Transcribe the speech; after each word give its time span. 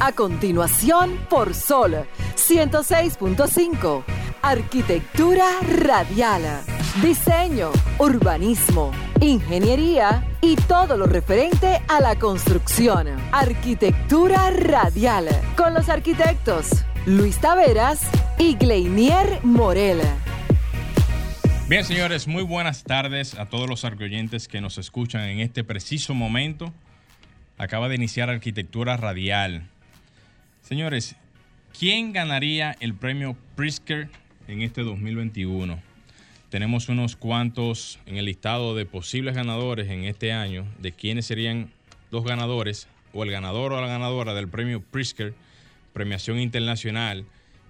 A 0.00 0.12
continuación, 0.12 1.18
por 1.28 1.54
Sol 1.54 2.06
106.5. 2.36 4.04
Arquitectura 4.42 5.44
radial. 5.60 6.62
Diseño, 7.02 7.72
urbanismo, 7.98 8.92
ingeniería 9.20 10.24
y 10.40 10.54
todo 10.54 10.96
lo 10.96 11.06
referente 11.06 11.80
a 11.88 12.00
la 12.00 12.16
construcción. 12.16 13.08
Arquitectura 13.32 14.50
radial. 14.50 15.26
Con 15.56 15.74
los 15.74 15.88
arquitectos 15.88 16.84
Luis 17.04 17.38
Taveras 17.38 18.08
y 18.38 18.54
Gleinier 18.54 19.40
Morel. 19.42 20.00
Bien, 21.68 21.84
señores, 21.84 22.28
muy 22.28 22.44
buenas 22.44 22.84
tardes 22.84 23.34
a 23.34 23.46
todos 23.46 23.68
los 23.68 23.84
arcoyentes 23.84 24.46
que 24.46 24.60
nos 24.60 24.78
escuchan 24.78 25.22
en 25.22 25.40
este 25.40 25.64
preciso 25.64 26.14
momento. 26.14 26.72
Acaba 27.58 27.88
de 27.88 27.96
iniciar 27.96 28.30
Arquitectura 28.30 28.96
Radial 28.96 29.68
Señores, 30.68 31.16
¿quién 31.78 32.12
ganaría 32.12 32.76
el 32.80 32.92
premio 32.92 33.38
Prisker 33.56 34.10
en 34.48 34.60
este 34.60 34.82
2021? 34.82 35.80
Tenemos 36.50 36.90
unos 36.90 37.16
cuantos 37.16 37.98
en 38.04 38.18
el 38.18 38.26
listado 38.26 38.74
de 38.74 38.84
posibles 38.84 39.34
ganadores 39.34 39.88
en 39.88 40.04
este 40.04 40.30
año, 40.30 40.66
de 40.78 40.92
quiénes 40.92 41.24
serían 41.24 41.70
los 42.10 42.22
ganadores 42.22 42.86
o 43.14 43.24
el 43.24 43.30
ganador 43.30 43.72
o 43.72 43.80
la 43.80 43.86
ganadora 43.86 44.34
del 44.34 44.48
premio 44.48 44.82
Prisker, 44.82 45.32
premiación 45.94 46.38
internacional, 46.38 47.24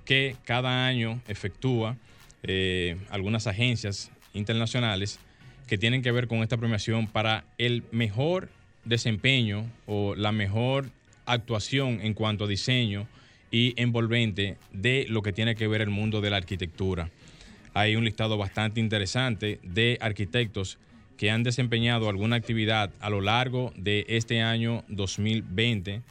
que 0.04 0.34
cada 0.44 0.88
año 0.88 1.22
efectúa 1.28 1.96
eh, 2.42 2.96
algunas 3.10 3.46
agencias 3.46 4.10
internacionales 4.34 5.20
que 5.68 5.78
tienen 5.78 6.02
que 6.02 6.10
ver 6.10 6.26
con 6.26 6.38
esta 6.38 6.56
premiación 6.56 7.06
para 7.06 7.44
el 7.58 7.84
mejor 7.92 8.48
desempeño 8.84 9.70
o 9.86 10.16
la 10.16 10.32
mejor 10.32 10.90
actuación 11.32 12.00
en 12.02 12.14
cuanto 12.14 12.44
a 12.44 12.48
diseño 12.48 13.06
y 13.50 13.74
envolvente 13.80 14.56
de 14.72 15.06
lo 15.08 15.22
que 15.22 15.32
tiene 15.32 15.54
que 15.54 15.68
ver 15.68 15.80
el 15.80 15.90
mundo 15.90 16.20
de 16.20 16.30
la 16.30 16.36
arquitectura. 16.36 17.10
Hay 17.74 17.96
un 17.96 18.04
listado 18.04 18.36
bastante 18.36 18.80
interesante 18.80 19.60
de 19.62 19.98
arquitectos 20.00 20.78
que 21.16 21.30
han 21.30 21.42
desempeñado 21.42 22.08
alguna 22.08 22.36
actividad 22.36 22.92
a 23.00 23.10
lo 23.10 23.20
largo 23.20 23.72
de 23.76 24.04
este 24.08 24.40
año 24.40 24.84
2020 24.88 26.02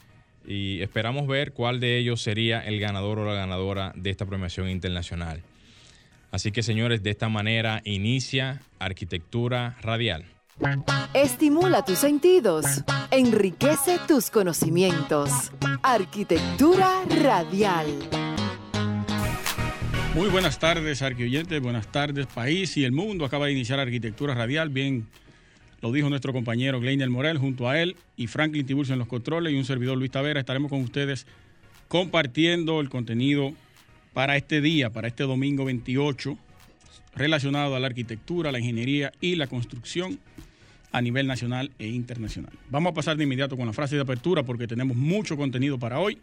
y 0.46 0.82
esperamos 0.82 1.28
ver 1.28 1.54
cuál 1.54 1.80
de 1.80 1.98
ellos 1.98 2.22
sería 2.22 2.62
el 2.62 2.80
ganador 2.80 3.20
o 3.20 3.26
la 3.26 3.34
ganadora 3.34 3.94
de 3.96 4.10
esta 4.10 4.26
premiación 4.26 4.70
internacional. 4.70 5.42
Así 6.32 6.52
que 6.52 6.64
señores, 6.64 7.04
de 7.04 7.10
esta 7.10 7.30
manera 7.30 7.82
inicia 7.86 8.62
Arquitectura 8.80 9.78
Radial. 9.82 10.37
Estimula 11.14 11.86
tus 11.86 12.00
sentidos, 12.00 12.66
enriquece 13.12 14.00
tus 14.08 14.32
conocimientos. 14.32 15.52
Arquitectura 15.84 17.04
radial. 17.22 17.88
Muy 20.16 20.30
buenas 20.30 20.58
tardes, 20.58 21.04
arquioyentes, 21.04 21.62
buenas 21.62 21.92
tardes, 21.92 22.26
país 22.26 22.76
y 22.76 22.84
el 22.84 22.92
mundo. 22.92 23.24
Acaba 23.24 23.46
de 23.46 23.52
iniciar 23.52 23.80
Arquitectura 23.80 24.34
Radial, 24.34 24.70
bien 24.70 25.08
lo 25.80 25.92
dijo 25.92 26.10
nuestro 26.10 26.34
compañero 26.34 26.80
Gleiner 26.80 27.10
Morel, 27.10 27.38
junto 27.38 27.70
a 27.70 27.80
él 27.80 27.96
y 28.16 28.26
Franklin 28.26 28.66
Tiburcio 28.66 28.94
en 28.94 29.00
los 29.00 29.08
controles 29.08 29.54
y 29.54 29.58
un 29.58 29.66
servidor 29.66 29.96
Luis 29.98 30.10
Tavera. 30.10 30.40
Estaremos 30.40 30.72
con 30.72 30.82
ustedes 30.82 31.28
compartiendo 31.88 32.82
el 32.82 32.90
contenido 32.90 33.54
para 34.14 34.38
este 34.38 34.60
día, 34.60 34.90
para 34.90 35.08
este 35.08 35.24
domingo 35.24 35.66
28, 35.66 36.36
relacionado 37.16 37.76
a 37.76 37.80
la 37.80 37.86
arquitectura, 37.86 38.52
la 38.52 38.58
ingeniería 38.58 39.12
y 39.22 39.36
la 39.36 39.46
construcción 39.46 40.20
a 40.92 41.02
nivel 41.02 41.28
nacional 41.28 41.72
e 41.80 41.88
internacional. 41.88 42.54
Vamos 42.70 42.92
a 42.92 42.96
pasar 42.96 43.18
de 43.18 43.24
inmediato 43.24 43.58
con 43.58 43.68
la 43.68 43.74
frase 43.74 43.96
de 43.96 44.02
apertura 44.02 44.44
porque 44.44 44.68
tenemos 44.68 44.96
mucho 44.96 45.38
contenido 45.38 45.78
para 45.78 46.00
hoy 46.00 46.18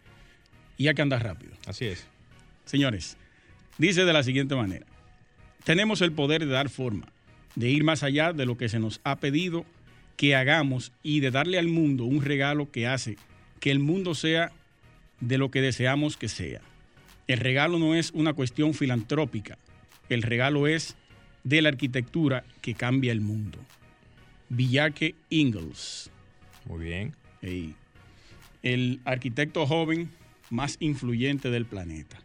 y 0.76 0.88
hay 0.88 0.94
que 0.94 1.02
andar 1.02 1.22
rápido. 1.22 1.52
Así 1.66 1.86
es. 1.86 2.06
Señores, 2.64 3.16
dice 3.78 4.04
de 4.04 4.12
la 4.12 4.22
siguiente 4.22 4.54
manera, 4.54 4.86
tenemos 5.64 6.00
el 6.00 6.12
poder 6.12 6.44
de 6.46 6.52
dar 6.52 6.68
forma, 6.68 7.06
de 7.54 7.70
ir 7.70 7.84
más 7.84 8.02
allá 8.02 8.32
de 8.32 8.46
lo 8.46 8.56
que 8.56 8.68
se 8.68 8.78
nos 8.78 9.00
ha 9.04 9.16
pedido 9.16 9.64
que 10.16 10.36
hagamos 10.36 10.92
y 11.02 11.20
de 11.20 11.30
darle 11.30 11.58
al 11.58 11.68
mundo 11.68 12.04
un 12.04 12.22
regalo 12.22 12.70
que 12.70 12.86
hace 12.86 13.16
que 13.60 13.70
el 13.70 13.78
mundo 13.78 14.14
sea 14.14 14.52
de 15.20 15.38
lo 15.38 15.50
que 15.50 15.60
deseamos 15.60 16.16
que 16.16 16.28
sea. 16.28 16.60
El 17.26 17.38
regalo 17.38 17.78
no 17.78 17.94
es 17.94 18.10
una 18.12 18.34
cuestión 18.34 18.74
filantrópica, 18.74 19.56
el 20.08 20.22
regalo 20.22 20.66
es 20.66 20.96
de 21.44 21.62
la 21.62 21.70
arquitectura 21.70 22.44
que 22.60 22.74
cambia 22.74 23.12
el 23.12 23.20
mundo. 23.20 23.58
Villaque 24.48 25.14
Ingalls. 25.30 26.10
Muy 26.66 26.84
bien. 26.84 27.14
el 28.62 29.00
arquitecto 29.04 29.66
joven 29.66 30.10
más 30.50 30.76
influyente 30.80 31.50
del 31.50 31.66
planeta 31.66 32.18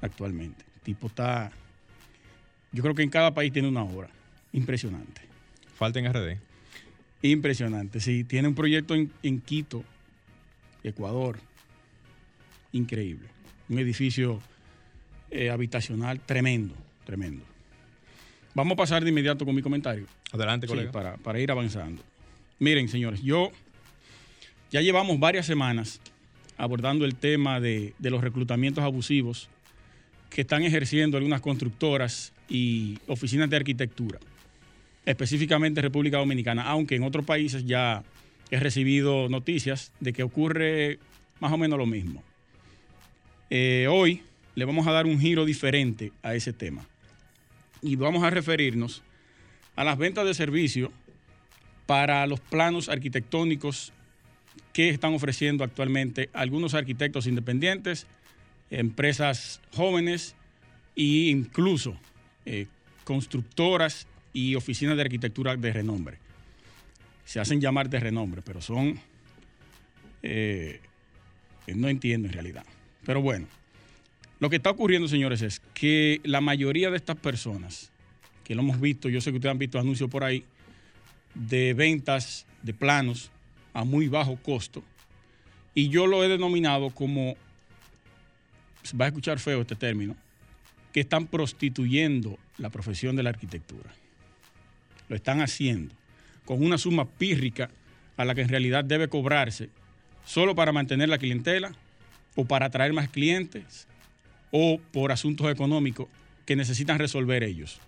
actualmente. 0.00 0.64
El 0.76 0.80
tipo 0.82 1.06
está, 1.06 1.50
yo 2.72 2.82
creo 2.82 2.94
que 2.94 3.02
en 3.02 3.10
cada 3.10 3.34
país 3.34 3.52
tiene 3.52 3.68
una 3.68 3.82
obra. 3.82 4.08
Impresionante. 4.52 5.22
Falta 5.74 5.98
en 5.98 6.12
RD. 6.12 6.38
Impresionante, 7.22 8.00
sí. 8.00 8.24
Tiene 8.24 8.48
un 8.48 8.54
proyecto 8.54 8.94
en, 8.94 9.40
Quito, 9.40 9.84
Ecuador. 10.82 11.38
Increíble. 12.72 13.28
Un 13.68 13.78
edificio 13.78 14.40
eh, 15.30 15.50
habitacional 15.50 16.20
tremendo, 16.20 16.74
tremendo. 17.04 17.44
Vamos 18.58 18.72
a 18.72 18.76
pasar 18.76 19.04
de 19.04 19.10
inmediato 19.10 19.44
con 19.44 19.54
mi 19.54 19.62
comentario. 19.62 20.08
Adelante, 20.32 20.66
colega. 20.66 20.90
para, 20.90 21.16
para 21.16 21.38
ir 21.38 21.48
avanzando. 21.48 22.02
Miren, 22.58 22.88
señores, 22.88 23.22
yo 23.22 23.52
ya 24.72 24.80
llevamos 24.80 25.20
varias 25.20 25.46
semanas 25.46 26.00
abordando 26.56 27.04
el 27.04 27.14
tema 27.14 27.60
de, 27.60 27.94
los 28.00 28.20
reclutamientos 28.20 28.82
abusivos 28.82 29.48
que 30.28 30.40
están 30.40 30.64
ejerciendo 30.64 31.16
algunas 31.18 31.40
constructoras 31.40 32.32
y 32.48 32.98
oficinas 33.06 33.48
de 33.48 33.58
arquitectura, 33.58 34.18
específicamente 35.06 35.80
República 35.80 36.18
Dominicana, 36.18 36.64
aunque 36.64 36.96
en 36.96 37.04
otros 37.04 37.24
países 37.24 37.64
ya 37.64 38.02
he 38.50 38.58
recibido 38.58 39.28
noticias 39.28 39.92
de 40.00 40.12
que 40.12 40.24
ocurre 40.24 40.98
más 41.38 41.52
o 41.52 41.58
menos 41.58 41.78
lo 41.78 41.86
mismo. 41.86 42.24
Eh, 43.50 43.86
hoy 43.88 44.22
le 44.56 44.64
vamos 44.64 44.84
a 44.88 44.90
dar 44.90 45.06
un 45.06 45.20
giro 45.20 45.44
diferente 45.44 46.10
a 46.24 46.34
ese 46.34 46.52
tema 46.52 46.84
y 47.82 47.96
vamos 47.96 48.22
a 48.22 48.30
referirnos 48.30 49.02
a 49.76 49.84
las 49.84 49.98
ventas 49.98 50.24
de 50.26 50.34
servicio 50.34 50.92
para 51.86 52.26
los 52.26 52.40
planos 52.40 52.88
arquitectónicos 52.88 53.92
que 54.72 54.90
están 54.90 55.14
ofreciendo 55.14 55.64
actualmente 55.64 56.30
algunos 56.32 56.74
arquitectos 56.74 57.26
independientes, 57.26 58.06
empresas 58.70 59.60
jóvenes 59.72 60.34
e 60.96 61.30
incluso 61.30 61.96
eh, 62.44 62.66
constructoras 63.04 64.06
y 64.32 64.54
oficinas 64.54 64.96
de 64.96 65.02
arquitectura 65.02 65.56
de 65.56 65.72
renombre. 65.72 66.18
Se 67.24 67.40
hacen 67.40 67.60
llamar 67.60 67.88
de 67.88 68.00
renombre, 68.00 68.42
pero 68.44 68.60
son... 68.60 69.00
Eh, 70.22 70.80
no 71.74 71.88
entiendo 71.88 72.28
en 72.28 72.34
realidad. 72.34 72.64
Pero 73.04 73.22
bueno, 73.22 73.46
lo 74.40 74.50
que 74.50 74.56
está 74.56 74.70
ocurriendo, 74.70 75.08
señores, 75.08 75.42
es 75.42 75.60
que 75.74 76.20
la 76.24 76.40
mayoría 76.40 76.90
de 76.90 76.96
estas 76.96 77.16
personas, 77.16 77.90
que 78.44 78.54
lo 78.54 78.62
hemos 78.62 78.80
visto, 78.80 79.08
yo 79.08 79.20
sé 79.20 79.30
que 79.30 79.36
ustedes 79.36 79.52
han 79.52 79.58
visto 79.58 79.78
anuncios 79.78 80.08
por 80.08 80.22
ahí, 80.22 80.44
de 81.34 81.74
ventas 81.74 82.46
de 82.62 82.72
planos 82.72 83.30
a 83.74 83.84
muy 83.84 84.08
bajo 84.08 84.36
costo, 84.36 84.82
y 85.74 85.88
yo 85.88 86.06
lo 86.06 86.22
he 86.24 86.28
denominado 86.28 86.90
como, 86.90 87.36
va 88.98 89.06
a 89.06 89.08
escuchar 89.08 89.38
feo 89.38 89.60
este 89.60 89.74
término, 89.76 90.16
que 90.92 91.00
están 91.00 91.26
prostituyendo 91.26 92.38
la 92.58 92.70
profesión 92.70 93.16
de 93.16 93.22
la 93.22 93.30
arquitectura. 93.30 93.90
Lo 95.08 95.16
están 95.16 95.40
haciendo 95.40 95.94
con 96.44 96.64
una 96.64 96.78
suma 96.78 97.06
pírrica 97.06 97.70
a 98.16 98.24
la 98.24 98.34
que 98.34 98.42
en 98.42 98.48
realidad 98.48 98.84
debe 98.84 99.08
cobrarse 99.08 99.68
solo 100.24 100.54
para 100.54 100.72
mantener 100.72 101.08
la 101.08 101.18
clientela 101.18 101.72
o 102.36 102.44
para 102.44 102.66
atraer 102.66 102.92
más 102.92 103.08
clientes 103.08 103.86
o 104.50 104.80
por 104.92 105.12
asuntos 105.12 105.50
económicos 105.50 106.08
que 106.44 106.56
necesitan 106.56 106.98
resolver 106.98 107.42
ellos. 107.42 107.80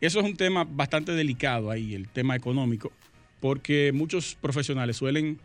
Eso 0.00 0.20
es 0.20 0.24
un 0.24 0.36
tema 0.36 0.64
bastante 0.64 1.12
delicado 1.12 1.70
ahí, 1.70 1.94
el 1.94 2.08
tema 2.08 2.36
económico, 2.36 2.92
porque 3.40 3.92
muchos 3.92 4.34
profesionales 4.40 4.96
suelen 4.96 5.38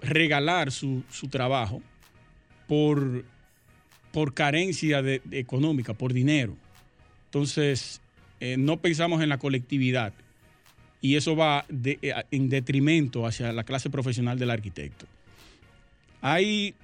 regalar 0.00 0.70
su, 0.70 1.02
trabajo 1.30 1.82
por, 2.68 3.24
por 4.12 4.34
carencia 4.34 5.02
de, 5.02 5.20
económica, 5.32 5.94
por 5.94 6.12
dinero. 6.12 6.56
Entonces, 7.26 8.00
eh, 8.40 8.56
no 8.56 8.76
pensamos 8.76 9.22
en 9.22 9.28
la 9.28 9.38
colectividad 9.38 10.12
y 11.00 11.16
eso 11.16 11.36
va 11.36 11.66
eh, 11.70 12.14
en 12.30 12.48
detrimento 12.48 13.26
hacia 13.26 13.52
la 13.52 13.64
clase 13.64 13.90
profesional 13.90 14.38
del 14.38 14.50
arquitecto. 14.50 15.06
Hay 16.20 16.74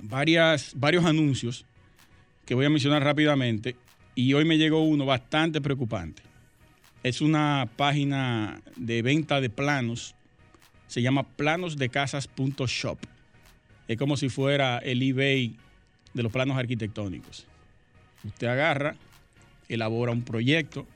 varias, 0.00 0.72
varios 0.76 1.04
anuncios 1.04 1.64
que 2.46 2.54
voy 2.54 2.66
a 2.66 2.70
mencionar 2.70 3.02
rápidamente 3.04 3.76
y 4.14 4.34
hoy 4.34 4.44
me 4.44 4.58
llegó 4.58 4.82
uno 4.82 5.06
bastante 5.06 5.60
preocupante. 5.60 6.22
Es 7.02 7.20
una 7.20 7.68
página 7.76 8.60
de 8.76 9.02
venta 9.02 9.40
de 9.40 9.50
planos, 9.50 10.14
se 10.86 11.02
llama 11.02 11.24
planosdecasas.shop. 11.24 12.98
es 13.88 13.98
como 13.98 14.16
si 14.16 14.28
fuera 14.28 14.78
el 14.78 15.02
eBay 15.02 15.56
de 16.14 16.22
los 16.22 16.30
planos 16.30 16.56
arquitectónicos. 16.56 17.46
Usted 18.24 18.46
agarra, 18.46 18.94
elabora 19.68 20.12
un 20.12 20.22
proyecto 20.22 20.86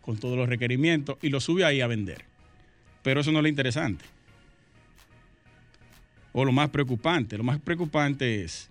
con 0.00 0.18
todos 0.18 0.36
los 0.36 0.48
requerimientos 0.48 1.18
y 1.20 1.28
lo 1.28 1.40
sube 1.40 1.64
ahí 1.64 1.80
a 1.80 1.86
vender. 1.86 2.24
Pero 3.02 3.20
eso 3.20 3.32
no 3.32 3.38
es 3.38 3.42
lo 3.42 3.48
interesante. 3.48 4.04
O 6.32 6.44
lo 6.44 6.52
más 6.52 6.70
preocupante. 6.70 7.36
Lo 7.36 7.44
más 7.44 7.60
preocupante 7.60 8.42
es, 8.42 8.68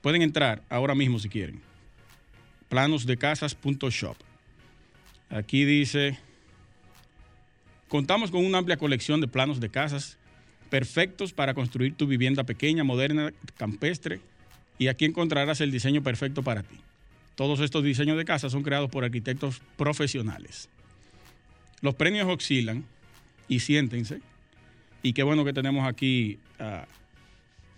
pueden 0.00 0.22
entrar 0.22 0.62
ahora 0.68 0.94
mismo 0.94 1.18
si 1.18 1.28
quieren, 1.28 1.60
planosdecasas.shop. 2.68 4.16
Aquí 5.28 5.64
dice, 5.64 6.18
contamos 7.88 8.30
con 8.30 8.44
una 8.44 8.58
amplia 8.58 8.76
colección 8.76 9.20
de 9.20 9.28
planos 9.28 9.60
de 9.60 9.68
casas 9.68 10.18
perfectos 10.70 11.32
para 11.32 11.54
construir 11.54 11.94
tu 11.94 12.06
vivienda 12.06 12.44
pequeña, 12.44 12.84
moderna, 12.84 13.32
campestre, 13.56 14.20
y 14.78 14.88
aquí 14.88 15.04
encontrarás 15.04 15.60
el 15.60 15.70
diseño 15.70 16.02
perfecto 16.02 16.42
para 16.42 16.62
ti. 16.62 16.76
Todos 17.34 17.60
estos 17.60 17.84
diseños 17.84 18.16
de 18.16 18.24
casas 18.24 18.52
son 18.52 18.62
creados 18.62 18.90
por 18.90 19.04
arquitectos 19.04 19.60
profesionales. 19.76 20.68
Los 21.80 21.94
premios 21.94 22.28
oscilan 22.28 22.84
y 23.48 23.60
siéntense. 23.60 24.20
Y 25.02 25.12
qué 25.12 25.22
bueno 25.22 25.44
que 25.44 25.52
tenemos 25.52 25.86
aquí 25.86 26.38
a, 26.58 26.86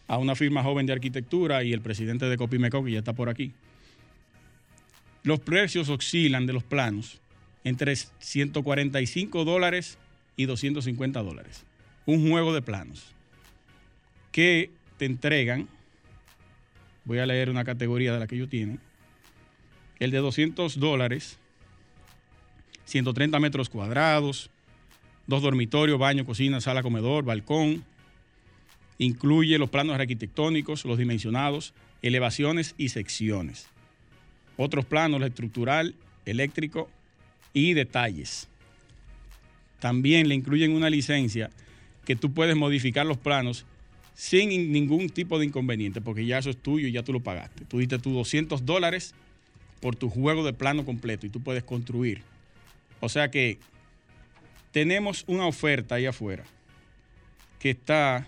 a 0.09 0.19
una 0.19 0.35
firma 0.35 0.63
joven 0.63 0.87
de 0.87 0.93
arquitectura 0.93 1.63
y 1.63 1.73
el 1.73 1.81
presidente 1.81 2.27
de 2.27 2.37
Copimeco, 2.37 2.85
que 2.85 2.93
ya 2.93 2.99
está 2.99 3.13
por 3.13 3.29
aquí. 3.29 3.53
Los 5.23 5.41
precios 5.41 5.89
oscilan 5.89 6.47
de 6.47 6.53
los 6.53 6.65
planos 6.65 7.21
entre 7.65 7.95
145 7.95 9.45
dólares 9.45 9.99
y 10.37 10.47
250 10.47 11.23
dólares. 11.23 11.65
Un 12.07 12.29
juego 12.29 12.53
de 12.53 12.63
planos 12.63 13.13
que 14.33 14.71
te 14.97 15.05
entregan, 15.05 15.69
voy 17.05 17.19
a 17.19 17.27
leer 17.27 17.51
una 17.51 17.65
categoría 17.65 18.13
de 18.13 18.19
la 18.19 18.27
que 18.27 18.35
ellos 18.35 18.49
tienen, 18.49 18.81
el 20.01 20.11
de 20.11 20.19
200 20.19 20.81
dólares, 20.81 21.39
130 22.87 23.39
metros 23.39 23.69
cuadrados, 23.69 24.51
dos 25.27 25.43
dormitorios, 25.43 25.99
baño, 25.99 26.25
cocina, 26.27 26.61
sala, 26.61 26.83
comedor, 26.83 27.25
balcón. 27.25 27.85
Incluye 28.99 29.59
los 29.59 29.71
planos 29.71 29.99
arquitectónicos, 29.99 30.85
los 30.85 30.99
dimensionados, 30.99 31.75
elevaciones 32.03 32.75
y 32.79 32.91
secciones. 32.91 33.67
Otros 34.57 34.85
planos, 34.85 35.23
estructural, 35.23 35.95
eléctrico 36.27 36.91
y 37.53 37.75
detalles. 37.75 38.49
También 39.81 40.29
le 40.29 40.35
incluyen 40.35 40.73
una 40.73 40.91
licencia 40.91 41.51
que 42.05 42.17
tú 42.17 42.33
puedes 42.33 42.57
modificar 42.57 43.07
los 43.07 43.19
planos 43.19 43.65
sin 44.15 44.73
ningún 44.73 45.09
tipo 45.09 45.39
de 45.39 45.47
inconveniente, 45.47 46.01
porque 46.01 46.27
ya 46.27 46.39
eso 46.39 46.51
es 46.51 46.57
tuyo 46.57 46.87
y 46.87 46.93
ya 46.93 47.03
tú 47.03 47.13
lo 47.13 47.21
pagaste. 47.21 47.65
Tú 47.65 47.79
diste 47.79 47.99
tus 47.99 48.13
200 48.13 48.65
dólares 48.67 49.15
por 49.81 49.97
tu 49.97 50.09
juego 50.09 50.45
de 50.45 50.53
plano 50.53 50.85
completo 50.85 51.27
y 51.27 51.31
tú 51.31 51.41
puedes 51.41 51.65
construir. 51.65 52.23
O 53.01 53.09
sea 53.09 53.31
que 53.31 53.59
tenemos 54.73 55.25
una 55.29 55.47
oferta 55.47 55.97
ahí 55.97 56.07
afuera 56.07 56.45
que 57.59 57.71
está 57.71 58.27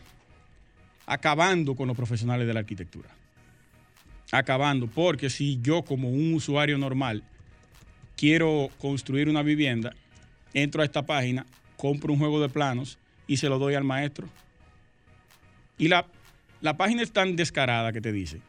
acabando 1.07 1.75
con 1.75 1.89
los 1.89 1.97
profesionales 1.97 2.47
de 2.47 2.55
la 2.55 2.61
arquitectura. 2.61 3.09
Acabando, 4.31 4.87
porque 4.87 5.31
si 5.31 5.59
yo 5.61 5.83
como 5.83 6.09
un 6.09 6.35
usuario 6.35 6.79
normal 6.79 7.23
quiero 8.17 8.71
construir 8.79 9.29
una 9.29 9.43
vivienda, 9.43 9.95
entro 10.53 10.83
a 10.83 10.85
esta 10.85 11.05
página, 11.05 11.47
compro 11.77 12.13
un 12.13 12.19
juego 12.19 12.41
de 12.41 12.49
planos 12.49 12.99
y 13.27 13.39
se 13.39 13.49
lo 13.49 13.59
doy 13.59 13.75
al 13.75 13.85
maestro. 13.85 14.29
Y 15.79 15.89
la, 15.89 16.07
la 16.61 16.77
página 16.77 17.03
es 17.03 17.13
tan 17.13 17.37
descarada 17.37 17.93
que 17.93 18.01
te 18.01 18.13
dice, 18.13 18.41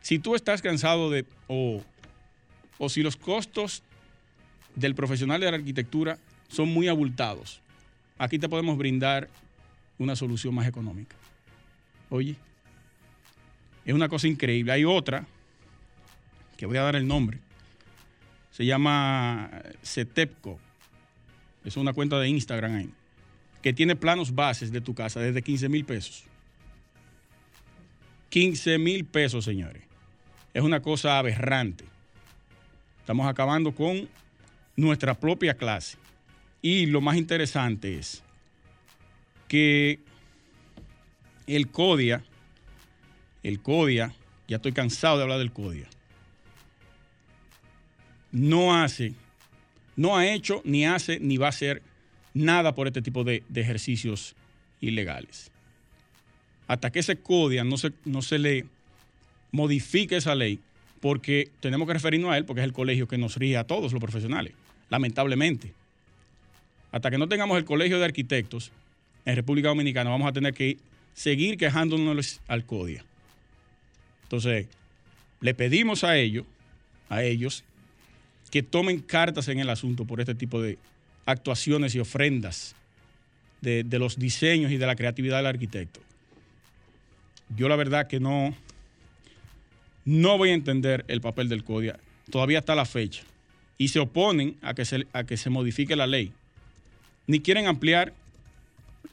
si 0.00 0.18
tú 0.18 0.34
estás 0.34 0.62
cansado 0.62 1.10
de, 1.10 1.24
o, 1.46 1.82
o 2.78 2.88
si 2.88 3.02
los 3.02 3.16
costos 3.16 3.82
del 4.74 4.94
profesional 4.94 5.40
de 5.40 5.50
la 5.50 5.56
arquitectura 5.56 6.18
son 6.52 6.68
muy 6.68 6.88
abultados, 6.88 7.60
aquí 8.18 8.38
te 8.38 8.48
podemos 8.48 8.76
brindar 8.76 9.28
una 9.98 10.14
solución 10.14 10.54
más 10.54 10.66
económica. 10.66 11.16
Oye, 12.10 12.36
es 13.84 13.94
una 13.94 14.08
cosa 14.08 14.28
increíble. 14.28 14.72
Hay 14.72 14.84
otra, 14.84 15.26
que 16.56 16.66
voy 16.66 16.76
a 16.76 16.82
dar 16.82 16.96
el 16.96 17.06
nombre, 17.06 17.38
se 18.50 18.66
llama 18.66 19.50
Cetepco. 19.82 20.58
Es 21.64 21.76
una 21.76 21.92
cuenta 21.92 22.18
de 22.18 22.28
Instagram 22.28 22.74
ahí, 22.76 22.90
que 23.62 23.72
tiene 23.72 23.96
planos 23.96 24.34
bases 24.34 24.70
de 24.72 24.80
tu 24.80 24.94
casa 24.94 25.20
desde 25.20 25.42
15 25.42 25.68
mil 25.68 25.84
pesos. 25.84 26.24
15 28.28 28.78
mil 28.78 29.04
pesos, 29.04 29.44
señores. 29.44 29.82
Es 30.52 30.62
una 30.62 30.80
cosa 30.80 31.18
aberrante. 31.18 31.84
Estamos 33.00 33.26
acabando 33.26 33.74
con 33.74 34.08
nuestra 34.76 35.14
propia 35.14 35.54
clase. 35.54 36.01
Y 36.62 36.86
lo 36.86 37.00
más 37.00 37.16
interesante 37.16 37.98
es 37.98 38.22
que 39.48 39.98
el 41.48 41.68
CODIA, 41.68 42.24
el 43.42 43.60
CODIA, 43.60 44.14
ya 44.46 44.56
estoy 44.56 44.72
cansado 44.72 45.16
de 45.16 45.24
hablar 45.24 45.40
del 45.40 45.52
CODIA, 45.52 45.88
no 48.30 48.80
hace, 48.80 49.12
no 49.96 50.16
ha 50.16 50.32
hecho, 50.32 50.62
ni 50.64 50.86
hace, 50.86 51.18
ni 51.18 51.36
va 51.36 51.46
a 51.46 51.50
hacer 51.50 51.82
nada 52.32 52.74
por 52.74 52.86
este 52.86 53.02
tipo 53.02 53.24
de, 53.24 53.42
de 53.48 53.60
ejercicios 53.60 54.36
ilegales. 54.80 55.50
Hasta 56.68 56.90
que 56.90 57.00
ese 57.00 57.16
CODIA 57.16 57.64
no 57.64 57.76
se, 57.76 57.92
no 58.04 58.22
se 58.22 58.38
le 58.38 58.66
modifique 59.50 60.16
esa 60.16 60.36
ley, 60.36 60.60
porque 61.00 61.50
tenemos 61.60 61.88
que 61.88 61.94
referirnos 61.94 62.30
a 62.30 62.38
él, 62.38 62.44
porque 62.44 62.60
es 62.60 62.64
el 62.64 62.72
colegio 62.72 63.08
que 63.08 63.18
nos 63.18 63.36
rige 63.36 63.56
a 63.56 63.64
todos 63.64 63.92
los 63.92 64.00
profesionales, 64.00 64.54
lamentablemente. 64.88 65.74
Hasta 66.92 67.10
que 67.10 67.18
no 67.18 67.28
tengamos 67.28 67.58
el 67.58 67.64
colegio 67.64 67.98
de 67.98 68.04
arquitectos 68.04 68.70
en 69.24 69.34
República 69.36 69.68
Dominicana, 69.68 70.10
vamos 70.10 70.28
a 70.28 70.32
tener 70.32 70.54
que 70.54 70.76
seguir 71.14 71.56
quejándonos 71.56 72.40
al 72.46 72.64
CODIA. 72.64 73.04
Entonces, 74.24 74.66
le 75.40 75.54
pedimos 75.54 76.04
a 76.04 76.16
ellos, 76.16 76.46
a 77.08 77.22
ellos, 77.22 77.64
que 78.50 78.62
tomen 78.62 79.00
cartas 79.00 79.48
en 79.48 79.58
el 79.58 79.70
asunto 79.70 80.04
por 80.04 80.20
este 80.20 80.34
tipo 80.34 80.60
de 80.60 80.78
actuaciones 81.26 81.94
y 81.94 82.00
ofrendas 82.00 82.74
de, 83.62 83.84
los 83.98 84.18
diseños 84.18 84.72
y 84.72 84.76
de 84.76 84.86
la 84.86 84.96
creatividad 84.96 85.38
del 85.38 85.46
arquitecto. 85.46 86.00
Yo 87.56 87.68
la 87.68 87.76
verdad 87.76 88.08
que 88.08 88.20
no, 88.20 88.54
no 90.04 90.36
voy 90.36 90.50
a 90.50 90.54
entender 90.54 91.04
el 91.08 91.20
papel 91.20 91.48
del 91.48 91.64
CODIA. 91.64 91.98
Todavía 92.30 92.58
está 92.58 92.74
la 92.74 92.84
fecha. 92.84 93.22
Y 93.78 93.88
se 93.88 94.00
oponen 94.00 94.56
a 94.62 94.74
que 94.74 94.84
se, 94.84 95.06
a 95.12 95.24
que 95.24 95.36
se 95.36 95.50
modifique 95.50 95.96
la 95.96 96.06
ley. 96.06 96.32
Ni 97.26 97.40
quieren 97.40 97.66
ampliar 97.66 98.12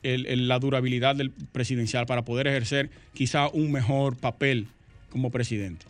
la 0.02 0.60
durabilidad 0.60 1.16
del 1.16 1.32
presidencial 1.32 2.06
para 2.06 2.24
poder 2.24 2.48
ejercer 2.48 2.90
quizá 3.14 3.50
un 3.50 3.72
mejor 3.72 4.16
papel 4.16 4.68
como 5.10 5.32
presidente. 5.32 5.86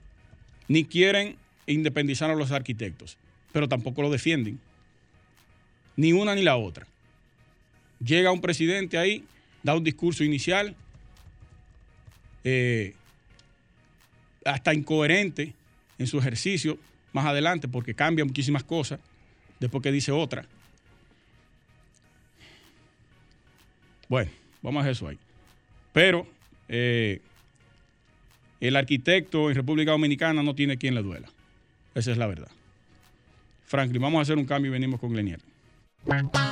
Ni 0.68 0.86
quieren 0.86 1.36
independizar 1.68 2.32
a 2.32 2.36
los 2.36 2.52
arquitectos, 2.52 3.18
pero 3.52 3.68
tampoco 3.68 4.02
lo 4.02 4.10
defienden. 4.10 4.60
Ni 5.96 6.14
una 6.14 6.36
ni 6.36 6.42
la 6.44 6.58
otra. 6.58 6.88
Llega 8.04 8.32
un 8.32 8.42
presidente 8.42 8.98
ahí, 8.98 9.24
da 9.64 9.76
un 9.76 9.84
discurso 9.84 10.24
inicial, 10.24 10.76
eh, 12.44 12.96
hasta 14.46 14.74
incoherente 14.74 15.54
en 15.98 16.08
su 16.08 16.18
ejercicio 16.18 16.78
más 17.12 17.26
adelante, 17.26 17.68
porque 17.68 17.94
cambia 17.94 18.24
muchísimas 18.24 18.64
cosas, 18.64 19.00
después 19.60 19.84
que 19.84 19.92
dice 19.92 20.12
otra. 20.12 20.46
Bueno, 24.10 24.32
vamos 24.64 24.84
a 24.84 24.90
eso 24.90 25.08
ahí. 25.08 25.20
Pero 25.94 26.26
eh, 26.68 27.22
el 28.60 28.76
arquitecto 28.76 29.50
en 29.50 29.56
República 29.56 29.92
Dominicana 29.92 30.42
no 30.42 30.56
tiene 30.56 30.78
quien 30.78 30.96
le 30.96 31.04
duela. 31.04 31.30
Esa 31.94 32.12
es 32.12 32.18
la 32.18 32.26
verdad. 32.26 32.50
Franklin, 33.68 34.02
vamos 34.02 34.18
a 34.20 34.22
hacer 34.24 34.38
un 34.38 34.46
cambio 34.46 34.70
y 34.70 34.74
venimos 34.74 35.00
con 35.00 35.12
Glenier. 35.12 35.40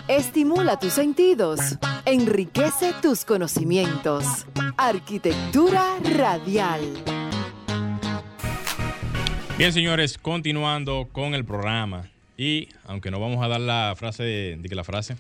Estimula 0.08 0.78
tus 0.78 0.94
sentidos, 0.94 1.60
enriquece 2.06 2.94
tus 3.02 3.26
conocimientos. 3.26 4.46
Arquitectura 4.78 5.98
radial. 6.16 6.82
Bien, 9.58 9.74
señores, 9.74 10.20
continuando 10.20 11.10
con 11.12 11.34
el 11.34 11.44
programa. 11.44 12.08
Y 12.38 12.70
aunque 12.86 13.10
no 13.10 13.20
vamos 13.20 13.44
a 13.44 13.48
dar 13.48 13.62
la 13.62 13.96
frase, 13.98 14.22
de, 14.22 14.58
de 14.58 14.70
que 14.70 14.76
la 14.76 14.84
frase, 14.84 15.16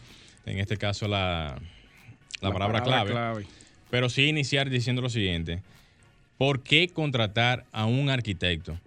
en 0.45 0.59
este 0.59 0.77
caso 0.77 1.07
la, 1.07 1.57
la, 2.41 2.49
la 2.49 2.53
palabra, 2.53 2.83
palabra 2.83 2.83
clave, 2.83 3.11
clave, 3.11 3.45
pero 3.89 4.09
sí 4.09 4.27
iniciar 4.27 4.69
diciendo 4.69 5.01
lo 5.01 5.09
siguiente. 5.09 5.61
¿Por 6.37 6.61
qué 6.61 6.89
contratar 6.89 7.65
a 7.71 7.85
un 7.85 8.09
arquitecto? 8.09 8.77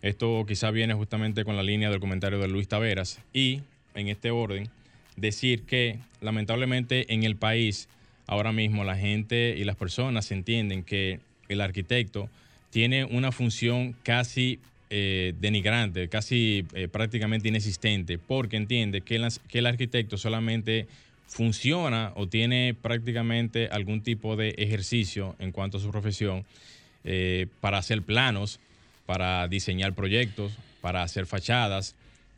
Esto 0.00 0.44
quizá 0.46 0.70
viene 0.70 0.94
justamente 0.94 1.44
con 1.44 1.56
la 1.56 1.62
línea 1.62 1.90
del 1.90 2.00
comentario 2.00 2.38
de 2.38 2.48
Luis 2.48 2.68
Taveras 2.68 3.20
y 3.32 3.60
en 3.94 4.08
este 4.08 4.30
orden 4.30 4.68
decir 5.16 5.62
que 5.62 5.98
lamentablemente 6.20 7.12
en 7.12 7.24
el 7.24 7.36
país 7.36 7.88
ahora 8.26 8.52
mismo 8.52 8.84
la 8.84 8.96
gente 8.96 9.54
y 9.56 9.64
las 9.64 9.76
personas 9.76 10.30
entienden 10.30 10.82
que 10.82 11.20
el 11.48 11.60
arquitecto 11.60 12.28
tiene 12.70 13.04
una 13.04 13.32
función 13.32 13.94
casi 14.02 14.58
eh, 14.90 15.34
denigrante, 15.40 16.08
casi 16.08 16.66
eh, 16.74 16.88
prácticamente 16.88 17.48
inexistente, 17.48 18.18
porque 18.18 18.56
entiende 18.56 19.00
que, 19.00 19.26
que 19.48 19.58
el 19.58 19.66
arquitecto 19.66 20.18
solamente 20.18 20.86
funciona 21.26 22.12
o 22.16 22.28
tiene 22.28 22.74
prácticamente 22.80 23.68
algún 23.68 24.02
tipo 24.02 24.36
de 24.36 24.50
ejercicio 24.58 25.34
en 25.38 25.52
cuanto 25.52 25.78
a 25.78 25.80
su 25.80 25.90
profesión 25.90 26.44
eh, 27.04 27.46
para 27.60 27.78
hacer 27.78 28.02
planos, 28.02 28.60
para 29.06 29.48
diseñar 29.48 29.94
proyectos, 29.94 30.52
para 30.80 31.02
hacer 31.02 31.26
fachadas, 31.26 31.94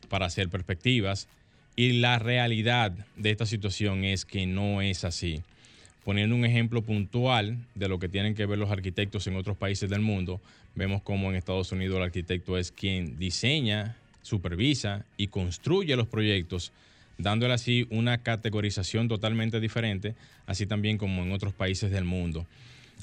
para 0.09 0.25
hacer 0.25 0.49
perspectivas. 0.49 1.27
Y 1.75 1.93
la 1.99 2.17
realidad 2.17 2.91
de 3.15 3.29
esta 3.29 3.45
situación 3.45 4.03
es 4.03 4.25
que 4.25 4.47
no 4.47 4.81
es 4.81 5.03
así. 5.03 5.41
Poniendo 6.03 6.35
un 6.35 6.45
ejemplo 6.45 6.81
puntual 6.81 7.57
de 7.75 7.87
lo 7.89 7.99
que 7.99 8.09
tienen 8.09 8.33
que 8.33 8.45
ver 8.45 8.57
los 8.57 8.71
arquitectos 8.71 9.27
en 9.27 9.35
otros 9.35 9.57
países 9.57 9.89
del 9.89 10.01
mundo, 10.01 10.41
vemos 10.73 11.01
como 11.01 11.29
en 11.29 11.35
Estados 11.35 11.71
Unidos 11.71 11.97
el 11.97 12.03
arquitecto 12.03 12.57
es 12.57 12.71
quien 12.71 13.19
diseña, 13.19 13.97
supervisa 14.21 15.05
y 15.17 15.27
construye 15.27 15.95
los 15.95 16.07
proyectos 16.07 16.71
dándole 17.17 17.53
así 17.53 17.87
una 17.89 18.19
categorización 18.19 19.07
totalmente 19.07 19.59
diferente, 19.59 20.15
así 20.45 20.65
también 20.65 20.97
como 20.97 21.23
en 21.23 21.31
otros 21.31 21.53
países 21.53 21.91
del 21.91 22.05
mundo. 22.05 22.45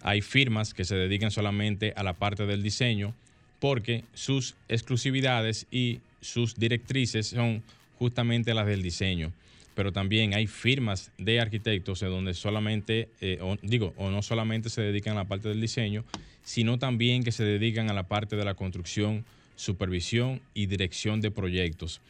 Hay 0.02 0.21
firmas 0.21 0.75
que 0.75 0.85
se 0.85 0.97
dedican 0.97 1.30
solamente 1.30 1.92
a 1.97 2.02
la 2.02 2.14
parte 2.14 2.47
del 2.47 2.62
diseño 2.62 3.14
porque 3.59 4.04
sus 4.12 4.54
exclusividades 4.68 5.66
y 5.71 6.00
sus 6.21 6.54
directrices 6.56 7.28
son 7.28 7.62
justamente 7.99 8.54
las 8.54 8.66
del 8.66 8.83
diseño. 8.83 9.33
Pero 9.75 9.92
también 9.92 10.35
hay 10.35 10.47
firmas 10.47 11.11
de 11.18 11.40
arquitectos 11.40 12.02
en 12.02 12.11
donde 12.11 12.35
solamente, 12.35 13.09
eh, 13.21 13.38
digo, 13.62 13.92
o 13.97 14.11
no 14.11 14.23
solamente 14.23 14.71
se 14.71 14.83
dedican 14.83 15.14
a 15.14 15.23
la 15.23 15.28
parte 15.28 15.49
del 15.49 15.61
diseño, 15.61 16.04
sino 16.44 16.78
también 16.78 17.25
que 17.25 17.33
se 17.33 17.42
dedican 17.42 17.90
a 17.90 17.94
la 17.94 18.04
parte 18.04 18.37
de 18.37 18.44
la 18.44 18.54
construcción, 18.54 19.25
supervisión 19.56 20.40
y 20.52 20.66
dirección 20.66 21.21
de 21.21 21.30
proyectos 21.30 22.00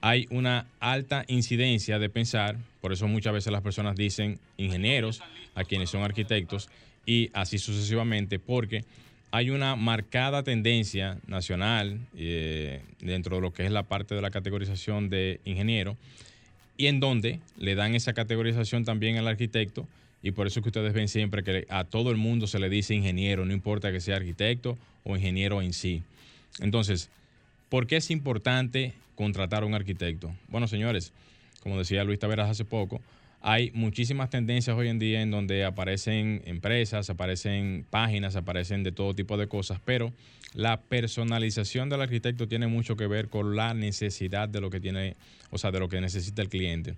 hay 0.00 0.26
una 0.30 0.66
alta 0.80 1.24
incidencia 1.28 1.98
de 1.98 2.08
pensar, 2.08 2.56
por 2.80 2.92
eso 2.92 3.06
muchas 3.06 3.32
veces 3.32 3.52
las 3.52 3.62
personas 3.62 3.96
dicen 3.96 4.38
ingenieros 4.56 5.22
a 5.54 5.64
quienes 5.64 5.90
son 5.90 6.02
arquitectos 6.02 6.68
y 7.06 7.30
así 7.32 7.58
sucesivamente, 7.58 8.38
porque 8.38 8.84
hay 9.30 9.50
una 9.50 9.76
marcada 9.76 10.42
tendencia 10.42 11.18
nacional 11.26 12.00
eh, 12.16 12.82
dentro 13.00 13.36
de 13.36 13.42
lo 13.42 13.52
que 13.52 13.64
es 13.64 13.70
la 13.70 13.84
parte 13.84 14.14
de 14.14 14.22
la 14.22 14.30
categorización 14.30 15.08
de 15.08 15.40
ingeniero 15.44 15.96
y 16.76 16.86
en 16.86 16.98
donde 16.98 17.40
le 17.58 17.74
dan 17.74 17.94
esa 17.94 18.12
categorización 18.12 18.84
también 18.84 19.18
al 19.18 19.28
arquitecto 19.28 19.86
y 20.22 20.32
por 20.32 20.46
eso 20.46 20.62
que 20.62 20.68
ustedes 20.68 20.92
ven 20.92 21.08
siempre 21.08 21.42
que 21.42 21.66
a 21.68 21.84
todo 21.84 22.10
el 22.10 22.16
mundo 22.16 22.46
se 22.46 22.58
le 22.58 22.68
dice 22.68 22.94
ingeniero, 22.94 23.44
no 23.44 23.52
importa 23.52 23.92
que 23.92 24.00
sea 24.00 24.16
arquitecto 24.16 24.76
o 25.04 25.16
ingeniero 25.16 25.62
en 25.62 25.72
sí. 25.72 26.02
Entonces, 26.58 27.10
¿por 27.70 27.86
qué 27.86 27.96
es 27.96 28.10
importante 28.10 28.92
contratar 29.20 29.64
a 29.64 29.66
un 29.66 29.74
arquitecto. 29.74 30.34
Bueno, 30.48 30.66
señores, 30.66 31.12
como 31.62 31.76
decía 31.76 32.04
Luis 32.04 32.18
Taveras 32.18 32.48
hace 32.48 32.64
poco, 32.64 33.02
hay 33.42 33.70
muchísimas 33.72 34.30
tendencias 34.30 34.74
hoy 34.74 34.88
en 34.88 34.98
día 34.98 35.20
en 35.20 35.30
donde 35.30 35.62
aparecen 35.62 36.40
empresas, 36.46 37.10
aparecen 37.10 37.84
páginas, 37.90 38.34
aparecen 38.34 38.82
de 38.82 38.92
todo 38.92 39.12
tipo 39.12 39.36
de 39.36 39.46
cosas, 39.46 39.78
pero 39.84 40.10
la 40.54 40.80
personalización 40.80 41.90
del 41.90 42.00
arquitecto 42.00 42.48
tiene 42.48 42.66
mucho 42.66 42.96
que 42.96 43.06
ver 43.06 43.28
con 43.28 43.56
la 43.56 43.74
necesidad 43.74 44.48
de 44.48 44.62
lo 44.62 44.70
que 44.70 44.80
tiene, 44.80 45.16
o 45.50 45.58
sea, 45.58 45.70
de 45.70 45.80
lo 45.80 45.90
que 45.90 46.00
necesita 46.00 46.40
el 46.40 46.48
cliente. 46.48 46.94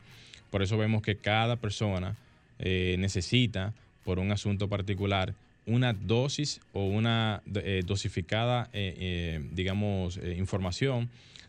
Por 0.52 0.62
eso 0.62 0.78
vemos 0.78 1.02
que 1.02 1.16
cada 1.16 1.56
persona 1.56 2.14
eh, 2.60 2.94
necesita, 3.00 3.74
por 4.04 4.20
un 4.20 4.30
asunto 4.30 4.68
particular, 4.68 5.34
una 5.66 5.92
dosis 5.92 6.60
o 6.72 6.84
una 6.84 7.42
eh, 7.54 7.82
dosificada, 7.84 8.68
eh, 8.72 9.40
digamos, 9.52 10.18
información 10.36 11.08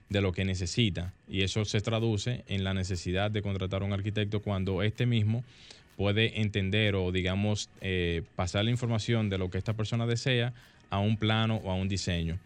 de 0.10 0.22
lo 0.22 0.32
que 0.32 0.46
necesita. 0.46 1.13
Y 1.27 1.41
eso 1.41 1.65
se 1.65 1.82
traduce 1.82 2.43
en 2.48 2.63
la 2.63 2.74
necesidad 2.74 3.32
de 3.32 3.41
contratar 3.41 3.82
a 3.82 3.86
un 3.86 3.93
arquitecto 3.93 4.41
cuando 4.41 4.84
este 4.84 5.05
mismo 5.05 5.43
puede 5.98 6.41
entender 6.41 6.96
o, 6.96 7.12
digamos, 7.12 7.70
eh, 7.82 8.24
pasar 8.36 8.65
la 8.65 8.72
información 8.72 9.29
de 9.29 9.38
lo 9.38 9.50
que 9.50 9.58
esta 9.58 9.74
persona 9.74 10.05
desea 10.05 10.53
a 10.89 11.00
un 11.00 11.17
plano 11.17 11.58
o 11.63 11.72
a 11.72 11.75
un 11.75 11.89
diseño. 11.89 12.38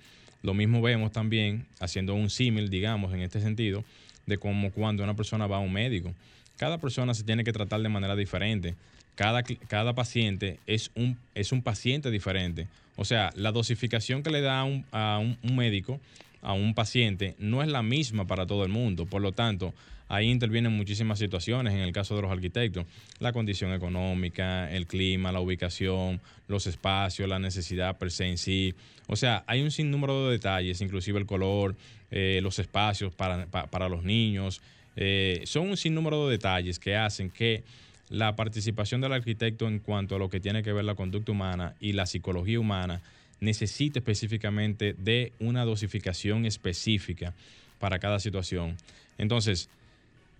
Lo 0.43 0.53
mismo 0.53 0.81
vemos 0.81 1.11
también, 1.11 1.65
haciendo 1.79 2.13
un 2.13 2.29
símil, 2.29 2.69
digamos, 2.69 3.13
en 3.13 3.21
este 3.21 3.41
sentido, 3.41 3.83
de 4.25 4.37
cómo 4.37 4.71
cuando 4.71 5.03
una 5.03 5.15
persona 5.15 5.47
va 5.47 5.57
a 5.57 5.59
un 5.59 5.73
médico. 5.73 6.13
Cada 6.57 6.77
persona 6.77 7.13
se 7.13 7.23
tiene 7.23 7.43
que 7.43 7.53
tratar 7.53 7.81
de 7.81 7.89
manera 7.89 8.15
diferente. 8.15 8.75
Cada, 9.17 9.43
cada 9.43 9.93
paciente 9.93 10.59
es 10.65 10.91
un, 10.95 11.17
es 11.35 11.51
un 11.51 11.61
paciente 11.61 12.09
diferente. 12.09 12.67
O 12.95 13.03
sea, 13.03 13.31
la 13.35 13.51
dosificación 13.51 14.23
que 14.23 14.29
le 14.29 14.39
da 14.39 14.61
a 14.91 15.17
un 15.17 15.55
médico 15.55 15.99
a 16.41 16.53
un 16.53 16.73
paciente 16.73 17.35
no 17.39 17.61
es 17.61 17.67
la 17.67 17.83
misma 17.83 18.25
para 18.25 18.45
todo 18.45 18.63
el 18.63 18.69
mundo. 18.69 19.05
Por 19.05 19.21
lo 19.21 19.33
tanto, 19.33 19.73
ahí 20.07 20.29
intervienen 20.29 20.71
muchísimas 20.71 21.19
situaciones 21.19 21.73
en 21.73 21.79
el 21.79 21.91
caso 21.91 22.15
de 22.15 22.21
los 22.21 22.31
arquitectos. 22.31 22.85
La 23.19 23.33
condición 23.33 23.73
económica, 23.73 24.71
el 24.71 24.87
clima, 24.87 25.31
la 25.31 25.41
ubicación, 25.41 26.21
los 26.47 26.67
espacios, 26.67 27.27
la 27.27 27.39
necesidad 27.39 27.97
per 27.97 28.11
se 28.11 28.27
en 28.27 28.37
sí. 28.37 28.73
O 29.07 29.15
sea, 29.15 29.43
hay 29.47 29.61
un 29.61 29.71
sinnúmero 29.71 30.27
de 30.27 30.33
detalles, 30.33 30.79
inclusive 30.79 31.19
el 31.19 31.25
color, 31.25 31.75
eh, 32.11 32.39
los 32.41 32.59
espacios 32.59 33.13
para, 33.13 33.89
los 33.89 34.03
niños. 34.03 34.61
Eh, 34.95 35.41
son 35.45 35.69
un 35.69 35.77
sinnúmero 35.77 36.27
de 36.27 36.31
detalles 36.31 36.79
que 36.79 36.95
hacen 36.95 37.29
que 37.29 37.63
la 38.09 38.35
participación 38.35 39.01
del 39.01 39.13
arquitecto 39.13 39.67
en 39.67 39.79
cuanto 39.79 40.15
a 40.15 40.19
lo 40.19 40.29
que 40.29 40.39
tiene 40.39 40.63
que 40.63 40.73
ver 40.73 40.85
la 40.85 40.95
conducta 40.95 41.31
humana 41.31 41.75
y 41.79 41.93
la 41.93 42.05
psicología 42.05 42.59
humana 42.59 43.01
necesita 43.39 43.99
específicamente 43.99 44.93
de 44.97 45.33
una 45.39 45.65
dosificación 45.65 46.45
específica 46.45 47.33
para 47.79 47.99
cada 47.99 48.19
situación. 48.19 48.75
Entonces, 49.17 49.69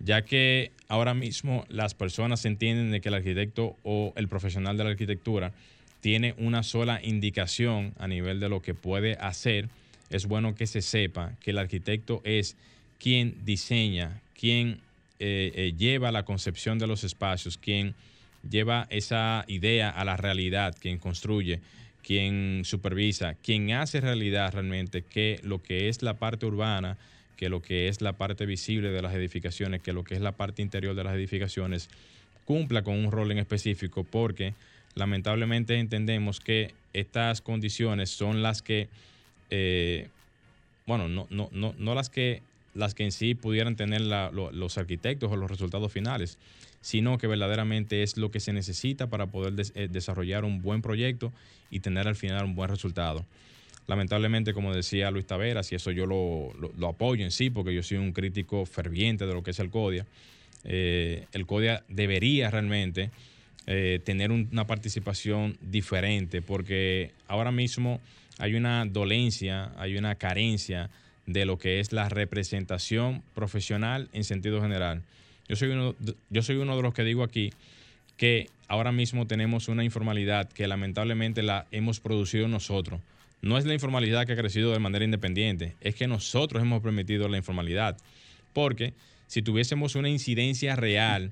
ya 0.00 0.22
que 0.22 0.72
ahora 0.88 1.14
mismo 1.14 1.64
las 1.68 1.94
personas 1.94 2.44
entienden 2.44 2.90
de 2.90 3.00
que 3.00 3.08
el 3.08 3.14
arquitecto 3.14 3.76
o 3.82 4.12
el 4.16 4.28
profesional 4.28 4.76
de 4.76 4.84
la 4.84 4.90
arquitectura 4.90 5.52
tiene 6.00 6.34
una 6.38 6.62
sola 6.62 7.00
indicación 7.02 7.92
a 7.98 8.06
nivel 8.06 8.40
de 8.40 8.48
lo 8.48 8.62
que 8.62 8.74
puede 8.74 9.14
hacer, 9.14 9.68
es 10.10 10.26
bueno 10.26 10.54
que 10.54 10.66
se 10.66 10.82
sepa 10.82 11.32
que 11.40 11.50
el 11.50 11.58
arquitecto 11.58 12.20
es 12.24 12.56
quien 12.98 13.44
diseña, 13.44 14.20
quien 14.38 14.80
eh, 15.20 15.52
eh, 15.54 15.74
lleva 15.76 16.12
la 16.12 16.24
concepción 16.24 16.78
de 16.78 16.86
los 16.86 17.04
espacios, 17.04 17.58
quien 17.58 17.94
lleva 18.48 18.86
esa 18.90 19.44
idea 19.48 19.90
a 19.90 20.04
la 20.04 20.16
realidad, 20.16 20.76
quien 20.80 20.98
construye 20.98 21.60
quien 22.08 22.62
supervisa, 22.64 23.34
quien 23.34 23.70
hace 23.72 24.00
realidad 24.00 24.54
realmente 24.54 25.02
que 25.02 25.40
lo 25.42 25.62
que 25.62 25.90
es 25.90 26.00
la 26.00 26.14
parte 26.14 26.46
urbana, 26.46 26.96
que 27.36 27.50
lo 27.50 27.60
que 27.60 27.88
es 27.88 28.00
la 28.00 28.14
parte 28.14 28.46
visible 28.46 28.88
de 28.88 29.02
las 29.02 29.14
edificaciones, 29.14 29.82
que 29.82 29.92
lo 29.92 30.04
que 30.04 30.14
es 30.14 30.22
la 30.22 30.32
parte 30.32 30.62
interior 30.62 30.94
de 30.94 31.04
las 31.04 31.14
edificaciones, 31.14 31.90
cumpla 32.46 32.82
con 32.82 32.94
un 32.94 33.12
rol 33.12 33.30
en 33.30 33.36
específico, 33.36 34.04
porque 34.04 34.54
lamentablemente 34.94 35.78
entendemos 35.78 36.40
que 36.40 36.72
estas 36.94 37.42
condiciones 37.42 38.08
son 38.08 38.42
las 38.42 38.62
que, 38.62 38.88
eh, 39.50 40.08
bueno, 40.86 41.08
no, 41.08 41.26
no, 41.28 41.50
no, 41.52 41.74
no 41.76 41.94
las 41.94 42.08
que 42.08 42.40
las 42.78 42.94
que 42.94 43.04
en 43.04 43.10
sí 43.10 43.34
pudieran 43.34 43.74
tener 43.74 44.00
los 44.00 44.78
arquitectos 44.78 45.32
o 45.32 45.36
los 45.36 45.50
resultados 45.50 45.92
finales, 45.92 46.38
sino 46.80 47.18
que 47.18 47.26
verdaderamente 47.26 48.04
es 48.04 48.16
lo 48.16 48.30
que 48.30 48.38
se 48.38 48.52
necesita 48.52 49.08
para 49.08 49.26
poder 49.26 49.54
eh, 49.74 49.88
desarrollar 49.90 50.44
un 50.44 50.62
buen 50.62 50.80
proyecto 50.80 51.32
y 51.70 51.80
tener 51.80 52.06
al 52.06 52.14
final 52.14 52.44
un 52.44 52.54
buen 52.54 52.70
resultado. 52.70 53.26
Lamentablemente, 53.88 54.54
como 54.54 54.72
decía 54.72 55.10
Luis 55.10 55.26
Taveras, 55.26 55.72
y 55.72 55.74
eso 55.74 55.90
yo 55.90 56.06
lo, 56.06 56.88
apoyo 56.88 57.24
en 57.24 57.32
sí, 57.32 57.50
porque 57.50 57.74
yo 57.74 57.82
soy 57.82 57.96
un 57.96 58.12
crítico 58.12 58.64
ferviente 58.64 59.26
de 59.26 59.34
lo 59.34 59.42
que 59.42 59.50
es 59.50 59.58
el 59.58 59.70
CODIA, 59.70 60.06
eh, 60.62 61.26
el 61.32 61.46
CODIA 61.46 61.82
debería 61.88 62.48
realmente 62.48 63.10
eh, 63.66 64.00
tener 64.04 64.30
una 64.30 64.68
participación 64.68 65.58
diferente, 65.60 66.42
porque 66.42 67.10
ahora 67.26 67.50
mismo 67.50 68.00
hay 68.38 68.54
una 68.54 68.84
dolencia, 68.84 69.72
hay 69.76 69.96
una 69.96 70.14
carencia 70.14 70.90
de 71.28 71.44
lo 71.44 71.58
que 71.58 71.78
es 71.78 71.92
la 71.92 72.08
representación 72.08 73.22
profesional 73.34 74.08
en 74.14 74.24
sentido 74.24 74.62
general. 74.62 75.02
Yo 75.46 75.56
soy 75.56 75.68
uno, 75.68 75.94
yo 76.30 76.42
soy 76.42 76.56
uno 76.56 76.74
de 76.74 76.82
los 76.82 76.94
que 76.94 77.04
digo 77.04 77.22
aquí 77.22 77.50
que 78.16 78.48
ahora 78.66 78.92
mismo 78.92 79.26
tenemos 79.26 79.68
una 79.68 79.84
informalidad 79.84 80.48
que 80.48 80.66
lamentablemente 80.66 81.42
la 81.42 81.66
hemos 81.70 82.00
producido 82.00 82.48
nosotros. 82.48 83.00
No 83.42 83.58
es 83.58 83.66
la 83.66 83.74
informalidad 83.74 84.26
que 84.26 84.32
ha 84.32 84.36
crecido 84.36 84.72
de 84.72 84.78
manera 84.78 85.04
independiente, 85.04 85.74
es 85.82 85.94
que 85.94 86.08
nosotros 86.08 86.62
hemos 86.62 86.82
permitido 86.82 87.28
la 87.28 87.36
informalidad. 87.36 87.98
Porque 88.54 88.94
si 89.26 89.42
tuviésemos 89.42 89.94
una 89.94 90.08
incidencia 90.08 90.76
real 90.76 91.30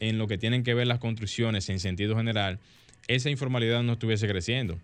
en 0.00 0.18
lo 0.18 0.26
que 0.26 0.36
tienen 0.36 0.64
que 0.64 0.74
ver 0.74 0.88
las 0.88 0.98
construcciones 0.98 1.68
en 1.68 1.78
sentido 1.78 2.16
general, 2.16 2.58
esa 3.06 3.30
informalidad 3.30 3.84
no 3.84 3.92
estuviese 3.92 4.26
creciendo. 4.26 4.78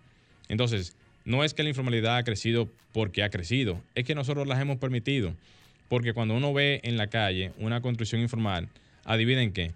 Entonces, 0.47 0.95
no 1.25 1.43
es 1.43 1.53
que 1.53 1.63
la 1.63 1.69
informalidad 1.69 2.17
ha 2.17 2.23
crecido 2.23 2.69
porque 2.93 3.23
ha 3.23 3.29
crecido, 3.29 3.81
es 3.95 4.05
que 4.05 4.15
nosotros 4.15 4.47
las 4.47 4.61
hemos 4.61 4.77
permitido. 4.77 5.33
Porque 5.89 6.13
cuando 6.13 6.33
uno 6.35 6.53
ve 6.53 6.79
en 6.83 6.97
la 6.97 7.07
calle 7.07 7.51
una 7.57 7.81
construcción 7.81 8.21
informal, 8.21 8.69
adivinen 9.03 9.51
qué, 9.51 9.71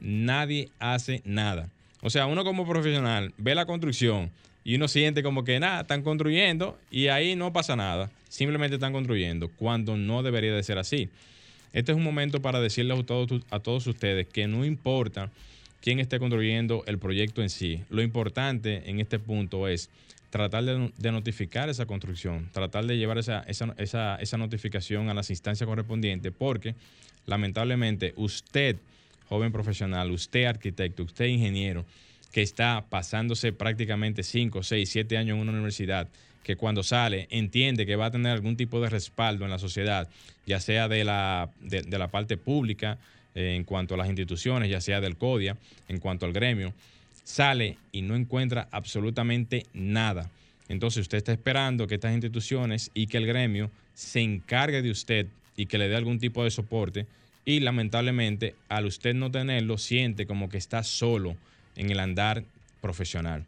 nadie 0.00 0.68
hace 0.78 1.22
nada. 1.24 1.70
O 2.02 2.10
sea, 2.10 2.26
uno 2.26 2.44
como 2.44 2.66
profesional 2.66 3.32
ve 3.38 3.54
la 3.54 3.64
construcción 3.64 4.30
y 4.62 4.76
uno 4.76 4.88
siente 4.88 5.22
como 5.22 5.44
que 5.44 5.60
nada, 5.60 5.82
están 5.82 6.02
construyendo 6.02 6.78
y 6.90 7.08
ahí 7.08 7.36
no 7.36 7.52
pasa 7.52 7.76
nada. 7.76 8.10
Simplemente 8.28 8.74
están 8.74 8.92
construyendo 8.92 9.48
cuando 9.48 9.96
no 9.96 10.22
debería 10.22 10.54
de 10.54 10.62
ser 10.62 10.78
así. 10.78 11.08
Este 11.72 11.92
es 11.92 11.96
un 11.98 12.04
momento 12.04 12.40
para 12.40 12.60
decirles 12.60 12.98
a 12.98 13.02
todos, 13.04 13.42
a 13.50 13.58
todos 13.58 13.86
ustedes 13.86 14.26
que 14.28 14.46
no 14.46 14.64
importa 14.64 15.30
quién 15.80 15.98
esté 15.98 16.18
construyendo 16.18 16.82
el 16.86 16.98
proyecto 16.98 17.42
en 17.42 17.50
sí. 17.50 17.82
Lo 17.90 18.02
importante 18.02 18.88
en 18.88 19.00
este 19.00 19.18
punto 19.18 19.68
es 19.68 19.90
tratar 20.34 20.64
de, 20.64 21.12
notificar 21.12 21.68
esa 21.68 21.86
construcción, 21.86 22.48
tratar 22.50 22.86
de 22.86 22.96
llevar 22.96 23.18
esa, 23.18 23.44
esa, 23.46 24.16
esa, 24.16 24.36
notificación 24.36 25.08
a 25.08 25.14
las 25.14 25.30
instancias 25.30 25.64
correspondientes, 25.64 26.32
porque 26.36 26.74
lamentablemente 27.24 28.14
usted, 28.16 28.78
joven 29.28 29.52
profesional, 29.52 30.10
usted 30.10 30.46
arquitecto, 30.46 31.04
usted 31.04 31.26
ingeniero, 31.26 31.86
que 32.32 32.42
está 32.42 32.84
pasándose 32.90 33.52
prácticamente 33.52 34.24
5, 34.24 34.64
6, 34.64 34.90
7 34.90 35.16
años 35.18 35.36
en 35.36 35.42
una 35.42 35.52
universidad, 35.52 36.08
que 36.42 36.56
cuando 36.56 36.82
sale 36.82 37.28
entiende 37.30 37.86
que 37.86 37.94
va 37.94 38.06
a 38.06 38.10
tener 38.10 38.32
algún 38.32 38.56
tipo 38.56 38.80
de 38.80 38.90
respaldo 38.90 39.44
en 39.44 39.52
la 39.52 39.60
sociedad, 39.60 40.08
ya 40.46 40.58
sea 40.58 40.88
de 40.88 41.04
la, 41.04 41.48
de, 41.60 41.96
la 41.96 42.08
parte 42.08 42.36
pública, 42.36 42.98
eh, 43.36 43.54
en 43.54 43.62
cuanto 43.62 43.94
a 43.94 43.98
las 43.98 44.08
instituciones, 44.08 44.68
ya 44.68 44.80
sea 44.80 45.00
del 45.00 45.16
CODIA, 45.16 45.56
en 45.86 46.00
cuanto 46.00 46.26
al 46.26 46.32
gremio, 46.32 46.74
sale 47.24 47.78
y 47.90 48.02
no 48.02 48.14
encuentra 48.14 48.68
absolutamente 48.70 49.66
nada. 49.72 50.30
Entonces 50.68 51.02
usted 51.02 51.18
está 51.18 51.32
esperando 51.32 51.86
que 51.86 51.96
estas 51.96 52.14
instituciones 52.14 52.90
y 52.94 53.06
que 53.06 53.16
el 53.16 53.26
gremio 53.26 53.70
se 53.94 54.20
encargue 54.20 54.82
de 54.82 54.90
usted 54.90 55.26
y 55.56 55.66
que 55.66 55.78
le 55.78 55.88
dé 55.88 55.96
algún 55.96 56.18
tipo 56.18 56.44
de 56.44 56.50
soporte 56.50 57.06
y 57.44 57.60
lamentablemente 57.60 58.54
al 58.68 58.86
usted 58.86 59.14
no 59.14 59.30
tenerlo 59.30 59.78
siente 59.78 60.26
como 60.26 60.48
que 60.48 60.58
está 60.58 60.82
solo 60.82 61.36
en 61.76 61.90
el 61.90 62.00
andar 62.00 62.44
profesional. 62.80 63.44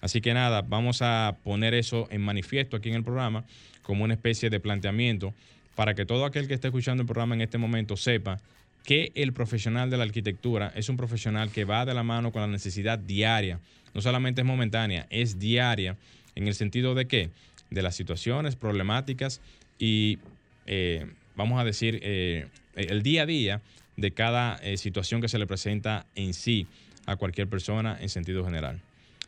Así 0.00 0.20
que 0.20 0.34
nada, 0.34 0.62
vamos 0.62 1.00
a 1.02 1.36
poner 1.44 1.74
eso 1.74 2.08
en 2.10 2.20
manifiesto 2.22 2.76
aquí 2.76 2.88
en 2.88 2.96
el 2.96 3.04
programa 3.04 3.44
como 3.82 4.04
una 4.04 4.14
especie 4.14 4.50
de 4.50 4.60
planteamiento 4.60 5.34
para 5.74 5.94
que 5.94 6.04
todo 6.06 6.24
aquel 6.24 6.48
que 6.48 6.54
esté 6.54 6.68
escuchando 6.68 7.02
el 7.02 7.06
programa 7.06 7.34
en 7.34 7.40
este 7.40 7.58
momento 7.58 7.96
sepa 7.96 8.40
que 8.84 9.12
el 9.14 9.32
profesional 9.32 9.90
de 9.90 9.96
la 9.96 10.04
arquitectura 10.04 10.72
es 10.74 10.88
un 10.88 10.96
profesional 10.96 11.50
que 11.50 11.64
va 11.64 11.84
de 11.84 11.94
la 11.94 12.02
mano 12.02 12.32
con 12.32 12.42
la 12.42 12.48
necesidad 12.48 12.98
diaria. 12.98 13.60
No 13.94 14.00
solamente 14.00 14.40
es 14.40 14.46
momentánea, 14.46 15.06
es 15.10 15.38
diaria 15.38 15.96
en 16.34 16.48
el 16.48 16.54
sentido 16.54 16.94
de 16.94 17.06
que 17.06 17.30
de 17.70 17.82
las 17.82 17.94
situaciones 17.94 18.56
problemáticas 18.56 19.40
y 19.78 20.18
eh, 20.66 21.06
vamos 21.36 21.60
a 21.60 21.64
decir 21.64 22.00
eh, 22.02 22.46
el 22.74 23.02
día 23.02 23.22
a 23.22 23.26
día 23.26 23.62
de 23.96 24.12
cada 24.12 24.56
eh, 24.56 24.76
situación 24.76 25.20
que 25.20 25.28
se 25.28 25.38
le 25.38 25.46
presenta 25.46 26.06
en 26.14 26.34
sí 26.34 26.66
a 27.06 27.16
cualquier 27.16 27.48
persona 27.48 27.96
en 28.00 28.08
sentido 28.08 28.44
general. 28.44 28.80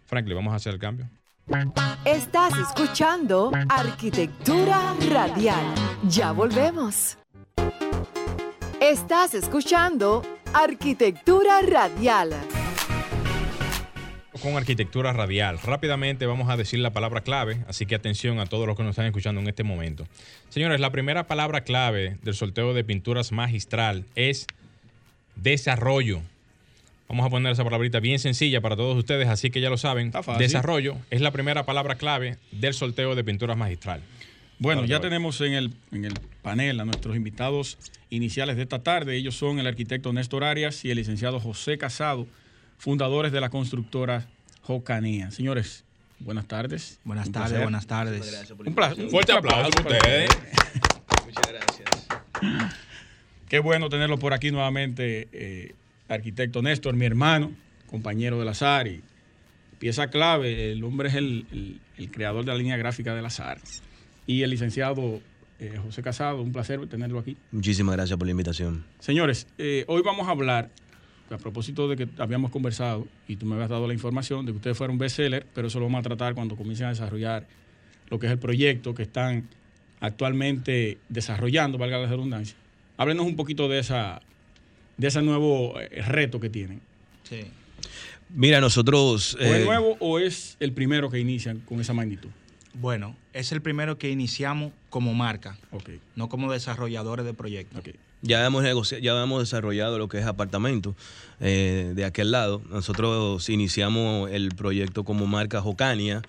Franklin, 0.06 0.37
vamos 0.37 0.52
a 0.52 0.56
hacer 0.56 0.75
el 0.75 0.80
cambio. 0.80 1.08
Estás 2.04 2.54
escuchando 2.58 3.52
Arquitectura 3.68 4.94
Radial. 5.11 5.75
Ya 6.08 6.32
volvemos. 6.32 7.18
Estás 8.84 9.32
escuchando 9.32 10.22
Arquitectura 10.52 11.62
Radial. 11.62 12.34
Con 14.42 14.58
arquitectura 14.58 15.14
radial. 15.14 15.58
Rápidamente 15.64 16.26
vamos 16.26 16.50
a 16.50 16.58
decir 16.58 16.80
la 16.80 16.92
palabra 16.92 17.22
clave, 17.22 17.64
así 17.66 17.86
que 17.86 17.94
atención 17.94 18.40
a 18.40 18.44
todos 18.44 18.66
los 18.66 18.76
que 18.76 18.82
nos 18.82 18.90
están 18.90 19.06
escuchando 19.06 19.40
en 19.40 19.48
este 19.48 19.64
momento. 19.64 20.06
Señores, 20.50 20.80
la 20.80 20.90
primera 20.90 21.26
palabra 21.26 21.62
clave 21.62 22.18
del 22.20 22.34
sorteo 22.34 22.74
de 22.74 22.84
pinturas 22.84 23.32
magistral 23.32 24.04
es 24.16 24.46
desarrollo. 25.34 26.20
Vamos 27.08 27.25
a 27.25 27.30
poner 27.30 27.52
esa 27.52 27.64
palabrita 27.64 28.00
bien 28.00 28.18
sencilla 28.18 28.60
para 28.60 28.76
todos 28.76 28.99
ustedes, 28.99 29.28
así 29.28 29.50
que 29.50 29.62
ya 29.62 29.70
lo 29.70 29.78
saben. 29.78 30.12
Desarrollo 30.36 30.99
es 31.10 31.23
la 31.23 31.30
primera 31.30 31.64
palabra 31.64 31.94
clave 31.94 32.36
del 32.52 32.75
sorteo 32.75 33.14
de 33.14 33.25
pinturas 33.25 33.56
magistral. 33.56 34.02
Bueno, 34.64 34.86
ya 34.86 34.98
tenemos 34.98 35.42
en 35.42 35.52
el, 35.52 35.74
en 35.92 36.06
el 36.06 36.14
panel 36.40 36.80
a 36.80 36.86
nuestros 36.86 37.14
invitados 37.14 37.76
iniciales 38.08 38.56
de 38.56 38.62
esta 38.62 38.82
tarde. 38.82 39.14
Ellos 39.14 39.36
son 39.36 39.58
el 39.58 39.66
arquitecto 39.66 40.10
Néstor 40.10 40.42
Arias 40.42 40.86
y 40.86 40.90
el 40.90 40.96
licenciado 40.96 41.38
José 41.38 41.76
Casado, 41.76 42.26
fundadores 42.78 43.30
de 43.30 43.42
la 43.42 43.50
constructora 43.50 44.26
Jocanía. 44.62 45.30
Señores, 45.32 45.84
buenas 46.18 46.46
tardes. 46.46 46.98
Buenas 47.04 47.30
tardes, 47.30 47.60
buenas 47.60 47.86
tardes. 47.86 48.50
Un, 48.64 48.74
placer, 48.74 49.10
fuerte 49.10 49.32
aplauso 49.32 49.70
para 49.82 49.98
ustedes. 49.98 50.30
Muchas 51.26 51.52
gracias. 51.52 52.08
Qué 53.50 53.58
bueno 53.58 53.90
tenerlo 53.90 54.18
por 54.18 54.32
aquí 54.32 54.50
nuevamente, 54.50 55.28
eh, 55.32 55.74
arquitecto 56.08 56.62
Néstor, 56.62 56.94
mi 56.94 57.04
hermano, 57.04 57.52
compañero 57.86 58.38
del 58.38 58.48
azar 58.48 58.88
y 58.88 59.02
pieza 59.78 60.08
clave. 60.08 60.72
El 60.72 60.82
hombre 60.84 61.10
es 61.10 61.16
el, 61.16 61.80
el 61.98 62.10
creador 62.10 62.46
de 62.46 62.52
la 62.52 62.56
línea 62.56 62.78
gráfica 62.78 63.14
del 63.14 63.26
azar. 63.26 63.58
Y 64.26 64.43
el 64.43 64.50
licenciado 64.50 65.21
eh, 65.60 65.78
José 65.82 66.02
Casado, 66.02 66.43
un 66.43 66.52
placer 66.52 66.87
tenerlo 66.89 67.19
aquí. 67.19 67.37
Muchísimas 67.52 67.95
gracias 67.95 68.19
por 68.19 68.26
la 68.26 68.32
invitación. 68.32 68.84
Señores, 68.99 69.47
eh, 69.58 69.84
hoy 69.87 70.02
vamos 70.02 70.26
a 70.26 70.32
hablar, 70.32 70.71
a 71.30 71.39
propósito 71.39 71.89
de 71.89 71.97
que 71.97 72.08
habíamos 72.19 72.50
conversado 72.50 73.06
y 73.28 73.37
tú 73.37 73.47
me 73.47 73.54
habías 73.54 73.71
dado 73.71 73.87
la 73.87 73.95
información 73.95 74.45
de 74.47 74.52
que 74.52 74.56
ustedes 74.56 74.76
fueron 74.76 74.99
bestseller, 74.99 75.47
pero 75.54 75.69
eso 75.69 75.78
lo 75.78 75.87
vamos 75.87 76.00
a 76.00 76.02
tratar 76.02 76.34
cuando 76.34 76.56
comiencen 76.56 76.87
a 76.87 76.91
desarrollar 76.91 77.47
lo 78.08 78.19
que 78.19 78.26
es 78.26 78.32
el 78.32 78.39
proyecto 78.39 78.95
que 78.95 79.02
están 79.02 79.49
actualmente 80.00 80.99
desarrollando, 81.08 81.78
valga 81.78 81.99
la 81.99 82.08
redundancia. 82.08 82.56
Háblenos 82.97 83.26
un 83.26 83.37
poquito 83.37 83.69
de 83.69 83.78
esa 83.78 84.21
de 84.97 85.08
ese 85.08 85.23
nuevo 85.23 85.80
eh, 85.80 86.02
reto 86.02 86.41
que 86.41 86.50
tienen. 86.50 86.80
Sí. 87.25 87.41
Mira, 88.30 88.60
nosotros... 88.60 89.37
¿O 89.41 89.43
es 89.43 89.65
nuevo 89.65 89.97
o 90.00 90.19
es 90.19 90.56
el 90.60 90.73
primero 90.73 91.10
que 91.10 91.19
inician 91.19 91.60
con 91.60 91.80
esa 91.80 91.93
magnitud? 91.93 92.30
Bueno, 92.75 93.17
es 93.32 93.52
el 93.52 93.63
primero 93.63 93.99
que 93.99 94.10
iniciamos 94.10 94.73
como 94.91 95.15
marca, 95.15 95.56
no 96.17 96.28
como 96.28 96.52
desarrolladores 96.52 97.25
de 97.25 97.32
proyectos. 97.32 97.82
Ya 98.23 98.45
hemos, 98.45 98.65
ya 98.91 99.23
hemos 99.23 99.41
desarrollado 99.41 99.99
lo 99.99 100.08
que 100.08 100.19
es 100.19 100.26
apartamento 100.26 100.95
eh, 101.41 101.93
de 101.95 102.04
aquel 102.04 102.30
lado. 102.30 102.63
Nosotros 102.71 103.49
iniciamos 103.49 104.30
el 104.30 104.49
proyecto 104.54 105.04
como 105.04 105.26
marca 105.26 105.60
Jocania 105.60 106.23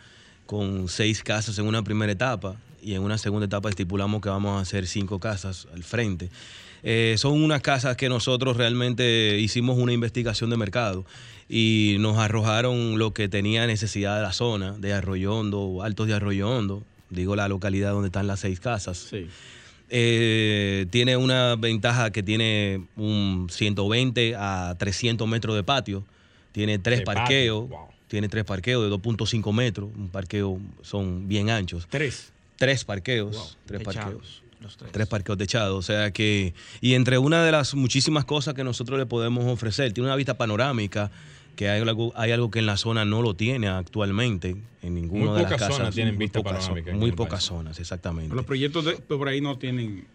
con 0.46 0.88
seis 0.88 1.24
casas 1.24 1.58
en 1.58 1.66
una 1.66 1.84
primera 1.84 2.12
etapa 2.12 2.58
y 2.82 2.94
en 2.94 3.02
una 3.02 3.18
segunda 3.18 3.48
etapa 3.48 3.70
estipulamos 3.70 4.22
que 4.22 4.30
vamos 4.30 4.60
a 4.60 4.62
hacer 4.62 4.86
cinco 4.86 5.20
casas 5.20 5.68
al 5.74 5.84
frente. 5.84 6.30
Eh, 6.84 7.16
son 7.18 7.42
unas 7.42 7.62
casas 7.62 7.98
que 7.98 8.10
nosotros 8.10 8.58
realmente 8.58 9.40
hicimos 9.40 9.80
una 9.80 9.92
investigación 9.92 10.52
de 10.52 10.58
mercado 10.58 11.04
y 11.48 11.98
nos 12.00 12.18
arrojaron 12.18 12.98
lo 12.98 13.14
que 13.14 13.30
tenía 13.30 13.68
necesidad 13.68 14.16
de 14.18 14.24
la 14.24 14.34
zona, 14.34 14.74
de 14.74 14.94
Arroyo 14.94 15.36
Hondo, 15.36 15.84
Altos 15.84 16.08
de 16.08 16.14
Arroyo 16.14 16.50
Hondo, 16.50 16.84
digo 17.10 17.36
la 17.36 17.48
localidad 17.48 17.92
donde 17.92 18.08
están 18.08 18.28
las 18.28 18.40
seis 18.40 18.60
casas. 18.60 19.12
Eh, 19.90 20.88
tiene 20.90 21.16
una 21.18 21.56
ventaja 21.56 22.12
que 22.12 22.24
tiene 22.24 22.88
un 22.96 23.48
120 23.52 24.36
a 24.36 24.76
300 24.78 25.28
metros 25.28 25.56
de 25.56 25.64
patio, 25.64 26.04
tiene 26.52 26.80
tres 26.80 27.02
parqueos, 27.02 27.70
tiene 28.08 28.28
tres 28.28 28.46
parqueos 28.46 28.90
de 28.90 28.96
2.5 28.96 29.54
metros, 29.54 29.90
un 29.96 30.10
parqueo 30.10 30.60
son 30.82 31.28
bien 31.28 31.50
anchos. 31.52 31.86
Tres. 31.90 32.32
Tres 32.58 32.86
parqueos, 32.86 33.58
tres 33.66 33.84
parqueos. 33.84 34.42
tres. 34.92 35.08
parqueos 35.08 35.38
techados. 35.38 35.78
O 35.78 35.82
sea 35.82 36.12
que, 36.12 36.54
y 36.82 36.94
entre 36.94 37.18
una 37.18 37.44
de 37.44 37.52
las 37.52 37.76
muchísimas 37.76 38.26
cosas 38.26 38.54
que 38.54 38.64
nosotros 38.64 38.98
le 38.98 39.06
podemos 39.06 39.46
ofrecer, 39.46 39.92
tiene 39.94 40.08
una 40.08 40.16
vista 40.16 40.38
panorámica 40.38 41.12
que 41.56 41.70
hay 41.70 41.82
algo, 41.82 42.14
hay 42.16 42.32
algo 42.32 42.52
que 42.52 42.60
en 42.60 42.66
la 42.66 42.78
zona 42.78 43.06
no 43.06 43.22
lo 43.22 43.36
tiene 43.36 43.68
actualmente 43.68 44.56
en 44.82 44.96
ninguna 44.96 45.34
de 45.34 45.44
las 45.44 45.52
casas. 45.54 45.70
Muy 45.70 45.78
pocas 45.78 45.96
tienen 45.96 46.18
vista 46.18 46.44
panorámica. 46.44 46.94
Muy 46.94 47.12
pocas 47.12 47.44
zonas, 47.44 47.80
exactamente. 47.80 48.36
Los 48.36 48.46
proyectos 48.46 48.86
por 49.08 49.28
ahí 49.28 49.42
no 49.42 49.58
tienen 49.58 50.08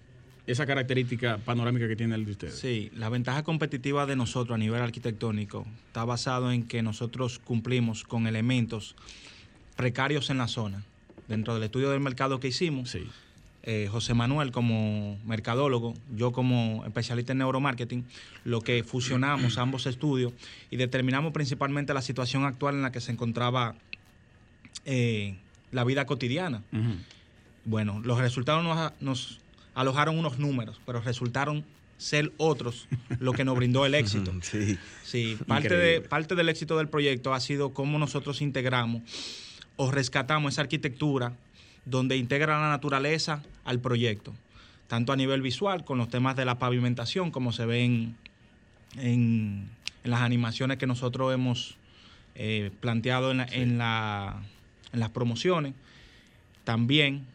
esa 0.47 0.67
característica 0.67 1.39
panorámica 1.39 1.87
que 1.89 1.97
tiene 1.97 2.15
el 2.15 2.25
de 2.25 2.33
ustedes. 2.33 2.59
Sí, 2.59 2.91
la 2.95 3.09
ventaja 3.09 3.43
competitiva 3.43 4.07
de 4.07 4.17
nosotros 4.17 4.55
a 4.55 4.59
nivel 4.59 4.83
arquitectónico 4.83 5.67
está 5.87 6.05
basado 6.05 6.53
en 6.53 6.65
que 6.67 6.83
nosotros 6.83 7.39
cumplimos 7.39 8.05
con 8.05 8.27
elementos 8.27 8.97
precarios 9.77 10.31
en 10.31 10.39
la 10.39 10.49
zona. 10.49 10.85
Dentro 11.29 11.55
del 11.55 11.63
estudio 11.63 11.91
del 11.91 12.01
mercado 12.01 12.41
que 12.41 12.49
hicimos, 12.49 12.91
sí 12.91 13.07
eh, 13.63 13.89
José 13.91 14.15
Manuel 14.15 14.53
como 14.53 15.19
mercadólogo, 15.27 15.95
yo 16.17 16.33
como 16.33 16.83
especialista 16.87 17.33
en 17.33 17.39
neuromarketing, 17.39 18.07
lo 18.45 18.63
que 18.63 18.83
fusionamos 18.85 19.59
ambos 19.59 19.87
estudios 19.87 20.33
y 20.71 20.77
determinamos 20.77 21.33
principalmente 21.33 21.93
la 21.93 22.01
situación 22.01 22.45
actual 22.45 22.77
en 22.77 22.83
la 22.83 22.93
que 22.93 23.01
se 23.01 23.13
encontraba 23.13 23.75
eh, 24.87 25.37
la 25.73 25.85
vida 25.85 26.07
cotidiana. 26.07 26.63
Bueno, 27.67 28.01
los 28.03 28.19
resultados 28.19 28.65
nos, 29.01 29.41
alojaron 29.75 30.19
unos 30.19 30.39
números, 30.39 30.81
pero 30.87 31.01
resultaron 31.01 31.65
ser 31.99 32.33
otros 32.39 32.89
lo 33.19 33.35
que 33.35 33.45
nos 33.45 33.57
brindó 33.57 33.85
el 33.85 33.95
éxito. 33.95 34.33
Sí, 34.41 34.79
sí 35.05 35.37
parte, 35.47 35.77
de, 35.77 36.01
parte 36.01 36.35
del 36.35 36.49
éxito 36.49 36.79
del 36.79 36.89
proyecto 36.89 37.35
ha 37.35 37.41
sido 37.41 37.75
cómo 37.75 37.99
nosotros 37.99 38.41
integramos 38.41 39.03
o 39.77 39.91
rescatamos 39.91 40.55
esa 40.55 40.63
arquitectura 40.63 41.35
donde 41.85 42.17
integra 42.17 42.61
la 42.61 42.69
naturaleza 42.69 43.43
al 43.65 43.81
proyecto, 43.81 44.35
tanto 44.89 45.13
a 45.13 45.17
nivel 45.17 45.43
visual, 45.43 45.85
con 45.85 45.99
los 45.99 46.09
temas 46.09 46.37
de 46.37 46.45
la 46.45 46.59
pavimentación, 46.59 47.31
como 47.31 47.53
se 47.53 47.67
ven 47.67 48.17
en, 48.97 49.71
las 50.05 50.21
animaciones 50.21 50.79
que 50.79 50.87
nosotros 50.87 51.33
hemos 51.33 51.77
eh, 52.35 52.71
planteado 52.81 53.31
en, 53.31 53.41
en, 53.53 53.79
la, 53.79 54.43
en 54.93 55.01
las 55.01 55.11
promociones. 55.11 55.75
También, 56.65 57.27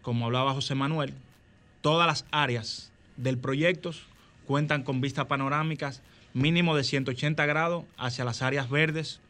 como 0.00 0.26
hablaba 0.26 0.54
José 0.54 0.74
Manuel, 0.74 1.14
todas 1.80 2.06
las 2.06 2.24
áreas 2.30 2.90
del 3.16 3.38
proyecto 3.38 3.92
cuentan 4.46 4.82
con 4.82 5.00
vistas 5.00 5.26
panorámicas 5.26 6.02
mínimo 6.34 6.76
de 6.76 6.84
180 6.84 7.44
grados 7.46 7.84
hacia 7.96 8.24
las 8.24 8.42
áreas 8.42 8.70
verdes 8.70 9.20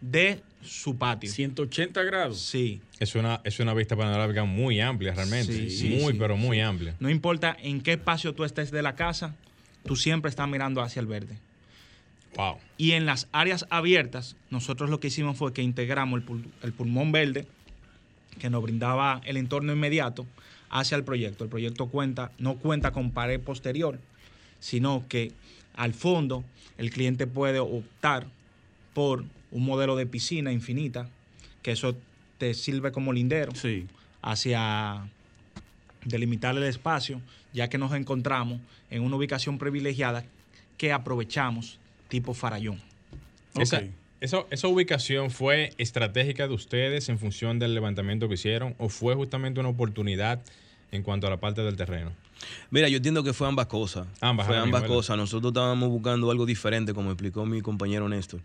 de 0.00 0.42
su 0.62 0.96
patio. 0.96 1.30
180 1.30 2.02
grados. 2.02 2.40
Sí. 2.40 2.80
Es 2.98 3.14
una, 3.14 3.40
es 3.44 3.60
una 3.60 3.74
vista 3.74 3.96
panorámica 3.96 4.44
muy 4.44 4.80
amplia 4.80 5.14
realmente. 5.14 5.68
muy, 6.00 6.14
pero 6.14 6.36
muy 6.36 6.60
amplia. 6.60 6.94
No 7.00 7.10
importa 7.10 7.56
en 7.60 7.80
qué 7.80 7.92
espacio 7.92 8.34
tú 8.34 8.44
estés 8.44 8.70
de 8.70 8.82
la 8.82 8.94
casa, 8.94 9.34
tú 9.84 9.96
siempre 9.96 10.28
estás 10.28 10.48
mirando 10.48 10.82
hacia 10.82 11.00
el 11.00 11.06
verde. 11.06 11.38
Wow. 12.36 12.58
Y 12.76 12.92
en 12.92 13.06
las 13.06 13.28
áreas 13.32 13.66
abiertas, 13.70 14.36
nosotros 14.50 14.90
lo 14.90 15.00
que 15.00 15.08
hicimos 15.08 15.36
fue 15.36 15.52
que 15.52 15.62
integramos 15.62 16.22
el, 16.62 16.72
pulmón 16.72 17.12
verde, 17.12 17.46
que 18.38 18.50
nos 18.50 18.62
brindaba 18.62 19.20
el 19.24 19.36
entorno 19.36 19.72
inmediato, 19.72 20.26
hacia 20.70 20.96
el 20.96 21.04
proyecto. 21.04 21.44
El 21.44 21.50
proyecto 21.50 21.86
cuenta, 21.86 22.32
no 22.38 22.56
cuenta 22.56 22.92
con 22.92 23.10
pared 23.12 23.40
posterior, 23.40 23.98
sino 24.60 25.04
que 25.08 25.32
al 25.74 25.94
fondo 25.94 26.44
el 26.76 26.90
cliente 26.90 27.26
puede 27.26 27.58
optar 27.58 28.26
por 28.94 29.24
un 29.50 29.64
modelo 29.64 29.96
de 29.96 30.06
piscina 30.06 30.52
infinita, 30.52 31.08
que 31.62 31.72
eso 31.72 31.96
te 32.38 32.54
sirve 32.54 32.92
como 32.92 33.12
lindero 33.12 33.52
hacia 34.22 35.08
delimitar 36.04 36.56
el 36.56 36.62
espacio, 36.64 37.20
ya 37.52 37.68
que 37.68 37.78
nos 37.78 37.92
encontramos 37.92 38.60
en 38.90 39.02
una 39.02 39.16
ubicación 39.16 39.58
privilegiada 39.58 40.24
que 40.76 40.92
aprovechamos 40.92 41.78
tipo 42.08 42.34
Farallón. 42.34 42.80
Esa, 43.58 43.82
esa, 44.20 44.68
ubicación 44.68 45.30
fue 45.30 45.72
estratégica 45.78 46.46
de 46.48 46.54
ustedes 46.54 47.08
en 47.08 47.18
función 47.18 47.58
del 47.58 47.74
levantamiento 47.74 48.28
que 48.28 48.34
hicieron 48.34 48.74
o 48.78 48.88
fue 48.88 49.14
justamente 49.14 49.60
una 49.60 49.68
oportunidad 49.68 50.40
en 50.90 51.02
cuanto 51.02 51.26
a 51.26 51.30
la 51.30 51.38
parte 51.38 51.62
del 51.62 51.76
terreno? 51.76 52.12
Mira, 52.70 52.88
yo 52.88 52.98
entiendo 52.98 53.24
que 53.24 53.32
fue 53.32 53.48
ambas 53.48 53.66
cosas. 53.66 54.06
Ambas, 54.20 54.46
fue 54.46 54.56
ambas 54.56 54.84
cosas. 54.84 55.16
Nosotros 55.16 55.50
estábamos 55.50 55.88
buscando 55.88 56.30
algo 56.30 56.46
diferente, 56.46 56.94
como 56.94 57.10
explicó 57.10 57.44
mi 57.44 57.60
compañero 57.60 58.08
Néstor 58.08 58.40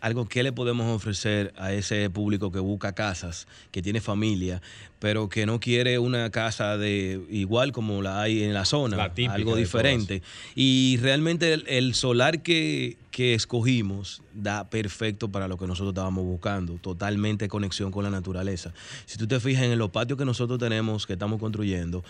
algo 0.00 0.26
que 0.26 0.42
le 0.42 0.52
podemos 0.52 0.94
ofrecer 0.94 1.52
a 1.56 1.72
ese 1.72 2.08
público 2.10 2.50
que 2.50 2.58
busca 2.58 2.94
casas, 2.94 3.46
que 3.70 3.82
tiene 3.82 4.00
familia, 4.00 4.62
pero 4.98 5.28
que 5.28 5.46
no 5.46 5.60
quiere 5.60 5.98
una 5.98 6.30
casa 6.30 6.76
de 6.78 7.20
igual 7.30 7.72
como 7.72 8.02
la 8.02 8.22
hay 8.22 8.42
en 8.42 8.54
la 8.54 8.64
zona, 8.64 9.12
algo 9.30 9.56
diferente. 9.56 10.22
Y 10.54 10.98
realmente 11.00 11.52
el, 11.52 11.94
solar 11.94 12.42
que, 12.42 12.96
que, 13.10 13.34
escogimos 13.34 14.22
da 14.34 14.68
perfecto 14.68 15.30
para 15.30 15.48
lo 15.48 15.58
que 15.58 15.66
nosotros 15.66 15.92
estábamos 15.92 16.24
buscando, 16.24 16.74
totalmente 16.74 17.48
conexión 17.48 17.90
con 17.90 18.04
la 18.04 18.10
naturaleza. 18.10 18.72
Si 19.06 19.18
tú 19.18 19.26
te 19.26 19.38
fijas 19.38 19.64
en 19.64 19.78
los 19.78 19.90
patios 19.90 20.18
que 20.18 20.24
nosotros 20.24 20.58
tenemos, 20.58 21.06
que 21.06 21.14
estamos 21.14 21.40
construyendo, 21.40 22.04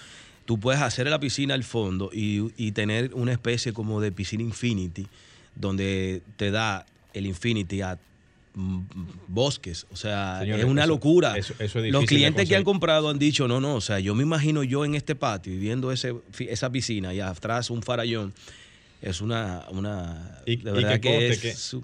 tú 0.44 0.58
puedes 0.58 0.80
hacer 0.80 1.08
la 1.08 1.18
piscina 1.18 1.54
al 1.54 1.64
fondo 1.64 2.10
y, 2.12 2.52
y 2.56 2.72
tener 2.72 3.14
una 3.14 3.32
especie 3.32 3.72
como 3.72 4.00
de 4.00 4.12
piscina 4.12 4.42
infinity, 4.42 5.06
donde 5.56 6.22
te 6.36 6.50
da 6.50 6.86
el 7.14 7.26
Infinity 7.26 7.82
a 7.82 7.98
mm, 8.54 8.80
bosques, 9.28 9.86
o 9.90 9.96
sea, 9.96 10.42
es 10.44 10.64
una 10.64 10.86
locura. 10.86 11.34
Los 11.90 12.04
clientes 12.06 12.48
que 12.48 12.56
han 12.56 12.64
comprado 12.64 13.08
han 13.08 13.18
dicho, 13.18 13.48
no, 13.48 13.60
no, 13.60 13.76
o 13.76 13.80
sea, 13.80 14.00
yo 14.00 14.14
me 14.14 14.22
imagino 14.22 14.62
yo 14.62 14.84
en 14.84 14.94
este 14.94 15.14
patio 15.14 15.52
y 15.52 15.58
viendo 15.58 15.92
ese, 15.92 16.14
esa 16.38 16.70
piscina 16.70 17.14
y 17.14 17.20
atrás 17.20 17.70
un 17.70 17.82
farallón, 17.82 18.32
es 19.02 19.20
una, 19.20 19.64
una 19.70 20.42
y, 20.46 20.56
de 20.56 20.72
verdad 20.72 21.00
que, 21.00 21.28
es, 21.28 21.76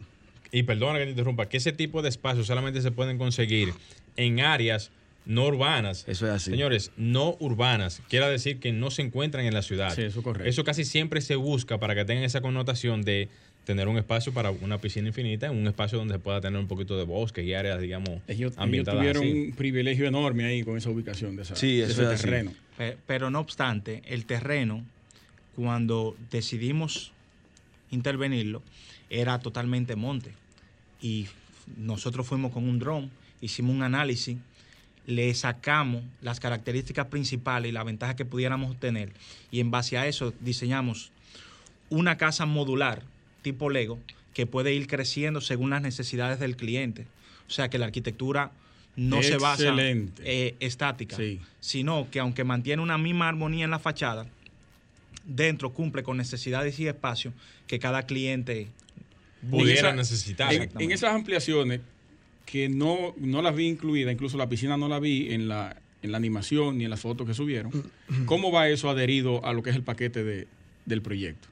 y 0.53 0.63
perdona 0.63 0.99
que 0.99 1.05
te 1.05 1.11
interrumpa, 1.11 1.49
que 1.49 1.57
ese 1.57 1.73
tipo 1.73 2.03
de 2.03 2.09
espacios 2.09 2.47
solamente 2.47 2.81
se 2.83 2.91
pueden 2.91 3.19
conseguir 3.19 3.73
en 4.17 4.41
áreas 4.41 4.91
no 5.27 5.45
urbanas. 5.47 6.05
Eso 6.07 6.27
es 6.27 6.33
así. 6.33 6.51
Señores, 6.51 6.93
no 6.97 7.37
urbanas. 7.41 8.01
Quiere 8.09 8.27
decir 8.29 8.61
que 8.61 8.73
no 8.73 8.91
se 8.91 9.03
encuentran 9.03 9.45
en 9.45 9.53
la 9.53 9.63
ciudad. 9.63 9.95
Sí, 9.95 10.03
eso 10.03 10.23
correcto. 10.23 10.49
Eso 10.49 10.65
casi 10.65 10.85
siempre 10.85 11.21
se 11.21 11.35
busca 11.35 11.79
para 11.79 11.95
que 11.95 12.05
tengan 12.05 12.25
esa 12.25 12.41
connotación 12.41 13.03
de 13.03 13.29
tener 13.67 13.89
un 13.89 13.99
espacio 13.99 14.33
para 14.33 14.53
una 14.53 14.79
piscina 14.79 15.09
infinita, 15.09 15.51
un 15.51 15.67
espacio 15.67 15.99
donde 15.99 16.15
se 16.15 16.21
pueda 16.21 16.41
tener 16.41 16.59
un 16.59 16.69
poquito 16.69 16.97
de 16.97 17.03
bosque 17.03 17.43
y 17.43 17.53
áreas, 17.53 17.81
digamos, 17.81 18.21
ellos, 18.29 18.55
ambientadas. 18.57 19.03
Ellos 19.03 19.17
tuvieron 19.17 19.49
un 19.49 19.53
privilegio 19.57 20.07
enorme 20.07 20.45
ahí 20.45 20.63
con 20.63 20.79
esa 20.79 20.89
ubicación 20.89 21.35
de, 21.35 21.43
esa, 21.43 21.57
sí, 21.57 21.81
ese 21.81 22.07
terreno. 22.07 22.53
Pero, 23.09 23.29
no 23.29 23.41
obstante, 23.41 24.03
el 24.07 24.25
terreno, 24.25 24.85
cuando 25.57 26.17
decidimos 26.31 27.11
intervenirlo, 27.91 28.63
era 29.11 29.41
totalmente 29.41 29.97
monte. 29.97 30.31
Y 31.03 31.27
nosotros 31.77 32.25
fuimos 32.25 32.53
con 32.53 32.69
un 32.69 32.79
dron, 32.79 33.11
hicimos 33.41 33.75
un 33.75 33.83
análisis, 33.83 34.39
le 35.09 35.35
sacamos 35.35 36.05
las 36.23 36.39
características 36.39 37.07
principales 37.07 37.71
y 37.71 37.73
la 37.73 37.83
ventaja 37.83 38.15
que 38.15 38.25
pudiéramos 38.25 38.71
obtener. 38.71 39.11
Y 39.51 39.59
en 39.59 39.73
base 39.73 39.99
a 39.99 40.07
eso 40.07 40.33
diseñamos 40.39 41.11
una 41.91 42.17
casa 42.17 42.47
modular 42.47 43.03
tipo 43.47 43.71
Lego 43.71 44.01
que 44.35 44.45
puede 44.45 44.75
ir 44.75 44.89
creciendo 44.89 45.41
según 45.41 45.71
las 45.71 45.81
necesidades 45.81 46.41
del 46.41 46.57
cliente. 46.57 47.07
O 47.47 47.51
sea 47.51 47.71
que 47.71 47.79
la 47.79 47.87
arquitectura 47.87 48.51
no 48.97 49.23
se 49.23 49.37
basa 49.37 49.73
eh, 49.79 50.57
estática, 50.59 51.17
sino 51.61 52.09
que 52.11 52.19
aunque 52.19 52.43
mantiene 52.43 52.83
una 52.83 52.99
misma 52.99 53.29
armonía 53.29 53.65
en 53.65 53.71
la 53.71 53.79
fachada, 53.79 54.27
dentro 55.25 55.73
cumple 55.73 56.03
con 56.03 56.17
necesidades 56.17 56.81
y 56.81 56.89
espacios 56.89 57.35
que 57.69 57.79
cada 57.79 58.03
cliente 58.03 58.67
pudiera 59.49 59.95
necesitar. 59.95 60.53
En, 60.53 60.91
esas 60.91 61.15
ampliaciones 61.15 61.83
que 62.47 62.69
no, 62.69 63.15
no 63.19 63.43
las 63.43 63.55
vi 63.55 63.69
incluidas, 63.69 64.13
incluso 64.13 64.37
la 64.37 64.49
piscina 64.49 64.77
no 64.77 64.89
la 64.89 64.99
vi 64.99 65.33
en 65.33 65.47
la, 65.47 65.77
en 66.03 66.11
la 66.11 66.17
animación 66.17 66.79
ni 66.79 66.85
en 66.85 66.91
las 66.91 66.99
fotos 66.99 67.29
que 67.29 67.35
subieron, 67.35 67.71
¿cómo 68.25 68.51
va 68.51 68.69
eso 68.69 68.91
adherido 68.91 69.45
a 69.45 69.53
lo 69.53 69.63
que 69.63 69.71
es 69.71 69.77
el 69.77 69.85
paquete 69.85 70.25
de, 70.25 70.49
del 70.85 71.01
proyecto? 71.01 71.47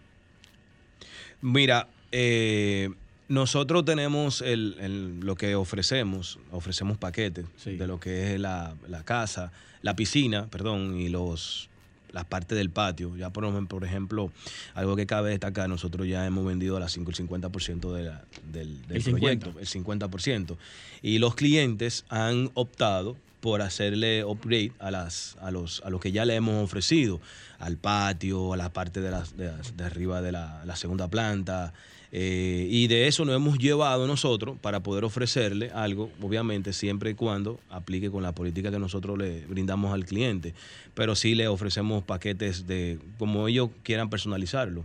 Mira, 1.45 1.89
eh, 2.11 2.89
nosotros 3.29 3.85
tenemos 3.85 4.43
lo 4.47 5.37
que 5.37 5.55
ofrecemos, 5.55 6.39
ofrecemos 6.51 6.97
paquetes 6.97 7.45
de 7.67 7.87
lo 7.87 8.01
que 8.01 8.33
es 8.33 8.41
la, 8.41 8.75
casa, 9.05 9.53
la 9.83 9.95
piscina, 9.95 10.47
perdón, 10.47 10.99
y 10.99 11.11
los 11.11 11.69
las 12.13 12.25
partes 12.25 12.57
del 12.57 12.71
patio. 12.71 13.15
Ya 13.19 13.29
por, 13.29 13.67
por 13.67 13.85
ejemplo, 13.85 14.33
algo 14.73 14.97
que 14.97 15.05
cabe 15.05 15.31
destacar, 15.31 15.69
nosotros 15.69 16.09
ya 16.09 16.25
hemos 16.25 16.47
vendido 16.47 16.79
a 16.79 16.81
las 16.81 16.93
5 16.93 17.11
el 17.11 17.17
50% 17.29 17.93
de 17.93 18.13
del, 18.51 18.87
del 18.87 19.03
proyecto, 19.03 19.53
el 19.61 19.67
50%. 19.67 20.57
Y 21.03 21.19
los 21.19 21.35
clientes 21.35 22.07
han 22.09 22.51
optado 22.55 23.19
por 23.45 23.61
hacerle 23.61 24.25
upgrade 24.25 24.73
a, 24.79 24.91
las, 24.91 25.37
a, 25.39 25.51
los, 25.51 25.83
a 25.85 25.91
lo 25.91 26.01
que 26.01 26.13
ya 26.13 26.25
le 26.25 26.35
hemos 26.35 26.65
ofrecido, 26.65 27.21
al 27.59 27.77
patio, 27.77 28.55
a 28.55 28.57
la 28.57 28.73
parte 28.73 29.03
de, 29.03 29.11
las, 29.11 29.37
de, 29.37 29.51
arriba 29.85 30.23
de 30.23 30.33
la, 30.33 30.77
segunda 30.77 31.09
planta. 31.09 31.75
Eh, 32.11 32.67
y 32.71 32.87
de 32.87 33.07
eso 33.07 33.27
nos 33.27 33.37
hemos 33.37 33.59
llevado 33.59 34.07
nosotros 34.07 34.57
para 34.63 34.81
poder 34.81 35.05
ofrecerle 35.05 35.71
algo, 35.75 36.11
obviamente 36.23 36.73
siempre 36.73 37.11
y 37.11 37.15
cuando 37.15 37.61
aplique 37.69 38.11
con 38.11 38.23
la 38.23 38.33
política 38.33 38.71
que 38.71 38.79
nosotros 38.79 39.19
le 39.19 39.45
brindamos 39.45 39.93
al 39.93 40.07
cliente. 40.07 40.55
Pero 40.95 41.15
sí 41.15 41.35
le 41.35 41.47
ofrecemos 41.47 42.03
paquetes 42.03 42.67
de 42.67 42.99
como 43.19 43.47
ellos 43.47 43.69
quieran 43.83 44.09
personalizarlo. 44.09 44.85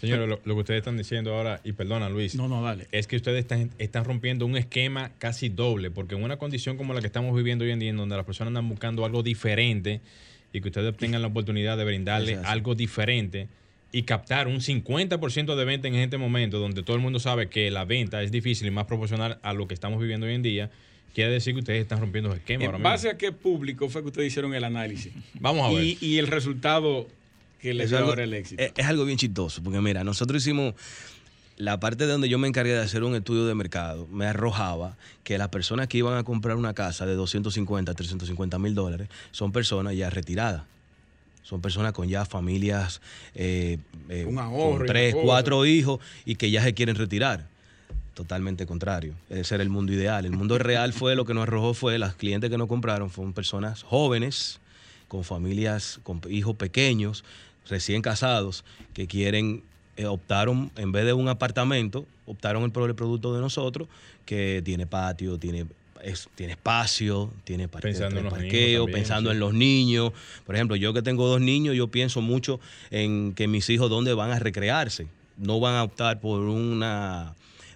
Señores, 0.00 0.28
lo, 0.28 0.54
que 0.54 0.60
ustedes 0.60 0.78
están 0.78 0.96
diciendo 0.96 1.34
ahora, 1.34 1.60
y 1.64 1.72
perdona 1.72 2.08
Luis, 2.08 2.34
no, 2.34 2.48
no, 2.48 2.62
dale. 2.62 2.86
es 2.92 3.06
que 3.06 3.16
ustedes 3.16 3.40
están, 3.40 3.70
están 3.78 4.04
rompiendo 4.04 4.44
un 4.44 4.56
esquema 4.56 5.12
casi 5.18 5.48
doble, 5.48 5.90
porque 5.90 6.14
en 6.14 6.22
una 6.22 6.36
condición 6.36 6.76
como 6.76 6.92
la 6.92 7.00
que 7.00 7.06
estamos 7.06 7.34
viviendo 7.34 7.64
hoy 7.64 7.70
en 7.70 7.78
día, 7.78 7.90
en 7.90 7.96
donde 7.96 8.16
las 8.16 8.26
personas 8.26 8.48
andan 8.48 8.68
buscando 8.68 9.04
algo 9.04 9.22
diferente 9.22 10.00
y 10.52 10.60
que 10.60 10.68
ustedes 10.68 10.96
tengan 10.96 11.22
la 11.22 11.28
oportunidad 11.28 11.76
de 11.76 11.84
brindarle 11.84 12.38
algo 12.44 12.74
diferente 12.74 13.48
y 13.92 14.02
captar 14.02 14.48
un 14.48 14.56
50% 14.56 15.54
de 15.54 15.64
venta 15.64 15.88
en 15.88 15.94
este 15.94 16.18
momento, 16.18 16.58
donde 16.58 16.82
todo 16.82 16.96
el 16.96 17.02
mundo 17.02 17.20
sabe 17.20 17.48
que 17.48 17.70
la 17.70 17.84
venta 17.84 18.22
es 18.22 18.32
difícil 18.32 18.66
y 18.66 18.70
más 18.70 18.86
proporcional 18.86 19.38
a 19.42 19.52
lo 19.52 19.68
que 19.68 19.74
estamos 19.74 20.00
viviendo 20.00 20.26
hoy 20.26 20.34
en 20.34 20.42
día, 20.42 20.70
quiere 21.14 21.30
decir 21.30 21.54
que 21.54 21.60
ustedes 21.60 21.80
están 21.80 22.00
rompiendo 22.00 22.30
el 22.32 22.38
esquema. 22.38 22.64
¿En 22.64 22.82
base 22.82 23.08
a 23.08 23.16
qué 23.16 23.32
público 23.32 23.88
fue 23.88 24.02
que 24.02 24.08
ustedes 24.08 24.28
hicieron 24.28 24.52
el 24.52 24.64
análisis? 24.64 25.12
Vamos 25.34 25.70
a 25.70 25.72
ver. 25.72 25.84
Y, 25.84 25.98
y 26.00 26.18
el 26.18 26.26
resultado 26.26 27.06
es 27.70 27.92
algo, 27.92 28.12
el 28.14 28.34
éxito. 28.34 28.62
Es, 28.62 28.86
algo 28.86 29.04
bien 29.04 29.18
chistoso, 29.18 29.62
porque 29.62 29.80
mira, 29.80 30.04
nosotros 30.04 30.42
hicimos 30.42 30.74
la 31.56 31.78
parte 31.78 32.06
de 32.06 32.12
donde 32.12 32.28
yo 32.28 32.38
me 32.38 32.48
encargué 32.48 32.72
de 32.72 32.80
hacer 32.80 33.04
un 33.04 33.14
estudio 33.14 33.46
de 33.46 33.54
mercado, 33.54 34.06
me 34.08 34.26
arrojaba 34.26 34.96
que 35.22 35.38
las 35.38 35.48
personas 35.48 35.88
que 35.88 35.98
iban 35.98 36.16
a 36.16 36.24
comprar 36.24 36.56
una 36.56 36.74
casa 36.74 37.06
de 37.06 37.14
250, 37.14 37.94
350 37.94 38.58
mil 38.58 38.74
dólares 38.74 39.08
son 39.30 39.52
personas 39.52 39.96
ya 39.96 40.10
retiradas. 40.10 40.62
Son 41.42 41.60
personas 41.60 41.92
con 41.92 42.08
ya 42.08 42.24
familias, 42.24 43.02
eh, 43.34 43.76
eh, 44.08 44.24
con 44.24 44.86
tres, 44.86 45.14
cuatro 45.14 45.66
hijos 45.66 46.00
y 46.24 46.36
que 46.36 46.50
ya 46.50 46.62
se 46.62 46.72
quieren 46.72 46.96
retirar. 46.96 47.46
Totalmente 48.14 48.64
contrario. 48.64 49.14
Ese 49.28 49.54
era 49.54 49.62
el 49.62 49.68
mundo 49.68 49.92
ideal. 49.92 50.24
El 50.24 50.32
mundo 50.32 50.56
real 50.56 50.94
fue 50.94 51.14
lo 51.14 51.26
que 51.26 51.34
nos 51.34 51.42
arrojó 51.42 51.74
fue 51.74 51.98
las 51.98 52.14
clientes 52.14 52.48
que 52.48 52.56
nos 52.56 52.66
compraron 52.66 53.10
fueron 53.10 53.34
personas 53.34 53.82
jóvenes, 53.82 54.58
con 55.08 55.22
familias, 55.22 56.00
con 56.02 56.20
hijos 56.30 56.56
pequeños, 56.56 57.24
recién 57.68 58.02
casados 58.02 58.64
que 58.92 59.06
quieren 59.06 59.62
eh, 59.96 60.06
optaron, 60.06 60.70
en 60.76 60.90
vez 60.92 61.04
de 61.04 61.12
un 61.12 61.28
apartamento, 61.28 62.04
optaron 62.26 62.68
por 62.72 62.88
el 62.88 62.96
producto 62.96 63.32
de 63.34 63.40
nosotros, 63.40 63.86
que 64.26 64.60
tiene 64.64 64.86
patio, 64.88 65.38
tiene, 65.38 65.66
es- 66.02 66.28
tiene 66.34 66.54
espacio, 66.54 67.30
tiene 67.44 67.68
parque- 67.68 67.88
Pensando 67.88 68.18
en 68.18 68.24
los 68.24 68.32
parqueo, 68.34 68.82
también, 68.84 69.00
pensando 69.00 69.30
sí. 69.30 69.34
en 69.34 69.40
los 69.40 69.54
niños. 69.54 70.12
Por 70.44 70.56
ejemplo, 70.56 70.74
yo 70.76 70.92
que 70.92 71.02
tengo 71.02 71.28
dos 71.28 71.40
niños, 71.40 71.76
yo 71.76 71.88
pienso 71.88 72.20
mucho 72.22 72.58
en 72.90 73.34
que 73.34 73.46
mis 73.46 73.70
hijos 73.70 73.88
dónde 73.88 74.14
van 74.14 74.30
a 74.32 74.38
recrearse. 74.40 75.06
No 75.36 75.60
van 75.60 75.76
a 75.76 75.84
optar 75.84 76.20
por 76.20 76.40
una 76.40 77.34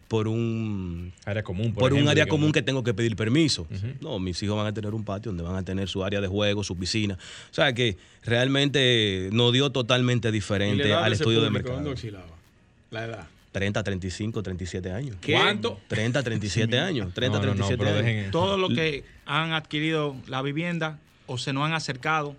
por 0.08 0.26
un 0.26 1.12
Área 1.26 1.42
común, 1.42 1.74
por, 1.74 1.90
por, 1.90 1.92
un 1.92 2.08
área 2.08 2.24
que 2.24 2.30
común 2.30 2.48
no- 2.48 2.52
que 2.52 2.62
tengo 2.62 2.82
que 2.82 2.94
pedir 2.94 3.14
permiso. 3.14 3.66
No, 4.00 4.18
mis 4.18 4.42
hijos 4.42 4.56
van 4.56 4.66
a 4.66 4.72
tener 4.72 4.94
un 4.94 5.04
patio 5.04 5.30
donde 5.30 5.42
van 5.44 5.54
a 5.56 5.62
tener 5.62 5.86
su 5.88 6.02
área 6.02 6.20
de 6.22 6.26
juego, 6.28 6.64
su 6.64 6.76
piscina. 6.76 7.14
O 7.50 7.54
sea 7.54 7.72
que 7.74 7.96
realmente 8.24 9.28
nos 9.32 9.52
dio 9.52 9.70
totalmente 9.70 10.28
¿Y 10.28 10.30
la 10.30 10.32
diferente 10.32 10.92
al 10.94 11.12
estudio 11.12 11.42
de 11.42 11.50
mercado. 11.50 11.94
La 12.90 13.04
edad. 13.04 13.26
30, 13.52 13.82
35, 13.82 14.42
37 14.42 14.92
años. 14.92 15.16
¿Qué? 15.20 15.32
¿Cuánto? 15.32 15.78
30, 15.88 16.22
37 16.22 16.78
años. 16.80 17.12
30, 17.14 17.38
No, 17.38 17.44
no, 17.46 17.54
no, 17.54 17.66
37 17.66 17.84
pero 18.02 18.06
años. 18.08 18.30
Todos 18.30 18.58
los 18.58 18.70
que 18.70 19.04
han 19.26 19.52
adquirido 19.52 20.16
la 20.26 20.42
vivienda 20.42 20.98
o 21.26 21.38
se 21.38 21.52
nos 21.52 21.64
han 21.64 21.72
acercado 21.74 22.36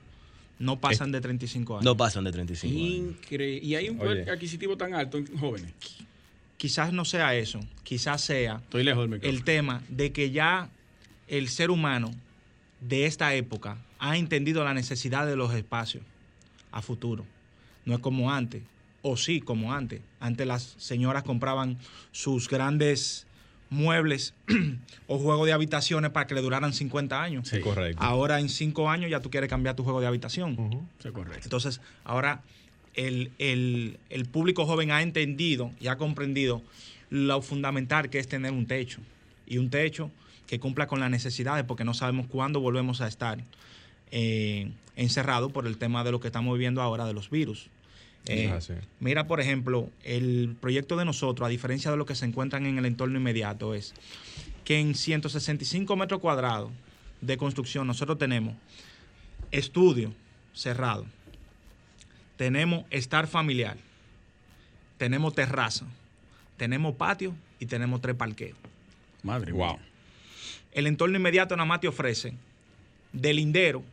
no 0.60 0.80
pasan 0.80 1.12
de 1.12 1.22
35 1.22 1.76
años. 1.76 1.86
No 1.86 1.96
pasan 1.98 2.24
de 2.24 2.32
35 2.32 2.74
años. 2.76 2.90
Increíble. 3.22 3.66
Y 3.68 3.76
hay 3.76 3.90
un 3.90 4.00
Oye. 4.00 4.08
poder 4.08 4.30
adquisitivo 4.32 4.76
tan 4.78 4.94
alto 4.94 5.18
en 5.18 5.38
jóvenes. 5.38 5.72
Quizás 6.60 6.92
no 6.92 7.06
sea 7.06 7.36
eso, 7.36 7.62
quizás 7.84 8.20
sea 8.20 8.56
Estoy 8.58 8.84
lejos 8.84 9.04
del 9.04 9.12
micrófono. 9.12 9.38
el 9.38 9.46
tema 9.46 9.82
de 9.88 10.12
que 10.12 10.32
ya 10.32 10.68
el 11.30 11.48
ser 11.48 11.72
humano 11.72 12.12
de 12.82 13.06
esta 13.06 13.34
época 13.34 13.78
ha 13.98 14.18
entendido 14.18 14.66
la 14.66 14.74
necesidad 14.74 15.26
de 15.26 15.38
los 15.38 15.54
espacios 15.54 16.04
a 16.74 16.82
futuro. 16.82 17.26
No 17.86 17.94
es 17.94 18.02
como 18.02 18.34
antes, 18.34 18.62
o 19.02 19.16
sí 19.16 19.40
como 19.40 19.74
antes. 19.74 20.02
Antes 20.20 20.46
las 20.46 20.76
señoras 20.78 21.24
compraban 21.24 21.78
sus 22.12 22.50
grandes 22.50 23.26
muebles 23.70 24.34
o 25.08 25.18
juegos 25.18 25.46
de 25.46 25.54
habitaciones 25.54 26.12
para 26.12 26.28
que 26.28 26.36
le 26.36 26.42
duraran 26.42 26.74
50 26.74 27.24
años. 27.24 27.48
Sí, 27.48 27.62
correcto. 27.62 28.04
Ahora 28.04 28.42
en 28.42 28.50
5 28.50 28.90
años 28.90 29.10
ya 29.10 29.22
tú 29.22 29.32
quieres 29.32 29.50
cambiar 29.50 29.78
tu 29.78 29.86
juego 29.86 30.02
de 30.02 30.08
habitación. 30.08 30.90
Es 31.02 31.12
correcto. 31.14 31.40
Entonces, 31.42 31.80
ahora 32.04 32.42
el, 32.96 33.32
el- 33.40 33.98
el 34.10 34.26
público 34.26 34.66
joven 34.66 34.92
ha 34.92 35.02
entendido 35.02 35.72
y 35.80 35.88
ha 35.88 35.98
comprendido 35.98 36.62
lo 37.10 37.42
fundamental 37.42 38.10
que 38.10 38.20
es 38.20 38.28
tener 38.28 38.52
un 38.52 38.66
techo. 38.68 39.00
Y 39.48 39.58
un 39.58 39.70
techo 39.70 40.12
que 40.48 40.60
cumpla 40.60 40.88
con 40.88 41.00
las 41.00 41.10
necesidades, 41.10 41.66
porque 41.66 41.84
no 41.84 41.94
sabemos 41.94 42.28
cuándo 42.28 42.60
volvemos 42.60 43.02
a 43.02 43.08
estar 43.08 43.44
eh, 44.12 44.72
encerrados 44.96 45.52
por 45.52 45.66
el 45.68 45.78
tema 45.78 46.04
de 46.04 46.12
lo 46.12 46.20
que 46.20 46.28
estamos 46.28 46.54
viviendo 46.54 46.82
ahora 46.82 47.06
de 47.06 47.14
los 47.14 47.30
virus. 47.30 47.70
Eh, 48.26 48.50
Ah, 48.52 48.60
sí. 48.62 48.74
Mira, 49.00 49.28
por 49.28 49.40
ejemplo, 49.40 49.90
el 50.04 50.56
proyecto 50.60 50.98
de 50.98 51.06
nosotros, 51.06 51.46
a 51.46 51.50
diferencia 51.50 51.90
de 51.90 51.98
lo 51.98 52.06
que 52.06 52.16
se 52.16 52.26
encuentran 52.26 52.66
en 52.66 52.78
el 52.78 52.86
entorno 52.86 53.18
inmediato, 53.18 53.74
es 53.74 53.94
que 54.66 54.80
en 54.80 54.94
165 54.94 55.96
metros 55.96 56.20
cuadrados 56.20 56.72
de 57.22 57.38
construcción 57.38 57.88
nosotros 57.88 58.18
tenemos 58.18 58.56
estudio 59.52 60.14
cerrado, 60.54 61.06
tenemos 62.40 62.86
estar 62.90 63.28
familiar, 63.28 63.76
tenemos 64.98 65.36
terraza, 65.36 65.86
tenemos 66.56 66.96
patio 66.96 67.36
y 67.60 67.66
tenemos 67.66 68.00
tres 68.00 68.16
parqueos. 68.16 68.56
Madre 69.24 69.52
Wow. 69.52 69.74
mía. 69.74 69.86
El 70.72 70.88
entorno 70.88 71.18
inmediato 71.18 71.58
nada 71.58 71.66
más 71.68 71.82
te 71.82 71.90
ofrece 71.90 72.34
del 73.12 73.36
lindero 73.36 73.84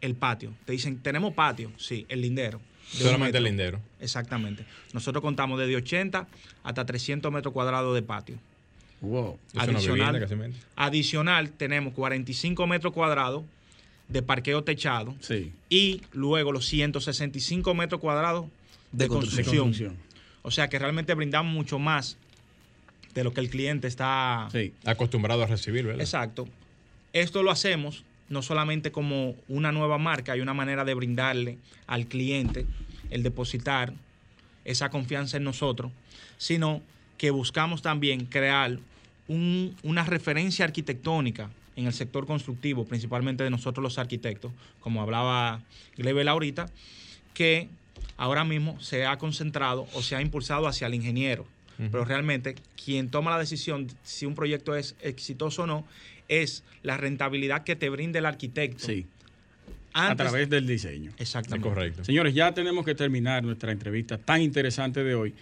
el 0.00 0.14
patio. 0.14 0.54
Te 0.64 0.70
dicen, 0.70 0.98
tenemos 1.00 1.34
patio, 1.34 1.72
sí, 1.76 2.06
el 2.08 2.20
lindero. 2.20 2.60
Solamente 2.88 3.36
el 3.38 3.42
lindero. 3.44 3.80
Exactamente. 3.98 4.64
Nosotros 4.92 5.20
contamos 5.20 5.58
desde 5.58 5.74
80 5.74 6.28
hasta 6.62 6.86
300 6.86 7.32
metros 7.32 7.52
cuadrados 7.52 7.96
de 7.96 8.02
patio. 8.02 8.36
Wow. 9.00 9.40
Es 9.48 9.54
una 9.54 9.62
Adicional. 9.78 10.14
vivienda 10.14 10.50
casi. 10.52 10.60
Adicional, 10.76 11.50
tenemos 11.50 11.94
45 11.94 12.64
metros 12.68 12.92
cuadrados 12.92 13.42
de 14.08 14.22
parqueo 14.22 14.64
techado 14.64 15.14
Sí. 15.20 15.52
y 15.68 16.02
luego 16.12 16.50
los 16.52 16.66
165 16.66 17.74
metros 17.74 18.00
cuadrados 18.00 18.46
de, 18.92 19.04
De 19.04 19.08
construcción. 19.08 19.96
O 20.42 20.50
sea 20.50 20.68
que 20.68 20.78
realmente 20.78 21.12
brindamos 21.14 21.52
mucho 21.52 21.78
más 21.78 22.16
de 23.14 23.24
lo 23.24 23.32
que 23.34 23.40
el 23.40 23.50
cliente 23.50 23.86
está 23.86 24.48
Sí. 24.52 24.72
Acostumbrado 24.84 25.42
a 25.42 25.46
recibir, 25.46 25.84
¿verdad? 25.84 26.00
Exacto. 26.00 26.48
Esto 27.12 27.42
lo 27.42 27.50
hacemos 27.50 28.04
no 28.28 28.42
solamente 28.42 28.92
como 28.92 29.34
una 29.48 29.72
nueva 29.72 29.98
marca, 29.98 30.32
hay 30.32 30.40
una 30.40 30.54
manera 30.54 30.84
de 30.84 30.94
brindarle 30.94 31.58
al 31.86 32.06
cliente 32.06 32.66
el 33.10 33.22
depositar 33.22 33.92
esa 34.64 34.90
confianza 34.90 35.38
en 35.38 35.44
nosotros, 35.44 35.90
sino 36.36 36.82
que 37.16 37.30
buscamos 37.30 37.80
también 37.82 38.26
crear 38.26 38.78
un- 39.28 39.74
una 39.82 40.04
referencia 40.04 40.64
arquitectónica 40.66 41.50
en 41.78 41.86
el 41.86 41.92
sector 41.92 42.26
constructivo, 42.26 42.84
principalmente 42.84 43.44
de 43.44 43.50
nosotros 43.50 43.82
los 43.82 43.98
arquitectos, 43.98 44.50
como 44.80 45.00
hablaba 45.00 45.62
Glebel 45.96 46.26
ahorita, 46.26 46.68
que 47.34 47.68
ahora 48.16 48.42
mismo 48.42 48.80
se 48.80 49.06
ha 49.06 49.16
concentrado 49.16 49.86
o 49.94 50.02
se 50.02 50.16
ha 50.16 50.20
impulsado 50.20 50.66
hacia 50.66 50.88
el 50.88 50.94
ingeniero. 50.94 51.46
Pero 51.76 52.04
realmente 52.04 52.56
quien 52.84 53.08
toma 53.08 53.30
la 53.30 53.38
decisión 53.38 53.86
si 54.02 54.26
un 54.26 54.34
proyecto 54.34 54.74
es 54.74 54.96
exitoso 55.00 55.62
o 55.62 55.66
no 55.68 55.84
es 56.26 56.64
la 56.82 56.96
rentabilidad 56.96 57.62
que 57.62 57.76
te 57.76 57.88
brinde 57.88 58.18
el 58.18 58.26
arquitecto. 58.26 58.84
Sí. 58.84 59.06
A 59.92 60.16
través 60.16 60.50
del 60.50 60.66
diseño. 60.66 61.12
Es 61.12 61.20
Exactamente. 61.20 61.68
correcto. 61.68 62.04
Señores, 62.04 62.34
ya 62.34 62.52
tenemos 62.52 62.84
que 62.84 62.96
terminar 62.96 63.44
nuestra 63.44 63.70
entrevista 63.70 64.18
tan 64.18 64.42
interesante 64.42 65.04
de 65.04 65.14
hoy. 65.14 65.34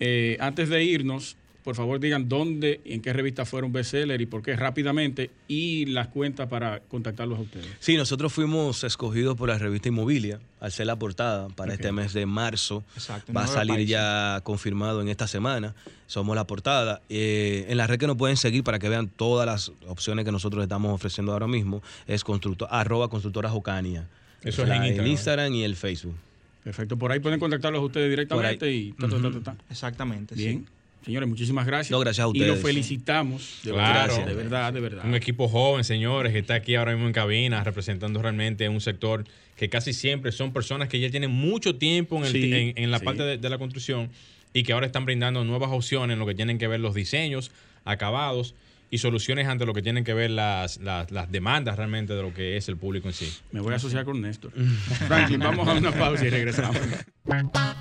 Eh, 0.00 0.36
antes 0.40 0.68
de 0.68 0.82
irnos, 0.82 1.36
por 1.66 1.74
favor 1.74 1.98
digan 1.98 2.28
dónde 2.28 2.80
y 2.84 2.94
en 2.94 3.02
qué 3.02 3.12
revista 3.12 3.44
fueron 3.44 3.72
bestseller 3.72 4.20
y 4.20 4.26
por 4.26 4.40
qué 4.40 4.54
rápidamente 4.54 5.32
y 5.48 5.86
las 5.86 6.06
cuentas 6.06 6.48
para 6.48 6.78
contactarlos 6.78 7.40
a 7.40 7.42
ustedes. 7.42 7.66
Sí, 7.80 7.96
nosotros 7.96 8.32
fuimos 8.32 8.84
escogidos 8.84 9.36
por 9.36 9.48
la 9.48 9.58
revista 9.58 9.88
Inmobilia 9.88 10.38
al 10.60 10.70
ser 10.70 10.86
la 10.86 10.94
portada 10.94 11.48
para 11.48 11.74
este 11.74 11.90
mes 11.90 12.12
de 12.12 12.24
marzo. 12.24 12.84
Exacto, 12.94 13.32
Va 13.32 13.42
a 13.42 13.46
salir 13.48 13.84
ya 13.84 14.42
confirmado 14.44 15.02
en 15.02 15.08
esta 15.08 15.26
semana. 15.26 15.74
Somos 16.06 16.36
la 16.36 16.46
portada. 16.46 17.02
Eh, 17.08 17.66
en 17.68 17.78
la 17.78 17.88
red 17.88 17.98
que 17.98 18.06
nos 18.06 18.16
pueden 18.16 18.36
seguir 18.36 18.62
para 18.62 18.78
que 18.78 18.88
vean 18.88 19.08
todas 19.08 19.44
las 19.44 19.72
opciones 19.88 20.24
que 20.24 20.30
nosotros 20.30 20.62
estamos 20.62 20.92
ofreciendo 20.92 21.32
ahora 21.32 21.48
mismo 21.48 21.82
es 22.06 22.22
constructor, 22.22 22.68
arroba 22.70 23.08
constructora 23.08 23.50
Jocania. 23.50 24.06
Eso 24.42 24.62
es 24.62 24.68
en 24.68 24.74
el 24.76 24.86
Instagram. 24.86 25.06
Instagram 25.08 25.54
y 25.54 25.64
el 25.64 25.74
Facebook. 25.74 26.14
Perfecto, 26.62 26.96
por 26.96 27.10
ahí 27.10 27.18
pueden 27.18 27.40
contactarlos 27.40 27.80
a 27.80 27.84
ustedes 27.84 28.08
directamente 28.08 28.72
y 28.72 28.92
ta, 28.92 29.08
ta, 29.08 29.20
ta, 29.20 29.30
ta, 29.32 29.40
ta. 29.40 29.56
Exactamente. 29.68 30.36
sí. 30.36 30.64
Señores, 31.06 31.28
muchísimas 31.28 31.66
gracias. 31.66 31.92
No, 31.92 32.00
gracias 32.00 32.26
a 32.26 32.30
Y 32.34 32.40
los 32.40 32.48
ustedes. 32.56 32.62
felicitamos. 32.62 33.60
De 33.62 33.70
Claro. 33.70 34.12
verdad, 34.16 34.26
de 34.26 34.34
verdad, 34.34 34.72
de 34.72 34.80
verdad. 34.80 35.04
Un 35.06 35.14
equipo 35.14 35.46
joven, 35.48 35.84
señores, 35.84 36.32
que 36.32 36.40
está 36.40 36.54
aquí 36.54 36.74
ahora 36.74 36.92
mismo 36.92 37.06
en 37.06 37.12
cabina 37.12 37.62
representando 37.62 38.20
realmente 38.20 38.68
un 38.68 38.80
sector 38.80 39.24
que 39.56 39.68
casi 39.68 39.92
siempre 39.92 40.32
son 40.32 40.52
personas 40.52 40.88
que 40.88 40.98
ya 40.98 41.08
tienen 41.08 41.30
mucho 41.30 41.76
tiempo 41.76 42.16
en, 42.18 42.24
el- 42.24 42.32
Sí, 42.32 42.52
en- 42.52 42.72
en 42.76 42.90
la 42.90 42.98
sí. 42.98 43.04
parte 43.04 43.22
de, 43.22 43.38
de 43.38 43.48
la 43.48 43.56
construcción 43.56 44.10
y 44.52 44.64
que 44.64 44.72
ahora 44.72 44.86
están 44.86 45.04
brindando 45.04 45.44
nuevas 45.44 45.70
opciones 45.70 46.14
en 46.14 46.18
lo 46.18 46.26
que 46.26 46.34
tienen 46.34 46.58
que 46.58 46.66
ver 46.66 46.80
los 46.80 46.94
diseños, 46.94 47.52
acabados 47.84 48.54
y 48.90 48.98
soluciones 48.98 49.46
ante 49.48 49.66
lo 49.66 49.74
que 49.74 49.82
tienen 49.82 50.04
que 50.04 50.14
ver 50.14 50.30
las, 50.30 50.78
las, 50.78 51.10
las 51.10 51.30
demandas 51.30 51.76
realmente 51.76 52.14
de 52.14 52.22
lo 52.22 52.32
que 52.32 52.56
es 52.56 52.68
el 52.68 52.76
público 52.76 53.08
en 53.08 53.14
sí. 53.14 53.32
Me 53.52 53.60
voy 53.60 53.72
a 53.72 53.76
asociar 53.76 54.04
con 54.04 54.20
Néstor. 54.20 54.52
Franklin, 55.08 55.40
vamos 55.40 55.66
a 55.68 55.74
una 55.74 55.92
pausa 55.92 56.24
y 56.24 56.30
regresamos. 56.30 56.76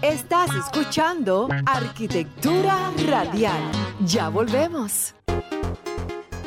Estás 0.01 0.49
escuchando 0.55 1.47
Arquitectura 1.65 2.91
Radial. 3.07 3.61
Ya 4.05 4.29
volvemos. 4.29 5.13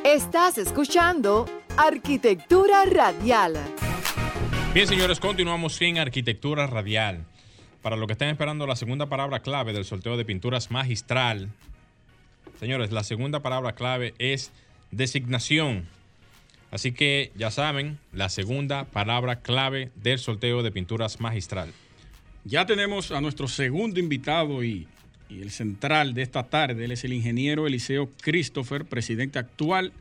Estás 0.04 0.58
escuchando 0.58 1.46
Arquitectura 1.76 2.84
Radial. 2.86 3.54
Bien, 4.74 4.86
señores, 4.86 5.20
continuamos 5.20 5.80
en 5.80 5.98
Arquitectura 5.98 6.66
Radial. 6.66 7.24
Para 7.82 7.96
lo 7.96 8.06
que 8.06 8.12
están 8.12 8.28
esperando 8.28 8.66
la 8.66 8.76
segunda 8.76 9.06
palabra 9.06 9.40
clave 9.40 9.72
del 9.72 9.84
sorteo 9.84 10.16
de 10.16 10.24
pinturas 10.24 10.70
magistral. 10.70 11.50
Señores, 12.58 12.90
la 12.90 13.04
segunda 13.04 13.40
palabra 13.40 13.72
clave 13.72 14.14
es 14.18 14.50
designación. 14.90 15.84
Así 16.70 16.92
que 16.92 17.30
ya 17.36 17.50
saben, 17.50 17.98
la 18.12 18.28
segunda 18.28 18.84
palabra 18.84 19.40
clave 19.40 19.90
del 19.94 20.18
sorteo 20.18 20.62
de 20.62 20.72
pinturas 20.72 21.20
magistral. 21.20 21.72
Ya 22.44 22.66
tenemos 22.66 23.12
a 23.12 23.20
nuestro 23.20 23.46
segundo 23.46 24.00
invitado 24.00 24.64
y, 24.64 24.88
y 25.28 25.40
el 25.40 25.50
central 25.50 26.14
de 26.14 26.22
esta 26.22 26.44
tarde. 26.44 26.84
Él 26.84 26.92
es 26.92 27.04
el 27.04 27.12
ingeniero 27.12 27.66
Eliseo 27.66 28.10
Christopher, 28.20 28.84
presidente 28.84 29.38
actual 29.38 29.92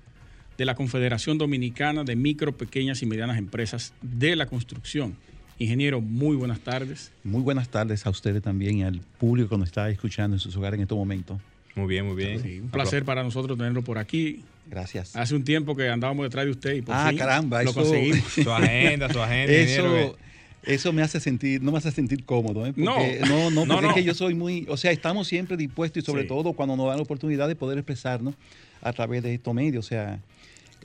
de 0.57 0.65
la 0.65 0.73
Confederación 0.73 1.37
Dominicana 1.37 2.03
de 2.03 2.15
Micro, 2.15 2.57
Pequeñas 2.57 3.03
y 3.03 3.05
Medianas 3.05 3.37
Empresas 3.37 3.93
de 4.01 4.35
la 4.35 4.47
Construcción. 4.47 5.15
Ingeniero, 5.59 6.01
muy 6.01 6.35
buenas 6.35 6.59
tardes. 6.59 7.11
Muy 7.23 7.41
buenas 7.41 7.69
tardes 7.69 8.05
a 8.05 8.09
ustedes 8.09 8.41
también 8.41 8.79
y 8.79 8.83
al 8.83 8.99
público 9.19 9.49
que 9.49 9.57
nos 9.57 9.67
está 9.67 9.89
escuchando 9.89 10.35
en 10.35 10.39
sus 10.39 10.55
hogares 10.55 10.77
en 10.77 10.83
estos 10.83 10.97
momentos. 10.97 11.39
Muy 11.77 11.87
bien, 11.87 12.05
muy 12.07 12.15
bien. 12.15 12.41
Sí, 12.41 12.59
un 12.59 12.69
placer 12.69 13.05
para 13.05 13.23
nosotros 13.23 13.57
tenerlo 13.57 13.83
por 13.83 13.97
aquí. 13.97 14.41
Gracias. 14.69 15.15
Hace 15.15 15.35
un 15.35 15.43
tiempo 15.43 15.75
que 15.75 15.87
andábamos 15.87 16.25
detrás 16.25 16.43
de 16.45 16.51
usted 16.51 16.73
y 16.75 16.81
por 16.81 16.95
Ah, 16.95 17.07
fin 17.09 17.17
caramba, 17.17 17.63
lo 17.63 17.69
eso- 17.69 17.79
conseguimos. 17.81 18.19
Su 18.33 18.51
agenda, 18.51 19.11
su 19.13 19.21
agenda. 19.21 19.53
Eso, 19.53 20.17
Eso 20.63 20.91
me 20.91 21.01
hace 21.01 21.21
sentir, 21.21 21.61
no 21.63 21.71
me 21.71 21.77
hace 21.77 21.91
sentir 21.91 22.25
cómodo, 22.25 22.65
¿eh? 22.65 22.73
No. 22.75 22.95
Porque- 22.95 23.19
no, 23.21 23.49
no, 23.51 23.65
No, 23.65 23.75
porque 23.75 23.83
no. 23.83 23.89
es 23.91 23.95
que 23.95 24.03
yo 24.03 24.13
soy 24.13 24.33
muy, 24.33 24.65
o 24.67 24.75
sea, 24.75 24.91
estamos 24.91 25.25
siempre 25.27 25.55
dispuestos 25.55 26.03
y 26.03 26.05
sobre 26.05 26.23
Sí. 26.23 26.27
todo 26.27 26.51
cuando 26.53 26.75
nos 26.75 26.87
dan 26.87 26.97
la 26.97 27.03
oportunidad 27.03 27.47
de 27.47 27.55
poder 27.55 27.77
expresarnos 27.77 28.33
a 28.81 28.91
través 28.91 29.23
de 29.23 29.35
estos 29.35 29.53
medios, 29.53 29.85
o 29.85 29.87
sea, 29.87 30.19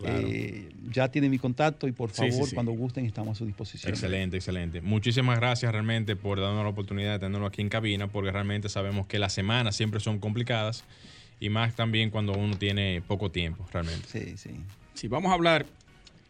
Claro. 0.03 0.27
eh, 0.29 0.69
ya 0.91 1.09
tienen 1.11 1.31
mi 1.31 1.39
contacto 1.39 1.87
y 1.89 1.93
por 1.93 2.11
Sí, 2.11 2.23
sí, 2.27 2.31
favor, 2.33 2.49
sí. 2.49 2.55
cuando 2.55 2.73
gusten, 2.73 3.07
estamos 3.07 3.37
a 3.37 3.39
su 3.39 3.47
disposición. 3.47 3.91
Excelente, 3.93 4.37
excelente. 4.37 4.81
Muchísimas 4.81 5.39
gracias 5.39 5.73
realmente 5.73 6.17
por 6.17 6.41
darnos 6.41 6.63
la 6.63 6.69
oportunidad 6.69 7.13
de 7.13 7.19
tenerlo 7.27 7.47
aquí 7.47 7.63
en 7.63 7.69
cabina, 7.69 8.09
porque 8.09 8.31
realmente 8.31 8.69
sabemos 8.69 9.07
que 9.07 9.19
las 9.19 9.33
semanas 9.33 9.77
siempre 9.77 10.01
son 10.01 10.19
complicadas 10.19 10.85
y 11.41 11.49
más 11.49 11.75
también 11.75 12.11
cuando 12.11 12.33
uno 12.35 12.57
tiene 12.59 13.03
poco 13.07 13.31
tiempo, 13.31 13.67
realmente. 13.73 14.07
Sí, 14.09 14.37
sí. 14.37 14.51
Sí, 14.95 15.09
vamos 15.09 15.31
a 15.31 15.35
hablar 15.35 15.67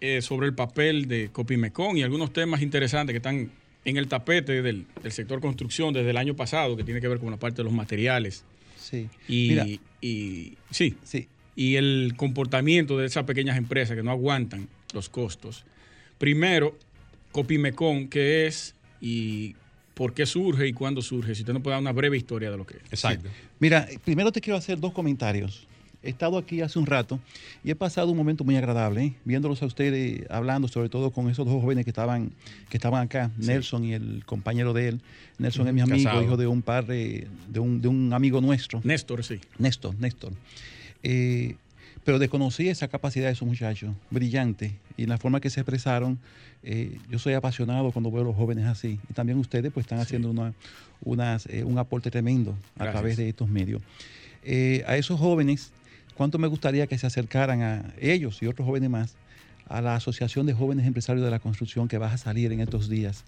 eh, 0.00 0.22
sobre 0.22 0.46
el 0.46 0.54
papel 0.54 1.06
de 1.08 1.30
Copimecon 1.30 1.96
y 1.98 2.02
algunos 2.02 2.32
temas 2.32 2.62
interesantes 2.62 3.12
que 3.12 3.18
están 3.18 3.50
en 3.84 3.96
el 3.96 4.06
tapete 4.06 4.62
del, 4.62 4.86
del 5.02 5.12
sector 5.12 5.40
construcción 5.40 5.92
desde 5.92 6.10
el 6.10 6.16
año 6.16 6.34
pasado, 6.36 6.76
que 6.76 6.84
tiene 6.84 7.00
que 7.00 7.08
ver 7.08 7.18
con 7.18 7.30
la 7.30 7.36
parte 7.36 7.58
de 7.58 7.64
los 7.64 7.72
materiales. 7.72 8.44
Sí. 8.78 9.08
Y, 9.28 9.48
Mira, 9.50 9.66
y 10.00 10.56
sí, 10.70 10.96
sí. 11.02 11.28
Y 11.54 11.76
el 11.76 12.14
comportamiento 12.16 12.98
de 12.98 13.06
esas 13.06 13.24
pequeñas 13.24 13.56
empresas 13.56 13.96
que 13.96 14.02
no 14.02 14.10
aguantan 14.10 14.68
los 14.94 15.08
costos. 15.08 15.64
Primero, 16.18 16.76
Copimecon, 17.32 18.08
¿qué 18.08 18.46
es 18.46 18.74
y 19.00 19.56
por 19.94 20.14
qué 20.14 20.26
surge 20.26 20.66
y 20.68 20.72
cuándo 20.72 21.02
surge? 21.02 21.34
Si 21.34 21.42
usted 21.42 21.52
nos 21.52 21.62
puede 21.62 21.74
dar 21.74 21.80
una 21.82 21.92
breve 21.92 22.16
historia 22.16 22.50
de 22.50 22.56
lo 22.56 22.66
que 22.66 22.76
es. 22.76 22.82
Exacto. 22.90 23.28
Mira, 23.58 23.88
primero 24.04 24.32
te 24.32 24.40
quiero 24.40 24.56
hacer 24.56 24.78
dos 24.78 24.92
comentarios. 24.92 25.66
He 26.04 26.10
estado 26.10 26.36
aquí 26.36 26.60
hace 26.60 26.80
un 26.80 26.86
rato 26.86 27.20
y 27.62 27.70
he 27.70 27.76
pasado 27.76 28.10
un 28.10 28.16
momento 28.16 28.42
muy 28.42 28.56
agradable, 28.56 29.04
¿eh? 29.04 29.14
viéndolos 29.24 29.62
a 29.62 29.66
ustedes 29.66 30.28
hablando, 30.30 30.66
sobre 30.66 30.88
todo 30.88 31.12
con 31.12 31.30
esos 31.30 31.46
dos 31.46 31.62
jóvenes 31.62 31.84
que 31.84 31.90
estaban, 31.90 32.32
que 32.70 32.76
estaban 32.76 33.04
acá, 33.04 33.30
Nelson 33.36 33.84
y 33.84 33.92
el 33.92 34.24
compañero 34.26 34.72
de 34.72 34.88
él. 34.88 35.00
Nelson 35.38 35.68
es 35.68 35.74
mi 35.74 35.80
amigo, 35.80 36.02
Casado. 36.02 36.24
hijo 36.24 36.36
de 36.36 36.48
un 36.48 36.62
par 36.62 36.86
de, 36.86 37.28
de 37.48 37.60
un, 37.60 37.80
de 37.80 37.86
un 37.86 38.12
amigo 38.12 38.40
nuestro. 38.40 38.80
Néstor, 38.82 39.22
sí. 39.22 39.38
Néstor, 39.58 39.94
Néstor. 40.00 40.32
Eh, 41.02 41.56
pero 42.04 42.18
desconocí 42.18 42.68
esa 42.68 42.88
capacidad 42.88 43.26
de 43.26 43.32
esos 43.32 43.46
muchachos, 43.46 43.94
brillante, 44.10 44.74
y 44.96 45.06
la 45.06 45.18
forma 45.18 45.40
que 45.40 45.50
se 45.50 45.60
expresaron. 45.60 46.18
eh, 46.64 46.98
yo 47.10 47.18
soy 47.18 47.34
apasionado 47.34 47.90
cuando 47.90 48.10
veo 48.10 48.22
a 48.22 48.24
los 48.24 48.36
jóvenes 48.36 48.66
así. 48.66 48.98
Y 49.10 49.14
también 49.14 49.38
ustedes 49.38 49.72
pues 49.72 49.84
están 49.84 49.98
haciendo 49.98 50.30
una, 50.30 50.52
unas, 51.04 51.46
eh, 51.46 51.64
un 51.64 51.78
aporte 51.78 52.10
tremendo 52.10 52.56
a 52.78 52.90
través 52.90 53.16
de 53.16 53.28
estos 53.28 53.48
medios. 53.48 53.82
Eh, 54.44 54.84
a 54.86 54.96
esos 54.96 55.18
jóvenes, 55.18 55.70
¿cuánto 56.14 56.38
me 56.38 56.48
gustaría 56.48 56.86
que 56.86 56.98
se 56.98 57.06
acercaran 57.06 57.62
a 57.62 57.94
ellos 58.00 58.42
y 58.42 58.46
otros 58.46 58.66
jóvenes 58.66 58.90
más 58.90 59.14
a 59.68 59.80
la 59.80 59.94
Asociación 59.94 60.46
de 60.46 60.52
Jóvenes 60.54 60.86
Empresarios 60.86 61.24
de 61.24 61.30
la 61.30 61.38
Construcción 61.38 61.88
que 61.88 61.98
va 61.98 62.12
a 62.12 62.18
salir 62.18 62.52
en 62.52 62.60
estos 62.60 62.88
días? 62.88 63.24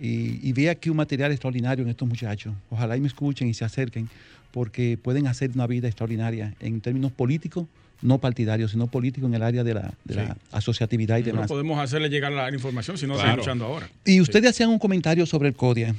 Y, 0.00 0.40
y 0.42 0.52
vea 0.52 0.72
aquí 0.72 0.88
un 0.88 0.96
material 0.96 1.30
extraordinario 1.30 1.84
en 1.84 1.90
estos 1.90 2.08
muchachos. 2.08 2.54
Ojalá 2.70 2.96
y 2.96 3.00
me 3.00 3.08
escuchen 3.08 3.48
y 3.48 3.54
se 3.54 3.64
acerquen, 3.64 4.08
porque 4.50 4.98
pueden 5.00 5.26
hacer 5.26 5.50
una 5.54 5.66
vida 5.66 5.88
extraordinaria 5.88 6.54
en 6.60 6.80
términos 6.80 7.12
políticos, 7.12 7.66
no 8.02 8.16
partidarios, 8.18 8.70
sino 8.70 8.86
políticos 8.86 9.28
en 9.28 9.34
el 9.34 9.42
área 9.42 9.62
de 9.62 9.74
la, 9.74 9.92
de 10.04 10.14
la 10.14 10.36
asociatividad 10.52 11.18
y 11.18 11.20
No 11.20 11.26
demás. 11.26 11.48
podemos 11.48 11.78
hacerle 11.78 12.08
llegar 12.08 12.32
la 12.32 12.50
información 12.50 12.96
si 12.96 13.06
no 13.06 13.12
Claro. 13.14 13.28
está 13.28 13.40
escuchando 13.40 13.66
ahora. 13.66 13.90
Y 14.06 14.22
ustedes 14.22 14.48
hacían 14.50 14.70
un 14.70 14.78
comentario 14.78 15.26
sobre 15.26 15.48
el 15.50 15.54
CODIA. 15.54 15.94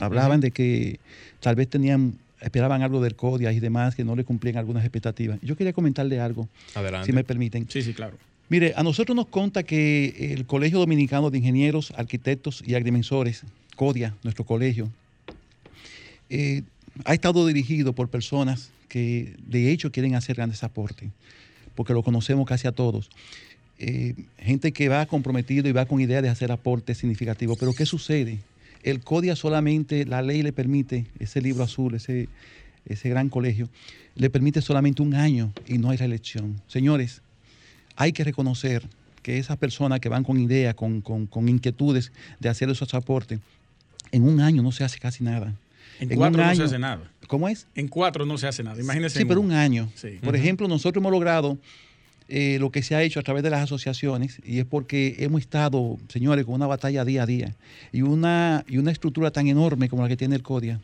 Hablaban 0.00 0.40
de 0.40 0.50
que 0.50 1.00
tal 1.40 1.56
vez 1.56 1.68
tenían, 1.68 2.14
esperaban 2.40 2.82
algo 2.82 3.00
del 3.02 3.16
CODIA 3.16 3.52
y 3.52 3.58
demás, 3.60 3.94
que 3.94 4.04
no 4.04 4.14
le 4.16 4.24
cumplían 4.24 4.58
algunas 4.58 4.84
expectativas. 4.84 5.38
Yo 5.42 5.56
quería 5.56 5.72
comentarle 5.72 6.20
algo, 6.20 6.46
Adelante. 6.74 7.06
si 7.06 7.12
me 7.12 7.24
permiten. 7.24 7.66
Sí, 7.70 7.82
sí, 7.82 7.94
claro. 7.94 8.16
Mire, 8.50 8.72
a 8.76 8.82
nosotros 8.82 9.14
nos 9.14 9.26
conta 9.26 9.62
que 9.62 10.32
el 10.32 10.46
Colegio 10.46 10.78
Dominicano 10.78 11.30
de 11.30 11.38
Ingenieros, 11.38 11.92
Arquitectos 11.96 12.62
y 12.66 12.74
Agrimensores, 12.74 13.42
CODIA, 13.76 14.14
nuestro 14.22 14.44
colegio, 14.44 14.90
eh, 16.30 16.62
ha 17.04 17.12
estado 17.12 17.46
dirigido 17.46 17.92
por 17.92 18.08
personas 18.08 18.70
que 18.88 19.34
de 19.46 19.70
hecho 19.70 19.92
quieren 19.92 20.14
hacer 20.14 20.36
grandes 20.36 20.64
aportes, 20.64 21.10
porque 21.74 21.92
lo 21.92 22.02
conocemos 22.02 22.46
casi 22.46 22.66
a 22.66 22.72
todos. 22.72 23.10
Eh, 23.78 24.14
gente 24.38 24.72
que 24.72 24.88
va 24.88 25.04
comprometido 25.04 25.68
y 25.68 25.72
va 25.72 25.84
con 25.84 26.00
idea 26.00 26.22
de 26.22 26.30
hacer 26.30 26.50
aportes 26.50 26.98
significativos. 26.98 27.58
Pero 27.58 27.74
¿qué 27.74 27.84
sucede? 27.84 28.38
El 28.82 29.00
CODIA 29.00 29.36
solamente, 29.36 30.06
la 30.06 30.22
ley 30.22 30.42
le 30.42 30.54
permite, 30.54 31.04
ese 31.18 31.42
libro 31.42 31.64
azul, 31.64 31.94
ese, 31.94 32.28
ese 32.86 33.10
gran 33.10 33.28
colegio, 33.28 33.68
le 34.14 34.30
permite 34.30 34.62
solamente 34.62 35.02
un 35.02 35.14
año 35.14 35.52
y 35.66 35.76
no 35.76 35.90
hay 35.90 35.98
reelección. 35.98 36.60
Señores, 36.66 37.20
hay 38.00 38.12
que 38.12 38.24
reconocer 38.24 38.86
que 39.22 39.38
esas 39.38 39.56
personas 39.58 40.00
que 40.00 40.08
van 40.08 40.22
con 40.24 40.38
ideas, 40.40 40.74
con, 40.74 41.00
con- 41.02 41.26
con 41.26 41.48
inquietudes 41.48 42.12
de 42.40 42.48
hacer 42.48 42.70
esos 42.70 42.94
aportes, 42.94 43.40
en 44.12 44.22
un 44.22 44.40
año 44.40 44.62
no 44.62 44.72
se 44.72 44.84
hace 44.84 44.98
casi 44.98 45.22
nada. 45.24 45.52
En, 46.00 46.12
En 46.12 46.16
cuatro 46.16 46.40
un 46.40 46.46
no 46.48 46.54
se 46.54 46.60
año- 46.60 46.64
hace 46.66 46.78
nada. 46.78 47.10
¿Cómo 47.26 47.48
es? 47.48 47.66
En 47.74 47.88
cuatro 47.88 48.24
no 48.24 48.38
se 48.38 48.46
hace 48.46 48.62
nada. 48.62 48.80
Imagínese. 48.80 49.18
Sí, 49.18 49.24
pero 49.24 49.40
un 49.40 49.50
año. 49.52 49.90
Sí. 49.96 50.18
Por 50.22 50.34
ejemplo, 50.36 50.68
nosotros 50.68 51.02
hemos 51.02 51.10
logrado 51.12 51.58
eh, 52.28 52.58
lo 52.60 52.70
que 52.70 52.82
se 52.82 52.94
ha 52.94 53.02
hecho 53.02 53.18
a 53.18 53.22
través 53.24 53.42
de 53.42 53.50
las 53.50 53.62
asociaciones 53.64 54.38
y 54.44 54.60
es 54.60 54.64
porque 54.64 55.16
hemos 55.18 55.40
estado, 55.40 55.98
señores, 56.08 56.44
con 56.44 56.54
una 56.54 56.66
batalla 56.68 57.04
día 57.04 57.24
a 57.24 57.26
día 57.26 57.54
y 57.92 58.02
una, 58.02 58.64
y 58.68 58.78
una 58.78 58.92
estructura 58.92 59.30
tan 59.32 59.48
enorme 59.48 59.88
como 59.88 60.02
la 60.02 60.08
que 60.08 60.16
tiene 60.16 60.36
el 60.36 60.42
CODIA, 60.42 60.78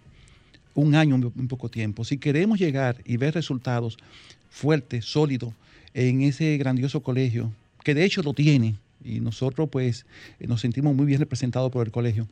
un 0.75 0.95
año, 0.97 1.15
un, 1.15 1.33
un 1.37 1.49
poco 1.49 1.69
tiempo. 1.69 2.05
Si 2.05 2.19
queremos 2.19 2.59
llegar 2.59 2.97
y 3.05 3.17
ver 3.19 3.35
resultados 3.35 3.97
fuertes, 4.51 5.05
sólidos 5.05 5.53
en 5.95 6.21
ese 6.23 6.57
grandioso 6.59 7.03
colegio, 7.03 7.53
que 7.83 7.95
de 7.95 8.05
hecho 8.05 8.23
lo 8.23 8.35
tiene, 8.35 8.75
y 9.05 9.21
nosotros 9.21 9.69
pues 9.71 10.07
eh, 10.41 10.47
nos 10.47 10.61
sentimos 10.61 10.95
muy 10.95 11.07
bien 11.07 11.21
representados 11.21 11.71
por 11.71 11.87
el 11.87 11.93
colegio, 11.93 12.27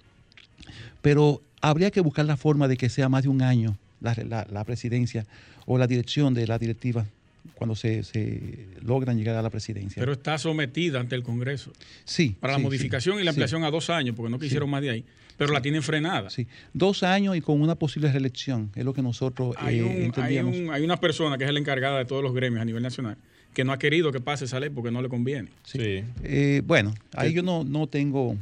pero 1.00 1.40
habría 1.60 1.90
que 1.90 2.00
buscar 2.00 2.24
la 2.24 2.36
forma 2.36 2.68
de 2.68 2.76
que 2.76 2.88
sea 2.88 3.08
más 3.08 3.22
de 3.22 3.28
un 3.28 3.42
año 3.42 3.76
la, 4.00 4.14
la- 4.28 4.46
la 4.50 4.64
presidencia 4.64 5.26
o 5.66 5.78
la 5.78 5.86
dirección 5.86 6.34
de 6.34 6.46
la 6.46 6.58
directiva 6.58 7.06
cuando 7.54 7.74
se, 7.76 8.02
se 8.02 8.66
logran 8.82 9.16
llegar 9.16 9.36
a 9.36 9.42
la 9.42 9.50
presidencia. 9.50 10.00
Pero 10.00 10.12
está 10.12 10.38
sometida 10.38 11.00
ante 11.00 11.14
el 11.14 11.22
Congreso 11.22 11.72
sí. 12.04 12.34
para 12.40 12.54
sí, 12.54 12.60
la 12.60 12.62
modificación 12.64 13.16
sí, 13.16 13.22
y 13.22 13.24
la 13.24 13.30
sí, 13.32 13.34
ampliación 13.36 13.64
a 13.64 13.70
dos 13.70 13.90
años, 13.90 14.16
porque 14.16 14.30
no 14.30 14.38
quisieron 14.38 14.70
más 14.70 14.82
de 14.82 14.90
ahí. 14.90 15.04
Pero 15.38 15.52
la 15.52 15.62
tienen 15.62 15.82
frenada. 15.82 16.30
Sí, 16.30 16.46
dos 16.72 17.02
años 17.02 17.36
y 17.36 17.40
con 17.40 17.60
una 17.60 17.74
posible 17.74 18.10
reelección, 18.12 18.70
es 18.76 18.84
lo 18.84 18.92
que 18.92 19.02
nosotros 19.02 19.56
Hay, 19.58 19.78
eh, 19.78 19.82
un- 19.82 19.88
hay, 19.90 20.02
entendíamos. 20.04 20.56
un- 20.56 20.70
hay 20.72 20.82
una 20.84 20.98
persona 21.00 21.38
que 21.38 21.44
es 21.44 21.52
la 21.52 21.58
encargada 21.58 21.98
de 21.98 22.04
todos 22.04 22.22
los 22.22 22.34
gremios 22.34 22.60
a 22.62 22.64
nivel 22.64 22.82
nacional 22.82 23.16
que 23.54 23.64
no 23.64 23.72
ha 23.72 23.78
querido 23.78 24.12
que 24.12 24.20
pase 24.20 24.44
esa 24.46 24.60
ley 24.60 24.70
porque 24.70 24.90
no 24.90 25.02
le 25.02 25.08
conviene. 25.08 25.50
Sí. 25.64 26.04
Eh, 26.22 26.62
bueno, 26.64 26.94
ahí 27.14 27.32
yo 27.32 27.42
no, 27.42 27.64
no 27.64 27.86
tengo... 27.86 28.36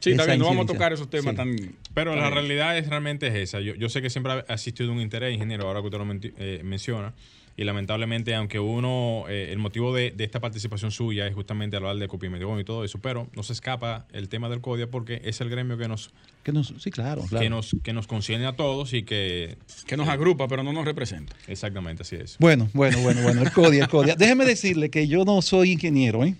Sí, 0.00 0.12
está 0.12 0.24
bien, 0.24 0.38
no 0.38 0.46
vamos 0.46 0.64
a 0.64 0.72
tocar 0.72 0.92
esos 0.92 1.10
temas 1.10 1.32
Sí. 1.32 1.36
tan... 1.36 1.56
Pero 1.92 2.16
la 2.16 2.30
realidad 2.30 2.78
es 2.78 2.88
realmente 2.88 3.26
es 3.26 3.34
esa. 3.34 3.60
Yo, 3.60 3.74
yo 3.74 3.88
sé 3.88 4.00
que 4.00 4.08
siempre 4.08 4.32
ha 4.32 4.54
existido 4.54 4.92
un 4.92 5.00
interés, 5.00 5.34
ingeniero, 5.34 5.66
ahora 5.66 5.80
que 5.80 5.86
usted 5.86 5.98
lo 5.98 6.06
eh, 6.38 6.60
menciona. 6.64 7.12
Y 7.60 7.64
lamentablemente, 7.64 8.34
aunque 8.34 8.58
uno, 8.58 9.26
eh, 9.28 9.48
el 9.52 9.58
motivo 9.58 9.94
de, 9.94 10.12
de 10.12 10.24
esta 10.24 10.40
participación 10.40 10.90
suya 10.90 11.26
es 11.26 11.34
justamente 11.34 11.76
hablar 11.76 11.94
de 11.98 12.08
Copimedón 12.08 12.58
y 12.58 12.64
todo 12.64 12.84
eso, 12.84 12.98
pero 13.02 13.28
no 13.36 13.42
se 13.42 13.52
escapa 13.52 14.06
el 14.14 14.30
tema 14.30 14.48
del 14.48 14.62
CODIA 14.62 14.86
porque 14.86 15.20
es 15.26 15.42
el 15.42 15.50
gremio 15.50 15.76
que 15.76 15.86
nos, 15.86 16.10
Que 16.42 16.52
nos, 16.52 16.72
sí, 16.78 16.90
claro, 16.90 17.20
claro. 17.28 17.42
que 17.42 17.50
nos, 17.50 17.76
que 17.82 17.92
nos 17.92 18.06
concierne 18.06 18.46
a 18.46 18.56
todos 18.56 18.94
y 18.94 19.02
que 19.02 19.58
que 19.86 19.98
nos 19.98 20.08
agrupa, 20.08 20.48
pero 20.48 20.62
no 20.62 20.72
nos 20.72 20.86
representa. 20.86 21.36
exactamente 21.48 22.00
así 22.00 22.16
es. 22.16 22.38
Bueno, 22.38 22.70
bueno, 22.72 22.98
bueno, 23.00 23.20
bueno, 23.20 23.42
el 23.42 23.52
CODIA, 23.52 23.82
el 23.82 23.90
CODIA. 23.90 24.14
Déjeme 24.14 24.46
decirle 24.46 24.88
que 24.88 25.06
yo 25.06 25.26
no 25.26 25.42
soy 25.42 25.72
ingeniero, 25.72 26.24
¿eh? 26.24 26.36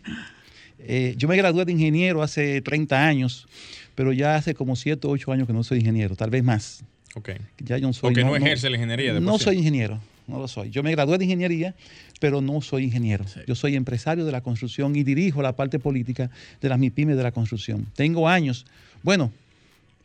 Eh, 0.78 1.12
yo 1.18 1.28
me 1.28 1.36
gradué 1.36 1.66
de 1.66 1.72
ingeniero 1.72 2.22
hace 2.22 2.62
30 2.62 3.06
años, 3.06 3.46
pero 3.94 4.14
ya 4.14 4.36
hace 4.36 4.54
como 4.54 4.74
7 4.74 5.06
o 5.06 5.10
8 5.10 5.32
años 5.32 5.46
que 5.46 5.52
no 5.52 5.64
soy 5.64 5.80
ingeniero, 5.80 6.16
tal 6.16 6.30
vez 6.30 6.42
más. 6.42 6.82
Ok. 7.14 7.32
Ya 7.58 7.76
yo 7.76 7.88
no 7.88 7.92
soy. 7.92 8.08
Porque 8.08 8.24
no 8.24 8.34
ejerce 8.34 8.70
la 8.70 8.76
ingeniería 8.76 9.12
de 9.12 9.20
No 9.20 9.38
soy 9.38 9.58
ingeniero, 9.58 10.00
no 10.30 10.38
lo 10.38 10.48
soy. 10.48 10.70
Yo 10.70 10.82
me 10.82 10.90
gradué 10.92 11.18
de 11.18 11.24
ingeniería, 11.24 11.74
pero 12.20 12.40
no 12.40 12.60
soy 12.62 12.84
ingeniero. 12.84 13.26
Sí. 13.26 13.40
Yo 13.46 13.54
soy 13.54 13.76
empresario 13.76 14.24
de 14.24 14.32
la 14.32 14.40
construcción 14.40 14.96
y 14.96 15.02
dirijo 15.02 15.42
la 15.42 15.54
parte 15.54 15.78
política 15.78 16.30
de 16.60 16.68
las 16.68 16.78
MIPIMES 16.78 17.16
de 17.16 17.22
la 17.22 17.32
construcción. 17.32 17.86
Tengo 17.94 18.28
años, 18.28 18.64
bueno, 19.02 19.32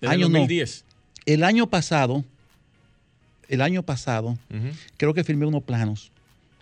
Desde 0.02 0.08
el 0.08 0.20
años 0.20 0.30
no. 0.30 0.40
2010. 0.40 0.84
El 1.26 1.44
año 1.44 1.68
pasado, 1.68 2.26
el 3.48 3.62
año 3.62 3.84
pasado, 3.84 4.38
creo 4.98 5.14
que 5.14 5.24
firmé 5.24 5.46
unos 5.46 5.64
planos 5.64 6.12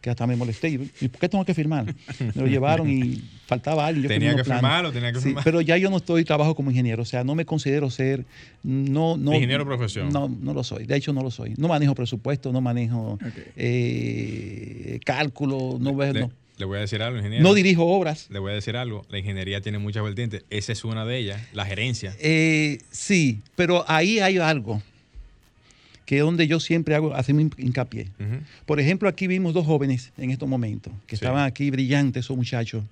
que 0.04 0.10
hasta 0.10 0.28
me 0.28 0.36
molesté. 0.36 0.68
¿Y 0.68 1.08
por 1.08 1.22
qué 1.22 1.30
tengo 1.30 1.46
que 1.46 1.54
firmar? 1.54 1.86
Me 2.20 2.34
lo 2.36 2.46
llevaron 2.46 2.90
y 2.90 3.24
faltaba 3.48 3.88
alguien. 3.88 4.04
yo 4.04 4.10
Tenía 4.10 4.36
que 4.36 4.44
firmarlo, 4.44 4.92
tenía 4.92 5.14
que 5.14 5.20
Sí, 5.20 5.24
firmar. 5.28 5.46
pero 5.46 5.62
ya 5.62 5.78
yo 5.78 5.90
no 5.90 5.96
estoy 5.96 6.26
trabajo 6.26 6.56
como 6.56 6.72
ingeniero, 6.72 7.04
o 7.04 7.06
sea, 7.06 7.24
no 7.24 7.36
me 7.36 7.46
considero 7.46 7.90
ser, 7.90 8.26
no, 8.64 9.16
no. 9.16 9.34
Ingeniero 9.34 9.64
profesión. 9.66 10.10
No, 10.10 10.28
no 10.28 10.54
lo 10.54 10.62
soy. 10.66 10.86
De 10.86 10.98
hecho, 10.98 11.14
no 11.14 11.22
lo 11.24 11.32
soy. 11.32 11.54
No 11.58 11.70
manejo 11.70 11.96
presupuesto, 11.96 12.52
no 12.52 12.60
manejo 12.60 13.14
Ok. 13.14 13.22
eh, 13.56 15.00
cálculo, 15.06 15.78
no, 15.80 15.96
ve- 15.96 16.12
Le, 16.14 16.20
no, 16.20 16.32
le 16.58 16.66
voy 16.66 16.80
a 16.80 16.82
decir 16.82 17.02
algo, 17.02 17.18
ingeniero. 17.20 17.42
no 17.44 17.54
dirijo 17.54 17.86
obras. 17.86 18.28
Le 18.30 18.40
voy 18.40 18.52
a 18.52 18.56
decir 18.56 18.76
algo. 18.76 19.06
La 19.10 19.20
ingeniería 19.20 19.62
tiene 19.62 19.80
muchas 19.80 20.04
vertientes. 20.04 20.44
Esa 20.50 20.74
es 20.74 20.84
una 20.84 21.06
de 21.06 21.18
ellas, 21.18 21.42
la 21.54 21.66
gerencia. 21.66 22.14
Eh, 22.20 22.80
sí, 22.92 23.40
pero 23.56 23.86
ahí 23.88 24.20
hay 24.20 24.38
algo 24.38 24.82
que 26.06 26.18
es 26.18 26.24
donde 26.24 26.48
yo 26.48 26.60
siempre 26.60 26.96
hago, 26.96 27.14
hacemos 27.16 27.46
hincapié. 27.58 28.10
Por 28.66 28.80
ejemplo, 28.80 29.08
aquí 29.10 29.28
vimos 29.28 29.54
dos 29.54 29.66
jóvenes 29.66 30.12
en 30.18 30.32
estos 30.32 30.50
momentos, 30.50 30.92
que 31.08 31.16
Sí. 31.16 31.24
estaban 31.24 31.46
aquí 31.46 31.70
brillantes, 31.72 32.26
esos 32.26 32.36
muchachos, 32.38 32.84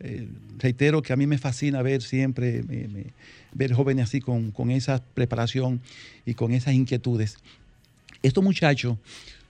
eh, 0.00 0.26
reitero 0.58 1.02
que 1.02 1.12
a 1.12 1.16
mí 1.16 1.26
me 1.26 1.38
fascina 1.38 1.82
ver 1.82 2.02
siempre, 2.02 2.62
ver 3.52 3.72
jóvenes 3.72 4.04
así 4.04 4.20
con, 4.20 4.50
con 4.50 4.70
esa 4.70 5.02
preparación 5.14 5.80
y 6.26 6.34
con 6.34 6.52
esas 6.52 6.74
inquietudes. 6.74 7.36
Estos 8.22 8.44
muchachos 8.44 8.96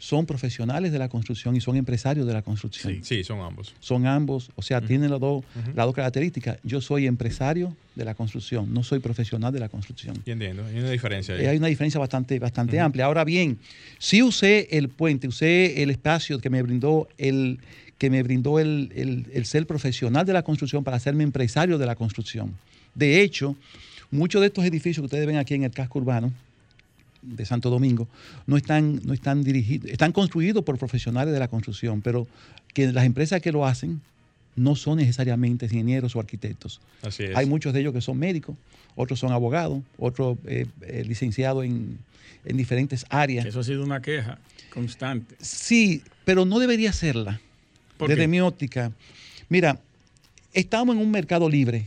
son 0.02 0.26
profesionales 0.26 0.90
de 0.90 0.98
la 0.98 1.08
construcción 1.08 1.54
y 1.54 1.60
son 1.60 1.76
empresarios 1.76 2.26
de 2.26 2.32
la 2.32 2.42
construcción. 2.42 3.04
Sí, 3.04 3.22
son 3.22 3.38
ambos. 3.40 3.72
Son 3.78 4.04
ambos, 4.04 4.50
o 4.56 4.60
sea, 4.60 4.80
tienen 4.80 5.12
las 5.12 5.20
dos, 5.20 5.44
dos 5.76 5.94
características. 5.94 6.58
Yo 6.64 6.80
soy 6.80 7.06
empresario 7.06 7.76
de 7.94 8.04
la 8.04 8.16
construcción, 8.16 8.74
no 8.74 8.82
soy 8.82 8.98
profesional 8.98 9.52
de 9.52 9.60
la 9.60 9.68
construcción. 9.68 10.16
entiendo, 10.26 10.66
hay 10.66 10.80
una 10.80 10.90
diferencia 10.90 11.36
ahí. 11.36 11.46
hay 11.46 11.56
una 11.56 11.68
diferencia 11.68 12.00
bastante, 12.00 12.40
bastante 12.40 12.80
amplia. 12.80 13.04
Ahora 13.04 13.22
bien, 13.22 13.60
si 14.00 14.24
usé 14.24 14.66
el 14.76 14.88
puente, 14.88 15.28
usé 15.28 15.84
el 15.84 15.90
espacio 15.90 16.40
que 16.40 16.50
me 16.50 16.62
brindó 16.62 17.06
el 17.16 17.60
que 17.96 18.10
me 18.10 18.24
brindó 18.24 18.58
el, 18.58 18.90
el 19.32 19.44
ser 19.44 19.68
profesional 19.68 20.26
de 20.26 20.32
la 20.32 20.42
construcción 20.42 20.82
para 20.82 20.96
hacerme 20.96 21.22
empresario 21.22 21.78
de 21.78 21.86
la 21.86 21.94
construcción. 21.94 22.52
De 22.96 23.22
hecho, 23.22 23.54
muchos 24.10 24.40
de 24.40 24.48
estos 24.48 24.64
edificios 24.64 25.02
que 25.02 25.06
ustedes 25.06 25.28
ven 25.28 25.36
aquí 25.36 25.54
en 25.54 25.62
el 25.62 25.70
casco 25.70 26.00
urbano, 26.00 26.32
de 27.22 27.46
Santo 27.46 27.70
Domingo 27.70 28.08
no 28.46 28.56
están, 28.56 29.00
no 29.04 29.14
están 29.14 29.42
dirigidos, 29.44 29.90
están 29.90 30.12
construidos 30.12 30.64
por 30.64 30.78
profesionales 30.78 31.32
de 31.32 31.40
la 31.40 31.48
construcción, 31.48 32.02
pero 32.02 32.26
que 32.74 32.92
las 32.92 33.04
empresas 33.04 33.40
que 33.40 33.52
lo 33.52 33.66
hacen 33.66 34.00
no 34.54 34.76
son 34.76 34.98
necesariamente 34.98 35.66
ingenieros 35.66 36.14
o 36.14 36.20
arquitectos. 36.20 36.80
Así 37.02 37.24
es. 37.24 37.36
Hay 37.36 37.46
muchos 37.46 37.72
de 37.72 37.80
ellos 37.80 37.92
que 37.92 38.00
son 38.00 38.18
médicos, 38.18 38.56
otros 38.96 39.18
son 39.18 39.32
abogados, 39.32 39.82
otros 39.98 40.36
eh, 40.46 40.66
eh, 40.82 41.04
licenciados 41.06 41.64
en, 41.64 41.98
diferentes 42.44 43.06
áreas. 43.08 43.46
Eso 43.46 43.60
ha 43.60 43.64
sido 43.64 43.84
una 43.84 44.02
queja 44.02 44.38
constante. 44.70 45.36
Sí, 45.40 46.02
pero 46.24 46.44
no 46.44 46.58
debería 46.58 46.92
serla. 46.92 47.40
Desde 48.04 48.26
mi 48.26 48.40
óptica. 48.40 48.90
Mira, 49.48 49.78
estamos 50.52 50.96
en 50.96 51.02
un 51.02 51.10
mercado 51.12 51.48
libre 51.48 51.86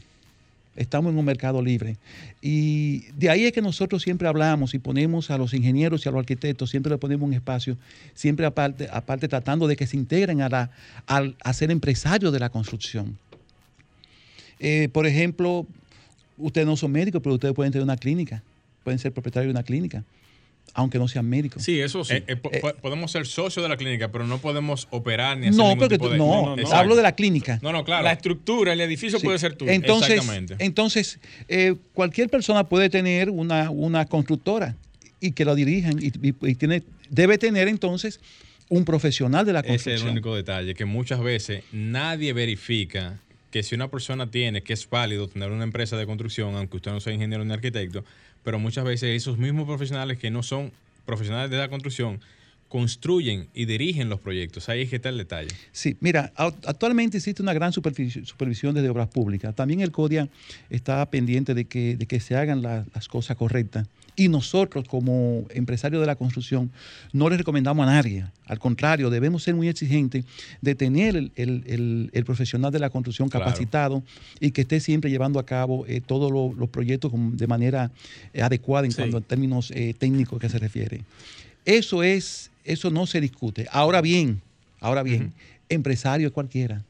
Estamos 0.75 1.11
en 1.11 1.17
un 1.17 1.25
mercado 1.25 1.61
libre. 1.61 1.97
Y 2.41 3.05
de 3.13 3.29
ahí 3.29 3.45
es 3.45 3.51
que 3.51 3.61
nosotros 3.61 4.03
siempre 4.03 4.27
hablamos 4.27 4.73
y 4.73 4.79
ponemos 4.79 5.31
a 5.31 5.37
los 5.37 5.53
ingenieros 5.53 6.05
y 6.05 6.09
a 6.09 6.11
los 6.11 6.19
arquitectos, 6.19 6.69
siempre 6.69 6.91
le 6.91 6.97
ponemos 6.97 7.27
un 7.27 7.33
espacio, 7.33 7.77
siempre 8.13 8.45
aparte, 8.45 9.27
tratando 9.27 9.67
de 9.67 9.75
que 9.75 9.87
se 9.87 9.95
integren 9.97 10.41
a, 10.41 10.49
la, 10.49 10.71
a, 11.07 11.53
ser 11.53 11.71
empresarios 11.71 12.33
de 12.33 12.39
la 12.39 12.49
construcción. 12.49 13.17
Eh, 14.59 14.89
por 14.91 15.05
ejemplo, 15.05 15.65
ustedes 16.37 16.67
no 16.67 16.75
son 16.75 16.91
médicos, 16.91 17.21
pero 17.21 17.35
ustedes 17.35 17.53
pueden 17.53 17.71
tener 17.71 17.83
una 17.83 17.97
clínica, 17.97 18.43
pueden 18.83 18.99
ser 18.99 19.13
propietarios 19.13 19.53
de 19.53 19.57
una 19.57 19.63
clínica 19.63 20.03
aunque 20.73 20.97
no 20.97 21.07
sean 21.07 21.27
médicos. 21.27 21.63
Sí, 21.63 21.79
eso 21.79 22.03
sí. 22.03 22.15
Eh, 22.15 22.23
eh, 22.27 22.37
eh, 22.51 22.61
podemos 22.81 23.11
ser 23.11 23.25
socios 23.25 23.63
de 23.63 23.69
la 23.69 23.77
clínica, 23.77 24.11
pero 24.11 24.27
no 24.27 24.39
podemos 24.39 24.87
operar 24.91 25.37
ni 25.37 25.47
hacer 25.47 25.57
no, 25.57 25.69
ningún 25.69 25.87
tipo 25.87 26.09
de... 26.09 26.17
no, 26.17 26.55
no, 26.55 26.71
hablo 26.71 26.95
de 26.95 27.03
la 27.03 27.15
clínica. 27.15 27.59
No, 27.61 27.71
no, 27.71 27.85
claro. 27.85 28.03
La 28.03 28.11
estructura, 28.11 28.73
el 28.73 28.81
edificio 28.81 29.19
puede 29.21 29.39
ser 29.39 29.55
tuyo. 29.55 29.71
Entonces, 29.71 30.21
entonces 30.59 31.19
cualquier 31.93 32.29
persona 32.29 32.65
puede 32.65 32.89
tener 32.89 33.29
una, 33.29 33.69
una 33.69 34.05
constructora 34.05 34.75
y 35.19 35.31
que 35.31 35.45
la 35.45 35.55
dirijan 35.55 35.97
y, 35.99 36.11
tiene, 36.55 36.83
debe 37.09 37.37
tener 37.37 37.67
entonces 37.67 38.19
un 38.69 38.83
profesional 38.83 39.45
de 39.45 39.53
la 39.53 39.63
construcción. 39.63 39.95
Ese 39.95 40.03
es 40.03 40.05
el 40.05 40.11
único 40.11 40.35
detalle, 40.35 40.73
que 40.73 40.85
muchas 40.85 41.21
veces 41.21 41.63
nadie 41.71 42.33
verifica 42.33 43.19
que 43.51 43.63
si 43.63 43.75
una 43.75 43.89
persona 43.89 44.29
tiene, 44.29 44.63
que 44.63 44.73
es 44.73 44.89
válido 44.89 45.29
tener 45.29 45.51
una 45.51 45.63
empresa 45.63 45.95
de 45.95 46.05
construcción, 46.05 46.55
aunque 46.55 46.75
usted 46.75 46.91
no 46.91 46.99
sea 46.99 47.13
ingeniero 47.13 47.45
ni 47.45 47.53
arquitecto, 47.53 48.03
pero 48.45 48.59
muchas 48.59 48.85
veces 48.85 49.09
esos 49.09 49.37
mismos 49.39 49.65
profesionales 49.65 50.19
que 50.19 50.29
no 50.29 50.43
son 50.43 50.71
profesionales 51.05 51.49
de 51.49 51.57
la 51.57 51.67
construcción 51.67 52.21
construyen 52.75 53.47
y 53.53 53.63
dirigen 53.63 54.09
los 54.09 54.19
proyectos. 54.19 54.67
Ahí 54.67 54.81
es 54.81 54.89
que 54.89 54.97
está 54.97 55.07
el 55.07 55.17
detalle. 55.17 55.47
Sí, 55.71 55.95
mira, 56.01 56.33
actualmente 56.35 57.15
existe 57.15 57.41
una 57.41 57.53
gran 57.53 57.71
supervisión 57.71 58.75
desde 58.75 58.89
obras 58.89 59.07
públicas. 59.07 59.55
También 59.55 59.79
el 59.79 59.93
CODIA 59.93 60.27
está 60.69 61.09
pendiente 61.09 61.53
de 61.53 61.63
que, 61.63 61.95
de 61.95 62.05
que 62.05 62.19
se 62.19 62.35
hagan 62.35 62.61
las 62.61 63.07
cosas 63.07 63.37
correctas. 63.37 63.87
Y 64.17 64.27
nosotros, 64.27 64.83
como 64.89 65.45
empresarios 65.51 66.01
de 66.01 66.05
la 66.05 66.17
construcción, 66.17 66.69
no 67.13 67.29
le 67.29 67.37
recomendamos 67.37 67.87
a 67.87 67.91
nadie. 67.91 68.25
Al 68.45 68.59
contrario, 68.59 69.09
debemos 69.09 69.43
ser 69.43 69.55
muy 69.55 69.69
exigentes 69.69 70.25
de 70.59 70.75
tener 70.75 71.31
el, 71.37 72.23
profesional 72.25 72.73
de 72.73 72.79
la 72.79 72.89
construcción 72.89 73.29
capacitado 73.29 74.03
y 74.41 74.51
que 74.51 74.61
esté 74.61 74.81
siempre 74.81 75.09
llevando 75.09 75.39
a 75.39 75.45
cabo 75.45 75.85
eh, 75.87 76.01
todos 76.05 76.29
los 76.29 76.69
proyectos 76.69 77.13
de 77.13 77.47
manera 77.47 77.89
eh, 78.33 78.41
adecuada 78.41 78.85
en 78.85 78.91
cuanto 78.91 79.15
a 79.15 79.21
términos 79.21 79.71
eh, 79.71 79.93
técnicos 79.97 80.41
que 80.41 80.49
se 80.49 80.59
refiere. 80.59 81.05
Eso 81.65 82.03
es, 82.03 82.51
eso 82.65 82.89
no 82.89 83.05
se 83.05 83.21
discute. 83.21 83.67
Ahora 83.71 84.01
bien, 84.01 84.41
ahora 84.79 85.03
bien, 85.03 85.33
empresario 85.69 86.27
es 86.27 86.33
cualquiera. 86.33 86.83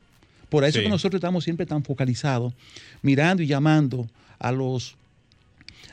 Por 0.49 0.63
eso 0.63 0.80
que 0.80 0.89
nosotros 0.89 1.19
estamos 1.19 1.43
siempre 1.43 1.65
tan 1.65 1.84
focalizados, 1.84 2.53
mirando 3.01 3.43
y 3.43 3.47
llamando 3.47 4.07
a 4.39 4.51
los 4.51 4.95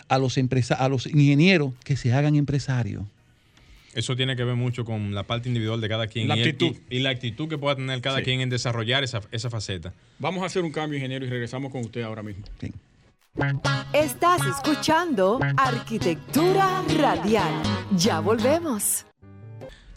a 0.09 0.19
los, 0.19 0.39
a 0.39 0.89
los 0.89 1.07
ingenieros 1.07 1.73
que 1.85 1.97
se 1.97 2.13
hagan 2.13 2.37
empresarios. 2.37 3.05
Eso 3.95 4.17
tiene 4.17 4.37
que 4.37 4.45
ver 4.45 4.57
mucho 4.57 4.85
con 4.85 5.15
la 5.15 5.23
parte 5.25 5.49
individual 5.49 5.81
de 5.81 5.89
cada 5.89 6.07
quien. 6.07 6.29
La 6.29 6.37
y, 6.37 6.41
actitud. 6.41 6.77
Y, 6.89 7.01
la 7.01 7.11
actitud 7.11 7.49
que 7.49 7.59
pueda 7.59 7.77
tener 7.77 8.01
cada 8.01 8.23
quien 8.23 8.41
en 8.41 8.49
desarrollar 8.49 9.05
esa, 9.05 9.51
faceta. 9.51 9.93
Vamos 10.19 10.43
a 10.43 10.47
hacer 10.47 10.65
un 10.65 10.71
cambio, 10.71 10.99
ingeniero, 10.99 11.27
y 11.27 11.29
regresamos 11.29 11.71
con 11.71 11.83
usted 11.83 12.03
ahora 12.03 12.23
mismo. 12.23 12.45
Estás 13.93 14.41
escuchando 14.47 15.41
Arquitectura 15.57 16.83
Radial. 16.99 17.63
Ya 17.97 18.21
volvemos. 18.21 19.07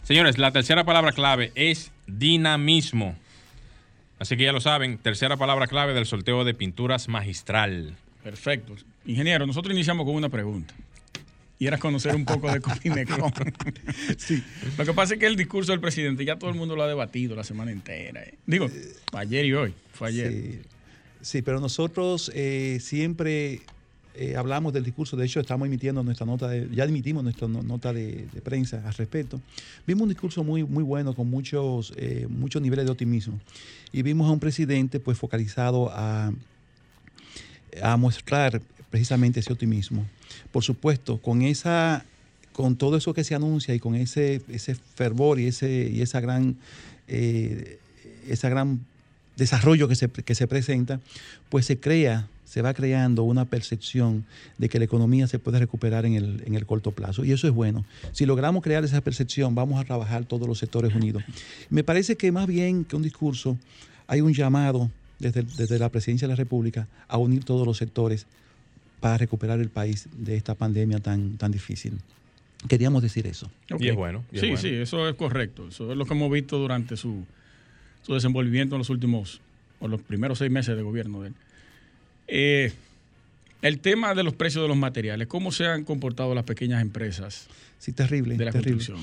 Señores, 0.06 0.38
la 0.38 0.52
tercera 0.52 0.84
palabra 0.84 1.10
clave 1.10 1.50
es 1.56 1.90
dinamismo. 2.06 3.16
Así 4.20 4.36
que 4.36 4.44
ya 4.44 4.52
lo 4.52 4.60
saben, 4.60 4.98
tercera 4.98 5.36
palabra 5.36 5.66
clave 5.66 5.94
del 5.94 6.06
sorteo 6.06 6.44
de 6.44 6.54
pinturas 6.54 7.08
magistral. 7.08 7.96
Perfecto. 8.22 8.76
Ingeniero, 9.04 9.48
nosotros 9.48 9.74
iniciamos 9.74 10.06
con 10.06 10.14
una 10.14 10.28
pregunta. 10.28 10.74
Y 11.58 11.66
era 11.66 11.78
conocer 11.78 12.14
un 12.14 12.24
poco 12.24 12.52
de 12.52 12.60
Cominecon. 12.60 13.32
sí. 14.16 14.44
Lo 14.78 14.84
que 14.84 14.92
pasa 14.92 15.14
es 15.14 15.18
que 15.18 15.26
el 15.26 15.34
discurso 15.34 15.72
del 15.72 15.80
presidente 15.80 16.24
ya 16.24 16.38
todo 16.38 16.50
el 16.50 16.56
mundo 16.56 16.76
lo 16.76 16.84
ha 16.84 16.86
debatido 16.86 17.34
la 17.34 17.42
semana 17.42 17.72
entera. 17.72 18.22
Eh. 18.22 18.38
Digo, 18.46 18.70
ayer 19.12 19.44
y 19.44 19.54
hoy. 19.54 19.74
Fue 19.92 20.06
ayer. 20.06 20.60
Sí, 21.20 21.42
pero 21.42 21.58
nosotros 21.58 22.30
eh, 22.32 22.78
siempre 22.80 23.62
eh, 24.16 24.36
hablamos 24.36 24.72
del 24.72 24.84
discurso. 24.84 25.16
De 25.16 25.26
hecho, 25.26 25.40
estamos 25.40 25.66
emitiendo 25.66 26.02
nuestra 26.02 26.26
nota, 26.26 26.48
de, 26.48 26.68
ya 26.74 26.84
emitimos 26.84 27.22
nuestra 27.22 27.48
nota 27.48 27.92
de, 27.92 28.26
prensa 28.42 28.82
al 28.86 28.94
respecto. 28.94 29.40
Vimos 29.86 30.02
un 30.02 30.08
discurso 30.08 30.44
muy, 30.44 30.64
muy 30.64 30.82
bueno, 30.82 31.14
con 31.14 31.28
muchos, 31.28 31.92
muchos 32.28 32.62
niveles 32.62 32.86
de 32.86 32.92
optimismo. 32.92 33.38
Y 33.92 34.02
vimos 34.02 34.28
a 34.28 34.32
un 34.32 34.40
presidente 34.40 35.00
pues 35.00 35.18
focalizado 35.18 35.90
a 35.92 36.32
a 37.82 37.96
mostrar 37.96 38.60
precisamente 38.90 39.40
ese 39.40 39.52
optimismo. 39.52 40.06
Por 40.52 40.62
supuesto, 40.62 41.18
con 41.20 41.42
esa 41.42 42.04
con 42.52 42.76
todo 42.76 42.96
eso 42.96 43.12
que 43.12 43.22
se 43.22 43.34
anuncia 43.34 43.74
y 43.74 43.80
con 43.80 43.94
ese, 43.94 44.40
ese 44.48 44.74
fervor 44.74 45.38
y 45.38 45.46
ese, 45.46 45.90
y 45.92 46.00
esa 46.00 46.20
gran, 46.20 46.56
eh, 47.06 47.78
esa 48.28 48.48
gran 48.48 48.80
desarrollo 49.36 49.88
que 49.88 49.94
se, 49.94 50.08
que 50.08 50.34
se 50.34 50.46
presenta, 50.46 51.00
pues 51.48 51.66
se 51.66 51.78
crea, 51.78 52.28
se 52.44 52.62
va 52.62 52.74
creando 52.74 53.22
una 53.22 53.44
percepción 53.44 54.24
de 54.58 54.68
que 54.68 54.78
la 54.78 54.84
economía 54.84 55.26
se 55.26 55.38
puede 55.38 55.58
recuperar 55.58 56.06
en 56.06 56.14
el, 56.14 56.42
en 56.46 56.54
el 56.54 56.66
corto 56.66 56.92
plazo. 56.92 57.24
Y 57.24 57.32
eso 57.32 57.46
es 57.46 57.52
bueno. 57.52 57.84
Si 58.12 58.24
logramos 58.26 58.62
crear 58.62 58.84
esa 58.84 59.00
percepción, 59.00 59.54
vamos 59.54 59.80
a 59.80 59.84
trabajar 59.84 60.24
todos 60.24 60.48
los 60.48 60.58
sectores 60.58 60.94
unidos. 60.94 61.22
Me 61.70 61.84
parece 61.84 62.16
que 62.16 62.32
más 62.32 62.46
bien 62.46 62.84
que 62.84 62.96
un 62.96 63.02
discurso, 63.02 63.58
hay 64.06 64.20
un 64.20 64.32
llamado 64.32 64.90
desde, 65.18 65.78
la 65.78 65.90
presidencia 65.90 66.26
de 66.26 66.32
la 66.32 66.36
República 66.36 66.88
a 67.08 67.18
unir 67.18 67.44
todos 67.44 67.66
los 67.66 67.76
sectores 67.76 68.26
para 69.00 69.18
recuperar 69.18 69.60
el 69.60 69.68
país 69.68 70.08
de 70.16 70.36
esta 70.36 70.54
pandemia 70.54 71.00
tan, 71.00 71.36
tan 71.36 71.52
difícil. 71.52 71.98
Queríamos 72.68 73.02
decir 73.02 73.26
eso. 73.26 73.50
Y 73.78 73.88
es 73.88 73.94
bueno. 73.94 74.24
sí, 74.32 74.56
sí, 74.56 74.68
eso 74.68 75.08
es 75.08 75.14
correcto. 75.14 75.68
Eso 75.68 75.90
es 75.92 75.98
lo 75.98 76.06
que 76.06 76.14
hemos 76.14 76.30
visto 76.30 76.58
durante 76.58 76.96
su, 76.96 77.24
su 78.06 78.14
desenvolvimiento 78.14 78.76
en 78.76 78.78
los 78.78 78.90
últimos, 78.90 79.40
o 79.80 79.88
los 79.88 80.00
primeros 80.00 80.38
seis 80.38 80.50
meses 80.50 80.76
de 80.76 80.82
gobierno 80.82 81.22
de 81.22 81.28
él. 81.28 81.34
Eh, 82.28 82.72
el 83.62 83.80
tema 83.80 84.14
de 84.14 84.22
los 84.22 84.34
precios 84.34 84.62
de 84.62 84.68
los 84.68 84.76
materiales, 84.76 85.26
¿cómo 85.26 85.50
se 85.50 85.66
han 85.66 85.84
comportado 85.84 86.34
las 86.34 86.44
pequeñas 86.44 86.82
empresas? 86.82 87.48
Sí, 87.78 87.92
terrible. 87.92 88.36
De 88.36 88.44
la 88.44 88.52
construcción. 88.52 88.98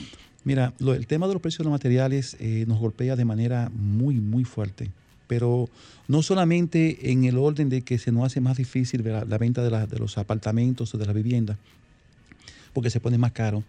Mira, 0.45 0.73
el 0.79 1.07
tema 1.07 1.27
de 1.27 1.33
los 1.33 1.41
precios 1.41 1.59
de 1.59 1.63
los 1.65 1.71
materiales 1.71 2.37
eh, 2.39 2.65
nos 2.67 2.79
golpea 2.79 3.15
de 3.15 3.25
manera 3.25 3.69
muy, 3.73 4.15
muy 4.15 4.43
fuerte 4.43 4.89
pero 5.33 5.69
no 6.07 6.21
solamente 6.21 7.11
en 7.11 7.23
el 7.23 7.37
orden 7.37 7.69
de 7.69 7.81
que 7.81 7.97
se 7.97 8.11
nos 8.11 8.25
hace 8.25 8.41
más 8.41 8.57
difícil 8.57 9.03
la, 9.03 9.37
venta 9.39 9.63
de, 9.63 9.99
los 9.99 10.17
apartamentos 10.19 10.93
o 10.93 10.97
de 10.97 11.05
las 11.05 11.15
viviendas, 11.15 11.57
porque 12.73 12.89
se 12.89 12.99
pone 12.99 13.17
más 13.17 13.31
caro. 13.31 13.63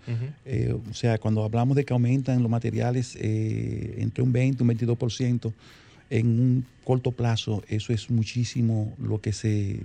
Eh, 0.44 0.74
o 0.90 0.94
sea, 0.94 1.18
cuando 1.18 1.44
hablamos 1.44 1.76
de 1.76 1.84
que 1.84 1.92
aumentan 1.92 2.42
los 2.42 2.50
materiales 2.50 3.16
eh, 3.20 3.96
entre 3.98 4.22
un 4.22 4.32
20 4.32 4.64
y 4.64 4.66
un 4.66 4.76
22%, 4.76 5.52
en 6.10 6.26
un 6.26 6.66
corto 6.84 7.12
plazo, 7.12 7.62
eso 7.68 7.92
es 7.92 8.10
muchísimo 8.10 8.94
lo 8.98 9.20
que 9.20 9.32
se, 9.32 9.80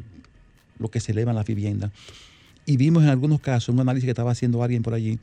lo 0.77 0.89
que 0.89 0.99
se 0.99 1.11
eleva 1.11 1.31
en 1.31 1.37
las 1.37 1.45
viviendas. 1.45 1.91
Y 2.65 2.77
vimos 2.77 3.03
en 3.03 3.09
algunos 3.09 3.41
casos, 3.41 3.73
un 3.73 3.79
análisis 3.79 4.05
que 4.05 4.11
estaba 4.11 4.31
haciendo 4.31 4.61
alguien 4.63 4.83
por 4.83 4.93
allí, 4.93 5.17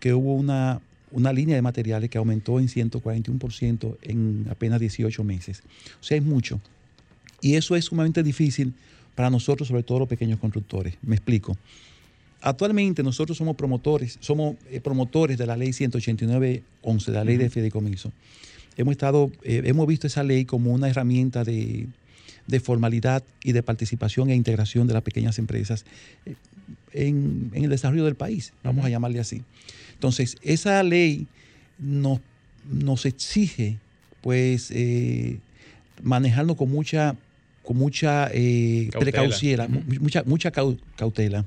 que 0.00 0.12
hubo 0.12 0.34
una, 0.34 0.80
una 1.12 1.32
línea 1.32 1.56
de 1.56 1.62
materiales 1.62 2.10
que 2.10 2.18
aumentó 2.18 2.60
en 2.60 2.68
141% 2.68 3.96
en 4.02 4.46
apenas 4.50 4.80
18 4.80 5.24
meses. 5.24 5.62
O 6.00 6.04
sea, 6.04 6.18
es 6.18 6.24
mucho. 6.24 6.60
Y 7.40 7.54
eso 7.54 7.74
es 7.74 7.86
sumamente 7.86 8.22
difícil 8.22 8.74
para 9.14 9.30
nosotros, 9.30 9.68
sobre 9.68 9.82
todo 9.82 10.00
los 10.00 10.08
pequeños 10.08 10.38
constructores. 10.38 10.94
Me 11.02 11.16
explico. 11.16 11.56
Actualmente 12.42 13.02
nosotros 13.02 13.36
somos 13.36 13.54
promotores, 13.56 14.16
somos 14.20 14.56
eh, 14.70 14.80
promotores 14.80 15.36
de 15.36 15.46
la 15.46 15.56
ley 15.56 15.70
189.11, 15.70 17.08
la 17.12 17.24
ley 17.24 17.36
de 17.36 17.50
fideicomiso. 17.50 18.12
Hemos, 18.76 18.92
estado, 18.92 19.30
eh, 19.42 19.62
hemos 19.66 19.86
visto 19.86 20.06
esa 20.06 20.22
ley 20.22 20.46
como 20.46 20.72
una 20.72 20.88
herramienta 20.88 21.44
de, 21.44 21.88
formalidad 22.62 23.22
y 23.44 23.52
de 23.52 23.62
participación 23.62 24.30
e 24.30 24.34
integración 24.34 24.86
de 24.86 24.94
las 24.94 25.02
pequeñas 25.02 25.38
empresas 25.38 25.84
eh, 26.24 26.34
en, 26.92 27.50
el 27.52 27.68
desarrollo 27.68 28.06
del 28.06 28.14
país, 28.14 28.54
vamos 28.64 28.86
a 28.86 28.88
llamarle 28.88 29.20
así. 29.20 29.42
Entonces, 29.92 30.38
esa 30.40 30.82
ley 30.82 31.26
nos, 31.78 32.20
nos 32.70 33.04
exige, 33.04 33.76
pues, 34.22 34.72
manejarnos 36.02 36.56
con 36.56 36.70
mucha, 36.70 37.16
con 37.62 37.76
mucha 37.76 38.30
precaución, 38.98 39.84
mucha, 40.00 40.22
mucha 40.24 40.50
cautela. 40.50 41.44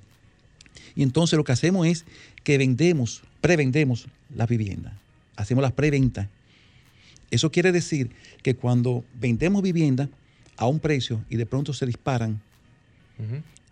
Y 0.95 1.03
entonces 1.03 1.37
lo 1.37 1.43
que 1.43 1.51
hacemos 1.51 1.87
es 1.87 2.05
que 2.43 2.57
vendemos, 2.57 3.23
prevendemos 3.41 4.07
la 4.35 4.45
vivienda. 4.45 4.97
Hacemos 5.35 5.61
las 5.61 5.71
preventas. 5.71 6.27
Eso 7.31 7.51
quiere 7.51 7.71
decir 7.71 8.11
que 8.43 8.55
cuando 8.55 9.03
vendemos 9.19 9.63
vivienda 9.63 10.09
a 10.57 10.67
un 10.67 10.79
precio 10.79 11.23
y 11.29 11.37
de 11.37 11.45
pronto 11.45 11.73
se 11.73 11.85
disparan, 11.85 12.39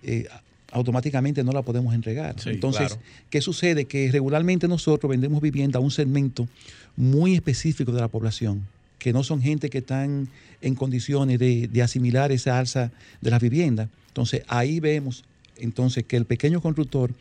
eh, 0.01 0.27
automáticamente 0.71 1.43
no 1.43 1.51
la 1.51 1.61
podemos 1.61 1.93
entregar. 1.93 2.35
Entonces, 2.45 2.97
¿qué 3.29 3.41
sucede? 3.41 3.85
Que 3.85 4.11
regularmente 4.11 4.67
nosotros 4.67 5.09
vendemos 5.09 5.41
vivienda 5.41 5.77
a 5.77 5.81
un 5.81 5.91
segmento 5.91 6.47
muy 6.95 7.35
específico 7.35 7.91
de 7.91 8.01
la 8.01 8.07
población, 8.07 8.65
que 8.97 9.13
no 9.13 9.23
son 9.23 9.41
gente 9.41 9.69
que 9.69 9.79
están 9.79 10.27
en 10.61 10.75
condiciones 10.75 11.37
de, 11.37 11.67
de 11.67 11.81
asimilar 11.83 12.31
esa 12.31 12.57
alza 12.57 12.91
de 13.21 13.29
las 13.29 13.41
viviendas. 13.41 13.89
Entonces, 14.07 14.43
ahí 14.47 14.79
vemos 14.79 15.23
entonces 15.61 16.03
que 16.03 16.17
el 16.17 16.25
pequeño 16.25 16.61
constructor 16.61 17.11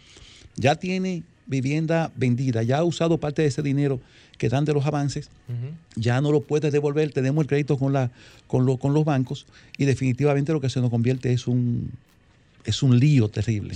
ya 0.57 0.75
tiene 0.75 1.23
vivienda 1.47 2.13
vendida, 2.17 2.63
ya 2.63 2.79
ha 2.79 2.85
usado 2.85 3.19
parte 3.19 3.43
de 3.43 3.49
ese 3.49 3.63
dinero 3.63 4.01
que 4.39 4.49
dan 4.49 4.65
de 4.65 4.73
los 4.73 4.87
avances, 4.87 5.29
ya 5.97 6.21
no 6.21 6.33
lo 6.33 6.41
puede 6.41 6.71
devolver, 6.71 7.13
tenemos 7.13 7.43
el 7.43 7.49
crédito 7.49 7.77
con, 7.77 7.93
la, 7.93 8.11
con, 8.47 8.77
con 8.79 8.95
los 8.95 9.05
bancos 9.05 9.47
y 9.77 9.85
definitivamente 9.85 10.53
lo 10.53 10.61
que 10.61 10.71
se 10.71 10.81
nos 10.81 10.91
convierte 10.91 11.33
es 11.33 11.47
un, 11.47 11.91
es 12.65 12.83
un 12.83 12.99
lío 12.99 13.29
terrible. 13.29 13.75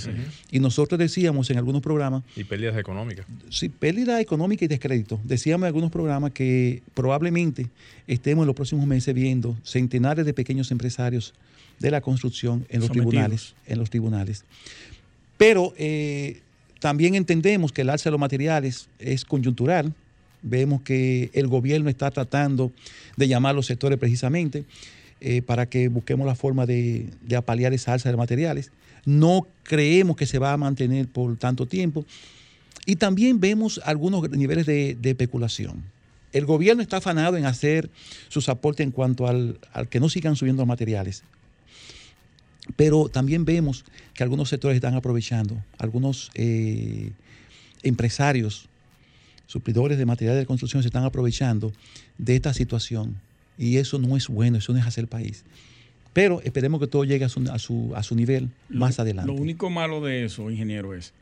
Y 0.51 0.61
nosotros 0.61 0.99
decíamos 0.99 1.51
en 1.51 1.59
algunos 1.59 1.83
programas... 1.83 2.23
Y 2.37 2.45
pérdidas 2.45 2.77
económicas. 2.77 3.27
Sí, 3.51 3.69
pérdida 3.69 4.21
económica 4.21 4.65
y 4.65 4.69
descrédito. 4.69 5.21
Decíamos 5.25 5.65
en 5.65 5.69
algunos 5.69 5.91
programas 5.91 6.33
que 6.33 6.83
probablemente 6.95 7.69
estemos 8.07 8.45
en 8.45 8.47
los 8.47 8.57
próximos 8.57 8.87
meses 8.87 9.15
viendo 9.15 9.57
centenares 9.65 10.25
de 10.25 10.33
pequeños 10.33 10.71
empresarios 10.71 11.35
de 11.79 11.91
la 11.91 12.01
construcción 12.01 12.67
en 12.69 12.81
los 12.81 12.91
tribunales. 12.91 13.55
En 13.67 13.79
los 13.79 13.91
tribunales. 13.91 14.45
Pero 15.37 15.75
eh, 15.77 16.41
también 16.81 17.15
entendemos 17.15 17.73
que 17.73 17.83
el 17.83 17.91
alza 17.91 18.05
de 18.09 18.13
los 18.13 18.21
materiales 18.21 18.89
es 18.99 19.25
coyuntural. 19.25 19.93
Vemos 20.43 20.83
que 20.83 21.31
el 21.33 21.49
gobierno 21.49 21.89
está 21.89 22.11
tratando 22.11 22.73
de 23.17 23.29
llamar 23.29 23.51
a 23.51 23.55
los 23.55 23.67
sectores 23.67 23.99
precisamente 23.99 24.65
eh, 25.21 25.43
para 25.43 25.67
que 25.67 25.89
busquemos 25.89 26.27
la 26.27 26.35
forma 26.35 26.67
de, 26.67 27.09
de 27.23 27.37
apalear 27.37 27.73
esa 27.73 27.95
alza 27.95 28.11
de 28.11 28.17
materiales. 28.17 28.71
No 29.07 29.47
creemos 29.63 30.17
que 30.17 30.27
se 30.27 30.39
va 30.39 30.53
a 30.53 30.57
mantener 30.57 31.09
por 31.09 31.37
tanto 31.37 31.67
tiempo. 31.67 32.05
Y 32.87 32.97
también 32.97 33.41
vemos 33.41 33.81
algunos 33.85 34.31
niveles 34.31 34.67
de, 34.67 34.97
de 35.01 35.11
especulación. 35.11 35.83
El 36.33 36.45
gobierno 36.45 36.83
está 36.83 36.99
afanado 36.99 37.37
en 37.37 37.47
hacer 37.47 37.89
sus 38.29 38.49
aportes 38.49 38.85
en 38.85 38.91
cuanto 38.91 39.27
al, 39.27 39.59
al 39.73 39.89
que 39.89 40.01
no 40.01 40.09
sigan 40.09 40.37
subiendo 40.37 40.63
los 40.63 40.69
materiales. 40.69 41.23
Pero 42.77 43.09
también 43.09 43.45
vemos 43.45 43.85
que 44.15 44.23
algunos 44.23 44.49
sectores 44.49 44.77
están 44.77 44.95
aprovechando, 44.95 45.63
algunos 45.79 46.31
eh, 46.35 47.13
empresarios, 47.83 48.69
suplidores 49.47 49.99
de 49.99 50.07
materiales 50.07 50.41
de 50.41 50.47
construcción 50.47 50.83
se 50.83 50.89
están 50.89 51.05
aprovechando 51.05 51.73
de 52.19 52.37
esta 52.37 52.55
situación. 52.55 53.17
Y 53.59 53.77
eso 53.77 53.99
no 53.99 54.17
es 54.17 54.29
bueno, 54.29 54.59
eso 54.59 54.73
no 54.73 54.79
es 54.79 54.87
hacer 54.87 55.05
el 55.05 55.09
país. 55.09 55.45
Pero 56.13 56.41
esperemos 56.43 56.81
que 56.81 56.87
todo 56.87 57.05
llegue 57.05 57.25
a 57.25 57.29
su, 57.29 57.45
a 57.95 58.03
su, 58.03 58.15
nivel 58.15 58.49
más 58.69 58.99
adelante. 58.99 59.33
Lo 59.33 59.39
único 59.39 59.69
malo 59.69 60.01
de 60.01 60.25
eso, 60.25 60.51
ingeniero, 60.51 60.95
es 60.95 61.13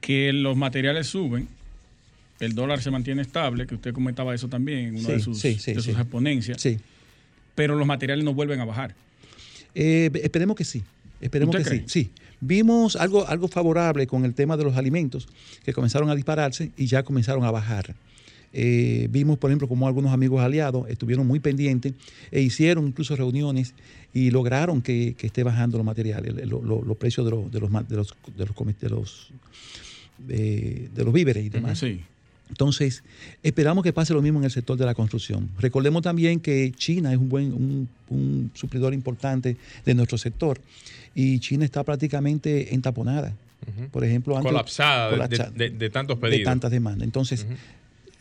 que 0.00 0.32
los 0.32 0.56
materiales 0.56 1.06
suben, 1.06 1.48
el 2.40 2.54
dólar 2.54 2.82
se 2.82 2.90
mantiene 2.90 3.22
estable, 3.22 3.66
que 3.66 3.76
usted 3.76 3.94
comentaba 3.94 4.34
eso 4.34 4.48
también 4.48 4.80
en 4.80 4.96
una 4.98 5.08
de 5.08 5.20
sus, 5.20 5.40
de 5.40 5.56
sus 5.56 5.88
exponencias, 5.88 6.62
pero 7.54 7.76
los 7.76 7.86
materiales 7.86 8.24
no 8.24 8.34
vuelven 8.34 8.60
a 8.60 8.64
bajar. 8.64 8.94
Eh, 9.74 10.10
esperemos 10.22 10.56
que 10.56 10.64
sí. 10.64 10.82
Esperemos 11.20 11.56
que 11.56 11.64
sí. 11.64 11.82
Sí. 11.86 12.10
Vimos 12.40 12.96
algo, 12.96 13.26
algo 13.26 13.48
favorable 13.48 14.06
con 14.06 14.24
el 14.24 14.34
tema 14.34 14.56
de 14.56 14.64
los 14.64 14.76
alimentos, 14.76 15.28
que 15.64 15.72
comenzaron 15.72 16.10
a 16.10 16.14
dispararse 16.14 16.72
y 16.76 16.86
ya 16.86 17.02
comenzaron 17.02 17.44
a 17.44 17.50
bajar. 17.50 17.94
Eh, 18.56 19.08
vimos, 19.10 19.36
por 19.38 19.50
ejemplo, 19.50 19.66
como 19.66 19.88
algunos 19.88 20.12
amigos 20.12 20.40
aliados 20.40 20.88
estuvieron 20.88 21.26
muy 21.26 21.40
pendientes 21.40 21.92
e 22.30 22.40
hicieron 22.40 22.86
incluso 22.86 23.16
reuniones 23.16 23.74
y 24.12 24.30
lograron 24.30 24.80
que, 24.80 25.16
esté 25.20 25.42
bajando 25.42 25.76
los 25.76 25.84
materiales, 25.84 26.32
los 26.46 26.96
precios 26.96 27.26
de 27.26 27.32
los, 27.32 27.50
de 27.50 27.60
los, 27.60 27.70
de 27.88 27.96
los, 27.96 28.14
de 28.36 28.88
los, 28.90 29.32
de 30.18 31.04
los, 31.04 31.12
víveres 31.12 31.44
y 31.44 31.48
demás. 31.48 31.80
Sí. 31.80 32.02
Entonces, 32.48 33.02
esperamos 33.42 33.82
que 33.82 33.92
pase 33.92 34.12
lo 34.12 34.20
mismo 34.20 34.38
en 34.38 34.44
el 34.44 34.50
sector 34.50 34.76
de 34.76 34.84
la 34.84 34.94
construcción. 34.94 35.50
Recordemos 35.58 36.02
también 36.02 36.40
que 36.40 36.72
China 36.72 37.12
es 37.12 37.18
un 37.18 37.28
buen 37.28 37.88
un, 38.08 38.50
suplidor 38.54 38.94
importante 38.94 39.56
de 39.84 39.94
nuestro 39.94 40.18
sector 40.18 40.60
y 41.14 41.40
China 41.40 41.64
está 41.64 41.82
prácticamente 41.82 42.74
entaponada. 42.74 43.34
Por 43.90 44.04
ejemplo, 44.04 44.38
colapsada, 44.42 45.26
de, 45.26 45.90
tantos 45.90 46.18
pedidos. 46.18 46.40
De 46.40 46.44
tantas 46.44 46.70
demandas. 46.70 47.06
Entonces, 47.06 47.46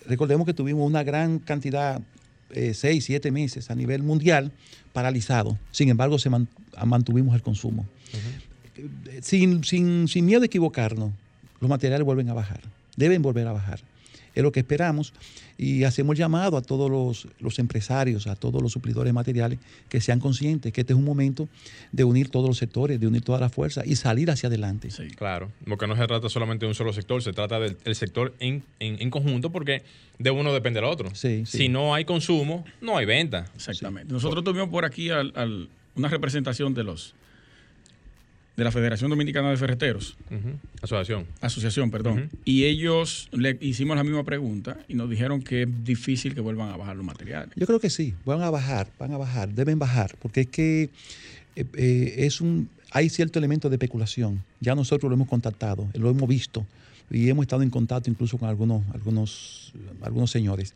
recordemos 0.07 0.47
que 0.47 0.53
tuvimos 0.53 0.87
una 0.87 1.03
gran 1.03 1.37
cantidad, 1.39 2.01
eh, 2.51 2.73
seis, 2.73 3.03
siete 3.03 3.29
meses 3.29 3.69
a 3.69 3.75
nivel 3.75 4.03
mundial 4.03 4.53
paralizado. 4.93 5.59
Sin 5.71 5.89
embargo, 5.89 6.17
se 6.17 6.29
mantuvimos 6.85 7.35
el 7.35 7.41
consumo. 7.41 7.85
sin, 9.21 9.65
sin, 9.65 10.07
sin 10.07 10.25
miedo 10.25 10.43
a 10.43 10.45
equivocarnos, 10.45 11.11
los 11.59 11.69
materiales 11.69 12.05
vuelven 12.05 12.29
a 12.29 12.33
bajar. 12.33 12.61
Deben 12.95 13.21
volver 13.21 13.45
a 13.47 13.51
bajar 13.51 13.81
es 14.35 14.43
lo 14.43 14.51
que 14.51 14.61
esperamos 14.61 15.13
y 15.57 15.83
hacemos 15.83 16.17
llamado 16.17 16.57
a 16.57 16.61
todos 16.61 16.89
los, 17.39 17.59
empresarios, 17.59 18.27
a 18.27 18.35
todos 18.35 18.61
los 18.61 18.71
suplidores 18.71 19.13
materiales 19.13 19.59
que 19.89 20.01
sean 20.01 20.19
conscientes 20.19 20.73
que 20.73 20.81
este 20.81 20.93
es 20.93 20.99
un 20.99 21.05
momento 21.05 21.47
de 21.91 22.03
unir 22.03 22.29
todos 22.29 22.47
los 22.47 22.57
sectores, 22.57 22.99
de 22.99 23.07
unir 23.07 23.21
todas 23.21 23.41
las 23.41 23.51
fuerzas 23.51 23.85
y 23.85 23.95
salir 23.95 24.31
hacia 24.31 24.47
adelante. 24.47 24.89
Sí, 24.91 25.07
claro, 25.09 25.51
porque 25.67 25.87
no 25.87 25.95
se 25.95 26.07
trata 26.07 26.29
solamente 26.29 26.65
de 26.65 26.69
un 26.69 26.75
solo 26.75 26.93
sector, 26.93 27.21
se 27.21 27.33
trata 27.33 27.59
del 27.59 27.95
sector 27.95 28.33
en, 28.39 28.63
conjunto 29.09 29.51
porque 29.51 29.83
de 30.17 30.31
uno 30.31 30.53
depende 30.53 30.79
del 30.79 30.89
otro. 30.89 31.13
Si 31.15 31.69
no 31.69 31.93
hay 31.93 32.05
consumo, 32.05 32.65
no 32.81 32.97
hay 32.97 33.05
venta. 33.05 33.45
Exactamente. 33.55 34.11
Nosotros 34.11 34.43
tuvimos 34.43 34.69
por 34.69 34.85
aquí 34.85 35.09
una 35.11 36.07
representación 36.07 36.73
de 36.73 36.83
los 36.83 37.13
de 38.55 38.63
la 38.63 38.71
Federación 38.71 39.09
Dominicana 39.09 39.49
de 39.49 39.57
Ferreteros. 39.57 40.15
Asociación. 40.81 41.25
Asociación, 41.41 41.89
perdón. 41.91 42.29
Y 42.45 42.65
ellos 42.65 43.29
le 43.31 43.57
hicimos 43.61 43.97
la 43.97 44.03
misma 44.03 44.23
pregunta 44.23 44.77
y 44.87 44.95
nos 44.95 45.09
dijeron 45.09 45.41
que 45.41 45.63
es 45.63 45.83
difícil 45.83 46.35
que 46.35 46.41
vuelvan 46.41 46.69
a 46.69 46.77
bajar 46.77 46.95
los 46.95 47.05
materiales. 47.05 47.51
Yo 47.55 47.65
creo 47.65 47.79
que 47.79 47.89
sí, 47.89 48.13
van 48.25 48.41
a 48.41 48.49
bajar, 48.49 48.87
van 48.99 49.13
a 49.13 49.17
bajar, 49.17 49.49
deben 49.49 49.79
bajar, 49.79 50.15
porque 50.21 50.41
es 50.41 50.47
que 50.47 50.89
eh, 51.55 51.65
eh, 51.75 52.15
es 52.19 52.41
un, 52.41 52.69
hay 52.91 53.09
cierto 53.09 53.39
elemento 53.39 53.69
de 53.69 53.75
especulación. 53.75 54.43
Ya 54.59 54.75
nosotros 54.75 55.09
lo 55.09 55.15
hemos 55.15 55.27
contactado, 55.27 55.87
lo 55.93 56.09
hemos 56.09 56.29
visto 56.29 56.65
y 57.11 57.29
hemos 57.29 57.43
estado 57.43 57.63
en 57.63 57.69
contacto 57.69 58.09
incluso 58.09 58.37
con 58.37 58.49
algunos, 58.49 58.83
algunos, 58.93 59.73
algunos 60.01 60.31
señores. 60.31 60.73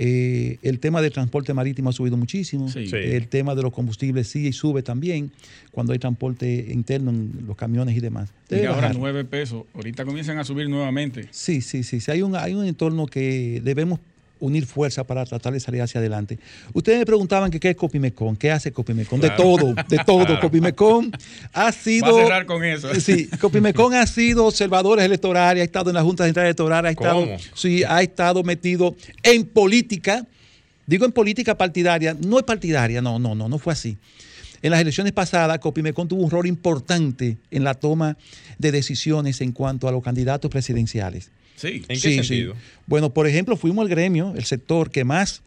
Eh, 0.00 0.58
el 0.62 0.78
tema 0.78 1.02
del 1.02 1.10
transporte 1.10 1.52
marítimo 1.52 1.90
ha 1.90 1.92
subido 1.92 2.16
muchísimo. 2.16 2.68
El 2.74 3.26
tema 3.26 3.56
de 3.56 3.62
los 3.62 3.72
combustibles 3.72 4.28
sigue 4.28 4.50
y 4.50 4.52
sube 4.52 4.82
también 4.82 5.32
cuando 5.72 5.92
hay 5.92 5.98
transporte 5.98 6.68
interno 6.70 7.10
en 7.10 7.44
los 7.46 7.56
camiones 7.56 7.96
y 7.96 8.00
demás. 8.00 8.30
y 8.48 8.64
ahora 8.64 8.92
nueve 8.96 9.24
pesos. 9.24 9.64
Ahorita 9.74 10.04
comienzan 10.04 10.38
a 10.38 10.44
subir 10.44 10.68
nuevamente. 10.68 11.26
Sí, 11.32 11.60
sí, 11.60 11.82
sí. 11.82 12.00
sí. 12.00 12.10
Hay, 12.12 12.22
un, 12.22 12.36
hay 12.36 12.54
un 12.54 12.64
entorno 12.64 13.06
que 13.06 13.60
debemos 13.64 13.98
unir 14.40 14.66
fuerza 14.66 15.04
para 15.04 15.24
tratar 15.24 15.52
de 15.52 15.60
salir 15.60 15.82
hacia 15.82 16.00
adelante. 16.00 16.38
Ustedes 16.72 16.98
me 16.98 17.06
preguntaban 17.06 17.50
que 17.50 17.60
qué 17.60 17.70
es 17.70 17.76
Copimecon, 17.76 18.36
qué 18.36 18.50
hace 18.50 18.72
Copimecon, 18.72 19.20
de 19.20 19.30
todo, 19.30 19.74
de 19.74 19.98
todo. 20.04 20.40
Copimecon 20.40 21.12
ha 21.52 21.72
sido... 21.72 22.14
Va 22.14 22.20
a 22.20 22.24
cerrar 22.24 22.46
con 22.46 22.64
eso. 22.64 22.94
Sí, 23.00 23.28
Copimecon 23.40 23.94
ha 23.94 24.06
sido 24.06 24.46
observadores 24.46 25.04
electorales, 25.04 25.62
ha 25.62 25.64
estado 25.64 25.90
en 25.90 25.94
la 25.94 26.02
Junta 26.02 26.24
Central 26.24 26.46
Electoral, 26.46 26.86
ha 26.86 26.90
estado, 26.90 27.26
sí, 27.54 27.84
ha 27.84 28.02
estado 28.02 28.42
metido 28.42 28.94
en 29.22 29.44
política, 29.44 30.26
digo 30.86 31.04
en 31.04 31.12
política 31.12 31.56
partidaria, 31.56 32.16
no 32.18 32.38
es 32.38 32.44
partidaria, 32.44 33.02
no, 33.02 33.18
no, 33.18 33.34
no, 33.34 33.48
no 33.48 33.58
fue 33.58 33.72
así. 33.72 33.96
En 34.60 34.72
las 34.72 34.80
elecciones 34.80 35.12
pasadas, 35.12 35.58
Copimecon 35.60 36.08
tuvo 36.08 36.22
un 36.22 36.30
rol 36.30 36.46
importante 36.46 37.36
en 37.50 37.64
la 37.64 37.74
toma 37.74 38.16
de 38.58 38.72
decisiones 38.72 39.40
en 39.40 39.52
cuanto 39.52 39.86
a 39.86 39.92
los 39.92 40.02
candidatos 40.02 40.50
presidenciales. 40.50 41.30
Sí, 41.58 41.84
¿en 41.88 42.00
qué 42.00 42.22
sentido? 42.22 42.54
Bueno, 42.86 43.12
por 43.12 43.26
ejemplo, 43.26 43.56
fuimos 43.56 43.82
el 43.84 43.90
gremio, 43.90 44.32
el 44.36 44.44
sector 44.44 44.90
que 44.90 45.04
más 45.04 45.42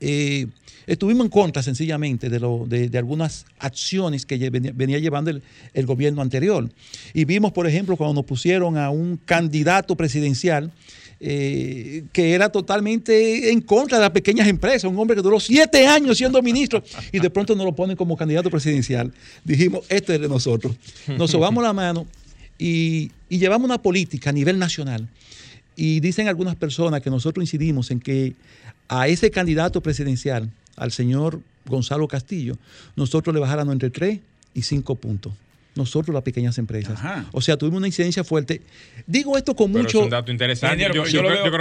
eh, 0.00 0.46
estuvimos 0.86 1.24
en 1.24 1.30
contra 1.30 1.62
sencillamente 1.62 2.28
de, 2.28 2.40
lo, 2.40 2.64
de, 2.66 2.90
algunas 2.96 3.44
acciones 3.58 4.24
que 4.24 4.50
venía, 4.50 4.98
llevando 4.98 5.30
el, 5.30 5.86
gobierno 5.86 6.22
anterior. 6.22 6.68
Y 7.14 7.24
vimos, 7.24 7.52
por 7.52 7.66
ejemplo, 7.66 7.96
cuando 7.96 8.14
nos 8.14 8.24
pusieron 8.24 8.76
a 8.76 8.90
un 8.90 9.16
candidato 9.16 9.96
presidencial 9.96 10.70
eh, 11.20 12.02
que 12.12 12.32
era 12.32 12.48
totalmente 12.48 13.52
en 13.52 13.60
contra 13.60 13.98
de 13.98 14.02
las 14.02 14.10
pequeñas 14.10 14.48
empresas, 14.48 14.90
un 14.90 14.98
hombre 14.98 15.14
que 15.14 15.22
duró 15.22 15.38
siete 15.38 15.86
años 15.86 16.18
siendo 16.18 16.42
ministro 16.42 16.82
y 17.12 17.20
de 17.20 17.30
pronto 17.30 17.54
nos 17.54 17.64
lo 17.64 17.72
ponen 17.72 17.96
como 17.96 18.16
candidato 18.16 18.50
presidencial. 18.50 19.12
Dijimos, 19.44 19.84
este 19.88 20.16
es 20.16 20.20
de 20.20 20.28
nosotros. 20.28 20.74
Nos 21.06 21.30
sobamos 21.30 21.62
la 21.62 21.72
mano 21.72 22.06
y, 22.62 23.10
y 23.28 23.38
llevamos 23.38 23.64
una 23.64 23.82
política 23.82 24.30
a 24.30 24.32
nivel 24.32 24.56
nacional. 24.56 25.08
Y 25.74 25.98
dicen 25.98 26.28
algunas 26.28 26.54
personas 26.54 27.00
que 27.00 27.10
nosotros 27.10 27.42
incidimos 27.42 27.90
en 27.90 27.98
que 27.98 28.34
a 28.88 29.08
ese 29.08 29.32
candidato 29.32 29.80
presidencial, 29.80 30.48
al 30.76 30.92
señor 30.92 31.40
Gonzalo 31.66 32.06
Castillo, 32.06 32.56
nosotros 32.94 33.34
le 33.34 33.40
bajáramos 33.40 33.72
entre 33.72 33.90
3 33.90 34.20
y 34.54 34.62
5 34.62 34.94
puntos. 34.94 35.32
Nosotros, 35.74 36.14
las 36.14 36.22
pequeñas 36.22 36.56
empresas. 36.58 37.00
O 37.32 37.40
sea, 37.40 37.56
tuvimos 37.56 37.78
una 37.78 37.86
incidencia 37.88 38.22
fuerte. 38.22 38.60
Digo 39.06 39.36
esto 39.36 39.56
con 39.56 39.72
mucho. 39.72 39.98
Es 39.98 40.04
un 40.04 40.10
dato 40.10 40.30
interesante. 40.30 40.84
Yo, 40.84 40.90
creo, 40.90 41.02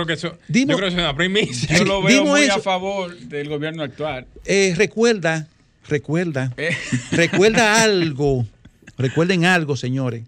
que 0.06 0.14
eso, 0.14 0.38
yo 0.49 0.66
creo 0.66 0.78
que 0.78 0.88
es 0.88 0.93
una 0.93 1.16
primicia. 1.16 1.78
Yo 1.78 1.86
lo 1.86 2.04
veo 2.04 2.26
muy 2.26 2.43
a 2.43 2.60
favor 2.60 3.18
del 3.18 3.49
gobierno 3.49 3.82
actual. 3.82 4.28
Eh, 4.45 4.74
recuerda, 4.78 5.47
recuerda, 5.88 6.54
eh. 6.58 6.76
recuerda 7.12 7.82
algo. 7.82 8.45
Recuerden 8.97 9.45
algo, 9.45 9.78
señores. 9.78 10.24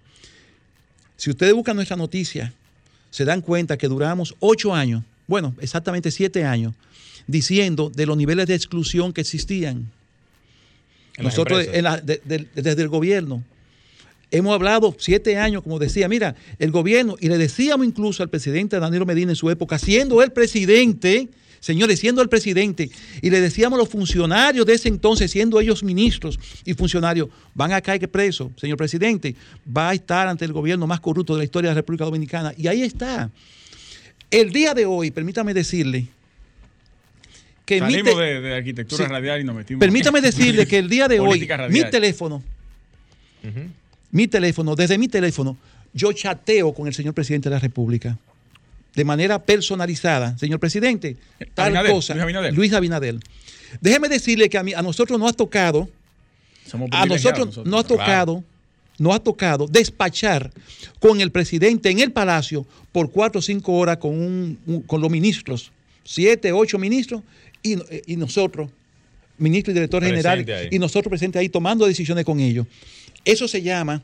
Si 1.24 1.30
ustedes 1.30 1.54
buscan 1.54 1.78
nuestra 1.78 1.96
noticia, 1.96 2.54
se 3.10 3.24
dan 3.24 3.40
cuenta 3.40 3.78
que 3.78 3.88
duramos 3.88 4.36
ocho 4.42 4.76
años, 4.76 5.04
bueno, 5.26 5.56
exactamente 5.62 6.12
siete 6.12 6.44
años, 6.44 6.74
diciendo 7.28 7.90
de 7.90 8.06
los 8.06 8.18
niveles 8.18 8.46
de 8.46 8.56
exclusión 8.56 9.14
que 9.14 9.22
existían. 9.22 9.90
Nosotros 11.18 11.66
desde 11.66 12.82
el 12.82 12.90
gobierno 12.90 13.42
hemos 14.32 14.54
hablado 14.54 14.98
siete 15.00 15.38
años, 15.38 15.64
como 15.64 15.80
decía, 15.80 16.10
mira, 16.10 16.36
el 16.60 16.72
gobierno, 16.72 17.16
y 17.18 17.30
le 17.30 17.38
decíamos 17.38 17.88
incluso 17.88 18.22
al 18.22 18.28
presidente 18.28 18.78
Danilo 18.78 19.06
Medina 19.06 19.32
en 19.32 19.38
su 19.38 19.50
época, 19.50 19.80
siendo 19.80 20.22
el 20.24 20.34
presidente, 20.34 21.30
señores, 21.64 21.97
siendo 21.97 22.22
el 22.22 22.28
presidente, 22.28 22.89
y 23.22 23.30
le 23.30 23.39
decíamos 23.39 23.80
a 23.80 23.82
los 23.84 23.89
funcionarios 23.89 24.66
de 24.66 24.74
ese 24.74 24.89
entonces, 24.89 25.32
siendo 25.32 25.61
ellos 25.61 25.82
ministros 25.82 26.38
y 26.66 26.74
funcionarios, 26.74 27.30
van 27.55 27.72
a 27.72 27.80
caer 27.80 28.09
preso, 28.09 28.51
señor 28.57 28.78
presidente, 28.78 29.34
va 29.66 29.89
a 29.89 29.93
estar 29.93 30.28
ante 30.28 30.43
el 30.43 30.51
gobierno 30.51 30.88
más 30.88 30.99
corrupto 30.99 31.34
de 31.34 31.39
la 31.39 31.45
historia 31.45 31.70
de 31.70 31.76
la 31.76 31.80
República 31.80 32.03
Dominicana. 32.03 32.53
Y 32.57 32.68
ahí 32.68 32.84
está. 32.84 33.32
El 34.30 34.51
día 34.51 34.74
de 34.74 34.86
hoy, 34.86 35.11
permítame 35.11 35.53
decirle, 35.53 36.07
que 37.64 37.80
Salimos 37.80 38.18
de, 38.18 38.55
arquitectura 38.55 39.07
radial 39.07 39.39
y 39.39 39.45
nos 39.45 39.55
metimos. 39.55 39.80
Permítame 39.80 40.20
decirle 40.22 40.68
que 40.68 40.80
el 40.80 40.89
día 40.89 41.07
de 41.07 41.22
hoy, 41.22 41.47
mi 41.70 41.89
teléfono, 41.89 42.43
mi 44.11 44.28
teléfono, 44.28 44.76
desde 44.76 44.97
mi 44.97 45.07
teléfono, 45.07 45.55
yo 45.93 46.11
chateo 46.11 46.74
con 46.74 46.88
el 46.88 46.93
señor 46.93 47.14
presidente 47.14 47.47
de 47.47 47.55
la 47.55 47.59
República. 47.59 48.18
De 48.96 49.04
manera 49.04 49.44
personalizada. 49.44 50.38
Señor 50.38 50.60
presidente, 50.60 51.18
tal 51.54 51.74
cosa. 51.88 52.16
Luis 52.52 52.74
Abinadel. 52.74 53.20
Déjeme 53.82 54.08
decirle 54.10 54.50
que 54.50 54.58
a, 54.58 54.64
mí, 54.64 54.74
a 54.74 54.82
nosotros 54.82 55.20
no 55.20 55.28
ha 55.28 55.34
tocado, 55.34 55.89
a 56.91 57.06
nosotros, 57.06 57.66
no 57.66 57.80
ha 57.80 57.84
tocado, 57.84 58.44
no 59.00 59.14
ha 59.14 59.20
tocado 59.20 59.68
despachar 59.68 60.52
con 61.00 61.22
el 61.22 61.32
presidente 61.32 61.89
en 61.89 62.00
el 62.00 62.12
palacio 62.12 62.66
por 62.91 63.10
cuatro 63.10 63.39
o 63.39 63.41
cinco 63.41 63.74
horas 63.74 63.98
con, 63.98 64.58
con 64.86 65.02
los 65.02 65.10
ministros, 65.10 65.72
siete, 66.04 66.52
ocho 66.52 66.78
ministros, 66.78 67.24
y, 67.64 68.18
nosotros, 68.18 68.70
ministro 69.38 69.72
y 69.72 69.74
director 69.74 70.04
general, 70.04 70.46
y 70.70 70.78
nosotros 70.80 71.10
presentes 71.10 71.39
ahí 71.39 71.50
tomando 71.50 71.86
decisiones 71.86 72.26
con 72.26 72.39
ellos. 72.39 72.68
Eso 73.26 73.48
se 73.48 73.62
llama, 73.62 74.04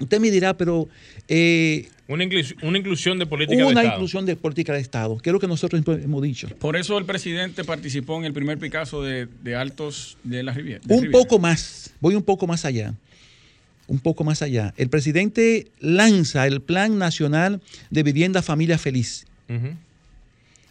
usted 0.00 0.20
me 0.20 0.30
dirá, 0.30 0.56
pero... 0.56 0.88
Eh, 1.28 1.88
una, 2.08 2.24
inclusión 2.24 3.18
de 3.18 3.26
política 3.26 3.56
de 3.56 3.68
Estado. 3.68 3.80
Una 3.80 3.94
inclusión 3.94 4.24
de 4.24 4.36
política 4.36 4.72
de 4.72 4.80
Estado, 4.80 5.18
que 5.18 5.28
es 5.28 5.32
lo 5.32 5.38
que 5.38 5.46
nosotros 5.46 5.82
hemos 5.86 6.22
dicho. 6.22 6.48
Por 6.58 6.76
eso 6.76 6.96
el 6.96 7.04
presidente 7.04 7.64
participó 7.64 8.18
en 8.18 8.24
el 8.24 8.32
primer 8.32 8.58
Picasso 8.58 9.02
de, 9.02 9.28
Altos 9.54 10.16
de 10.24 10.42
la 10.42 10.52
Riviera. 10.52 10.80
un 10.88 11.10
poco 11.10 11.38
más, 11.38 11.90
voy 12.00 12.14
un 12.14 12.22
poco 12.22 12.46
más 12.46 12.64
allá. 12.64 12.94
Un 13.88 13.98
poco 14.00 14.24
más 14.24 14.42
allá. 14.42 14.74
El 14.76 14.88
presidente 14.90 15.68
lanza 15.80 16.46
el 16.46 16.60
Plan 16.60 16.98
Nacional 16.98 17.60
de 17.90 18.02
Vivienda 18.02 18.42
Familia 18.42 18.78
Feliz. 18.78 19.26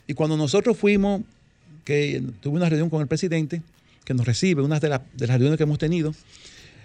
Y 0.07 0.13
cuando 0.13 0.38
nosotros 0.38 0.78
fuimos 0.78 1.21
que 1.84 2.21
tuve 2.41 2.57
una 2.57 2.67
reunión 2.69 2.89
con 2.89 3.01
el 3.01 3.07
presidente, 3.07 3.61
que 4.03 4.13
nos 4.13 4.25
recibe, 4.25 4.61
una 4.61 4.80
de, 4.80 4.89
las 4.89 5.01
reuniones 5.17 5.57
que 5.57 5.63
hemos 5.63 5.78
tenido, 5.78 6.13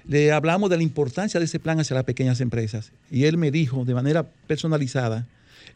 le 0.07 0.33
hablamos 0.33 0.71
de 0.71 0.77
la 0.77 0.83
importancia 0.83 1.41
de 1.41 1.47
ese 1.47 1.59
plan 1.59 1.81
hacia 1.81 1.95
las 1.95 2.05
pequeñas 2.05 2.41
empresas. 2.41 2.93
Y 3.11 3.25
él 3.25 3.37
me 3.37 3.51
dijo 3.51 3.85
de 3.85 3.95
manera 3.95 4.27
personalizada, 4.47 5.27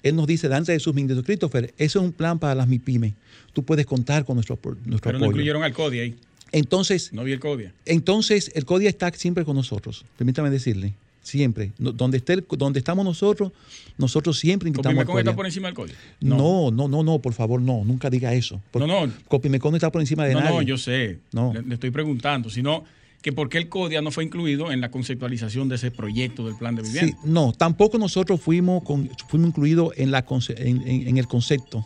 él 0.02 0.16
nos 0.16 0.26
dice, 0.26 0.48
delante 0.48 0.72
de 0.72 0.80
sus 0.80 0.94
ministros, 0.94 1.24
Christopher, 1.24 1.74
eso 1.78 1.98
es 2.00 2.04
un 2.04 2.12
plan 2.12 2.38
para 2.38 2.54
las 2.54 2.68
MIPIMES. 2.68 3.14
Tú 3.52 3.64
puedes 3.64 3.86
contar 3.86 4.24
con 4.24 4.36
nuestro, 4.36 4.58
nuestro 4.84 5.00
Pero 5.00 5.18
no 5.18 5.26
incluyeron 5.26 5.62
al 5.62 5.72
CODIA 5.72 6.02
ahí. 6.02 6.16
Entonces, 6.52 7.12
no 7.12 7.24
vi 7.24 7.32
el 7.32 7.40
CODIA. 7.40 7.72
Entonces, 7.86 8.52
el 8.54 8.64
CODIA 8.64 8.88
está 8.88 9.10
siempre 9.12 9.44
con 9.44 9.56
nosotros. 9.56 10.04
Permítame 10.16 10.50
decirle 10.50 10.94
siempre. 11.26 11.72
donde, 11.78 12.18
esté 12.18 12.42
donde 12.50 12.78
estamos 12.78 13.04
nosotros, 13.04 13.52
nosotros 13.98 14.38
siempre 14.38 14.68
invitamos 14.68 14.94
¿Copimecon 14.94 15.18
está 15.18 15.34
por 15.34 15.46
encima 15.46 15.68
del 15.68 15.74
código? 15.74 15.96
No. 16.20 16.70
no, 16.70 16.88
no, 16.88 17.02
no, 17.02 17.18
por 17.18 17.32
favor, 17.32 17.60
no, 17.60 17.84
nunca 17.84 18.08
diga 18.08 18.32
eso. 18.32 18.60
no, 18.74 18.86
no. 18.86 19.12
Copimecon 19.28 19.72
no 19.72 19.76
está 19.76 19.90
por 19.90 20.00
encima 20.00 20.24
de 20.24 20.34
no, 20.34 20.40
nadie. 20.40 20.56
No, 20.56 20.62
yo 20.62 20.78
sé. 20.78 21.18
No. 21.32 21.52
Le, 21.52 21.74
estoy 21.74 21.90
preguntando, 21.90 22.48
sino 22.48 22.84
que 23.26 23.32
por 23.32 23.48
qué 23.48 23.58
el 23.58 23.68
CODIA 23.68 24.02
no 24.02 24.12
fue 24.12 24.22
incluido 24.22 24.70
en 24.70 24.80
la 24.80 24.92
conceptualización 24.92 25.68
de 25.68 25.74
ese 25.74 25.90
proyecto 25.90 26.46
del 26.46 26.54
plan 26.54 26.76
de 26.76 26.82
vivienda. 26.82 27.18
Sí, 27.20 27.28
no, 27.28 27.50
tampoco 27.50 27.98
nosotros 27.98 28.40
fuimos, 28.40 28.84
fuimos 29.26 29.48
incluidos 29.48 29.94
en, 29.96 30.12
la, 30.12 30.24
en, 30.50 31.18
el 31.18 31.26
concepto, 31.26 31.84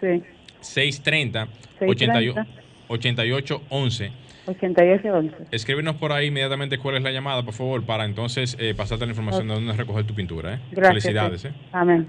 Sí. 0.00 0.22
630. 0.60 1.48
630. 1.78 2.46
8811. 2.88 4.12
8811. 4.48 5.48
Escríbenos 5.50 5.96
por 5.96 6.12
ahí 6.12 6.26
inmediatamente 6.26 6.78
cuál 6.78 6.96
es 6.96 7.02
la 7.02 7.10
llamada, 7.10 7.42
por 7.44 7.54
favor, 7.54 7.84
para 7.84 8.04
entonces 8.04 8.56
eh, 8.58 8.74
pasarte 8.74 9.04
la 9.06 9.12
información 9.12 9.46
de 9.48 9.54
dónde 9.54 9.72
recoger 9.74 10.04
tu 10.04 10.14
pintura. 10.14 10.54
¿eh? 10.54 10.60
Gracias, 10.72 11.04
Felicidades. 11.04 11.44
¿eh? 11.44 11.52
Amén. 11.72 12.08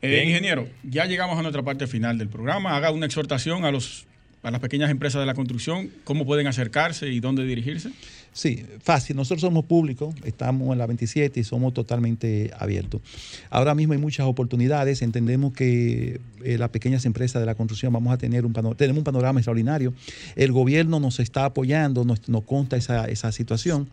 Eh, 0.00 0.24
ingeniero, 0.24 0.66
ya 0.82 1.06
llegamos 1.06 1.38
a 1.38 1.42
nuestra 1.42 1.62
parte 1.62 1.86
final 1.86 2.18
del 2.18 2.28
programa. 2.28 2.76
Haga 2.76 2.90
una 2.90 3.06
exhortación 3.06 3.64
a 3.64 3.70
los 3.70 4.07
para 4.40 4.52
las 4.52 4.60
pequeñas 4.60 4.90
empresas 4.90 5.20
de 5.20 5.26
la 5.26 5.34
construcción, 5.34 5.90
cómo 6.04 6.24
pueden 6.24 6.46
acercarse 6.46 7.08
y 7.08 7.20
dónde 7.20 7.44
dirigirse. 7.44 7.90
Sí, 8.32 8.64
fácil. 8.80 9.16
Nosotros 9.16 9.40
somos 9.40 9.64
públicos, 9.64 10.14
estamos 10.24 10.70
en 10.72 10.78
la 10.78 10.86
27 10.86 11.40
y 11.40 11.44
somos 11.44 11.74
totalmente 11.74 12.52
abiertos. 12.56 13.00
Ahora 13.50 13.74
mismo 13.74 13.94
hay 13.94 13.98
muchas 13.98 14.26
oportunidades. 14.26 15.02
Entendemos 15.02 15.52
que 15.52 16.20
eh, 16.44 16.58
las 16.58 16.68
pequeñas 16.70 17.04
empresas 17.04 17.40
de 17.40 17.46
la 17.46 17.56
construcción 17.56 17.92
vamos 17.92 18.12
a 18.12 18.18
tener 18.18 18.46
un 18.46 18.52
panorama, 18.52 18.76
tenemos 18.76 18.98
un 18.98 19.04
panorama 19.04 19.40
extraordinario. 19.40 19.92
El 20.36 20.52
gobierno 20.52 21.00
nos 21.00 21.18
está 21.18 21.46
apoyando, 21.46 22.04
nos, 22.04 22.28
nos 22.28 22.44
consta 22.44 22.76
esa, 22.76 23.06
esa 23.06 23.32
situación. 23.32 23.88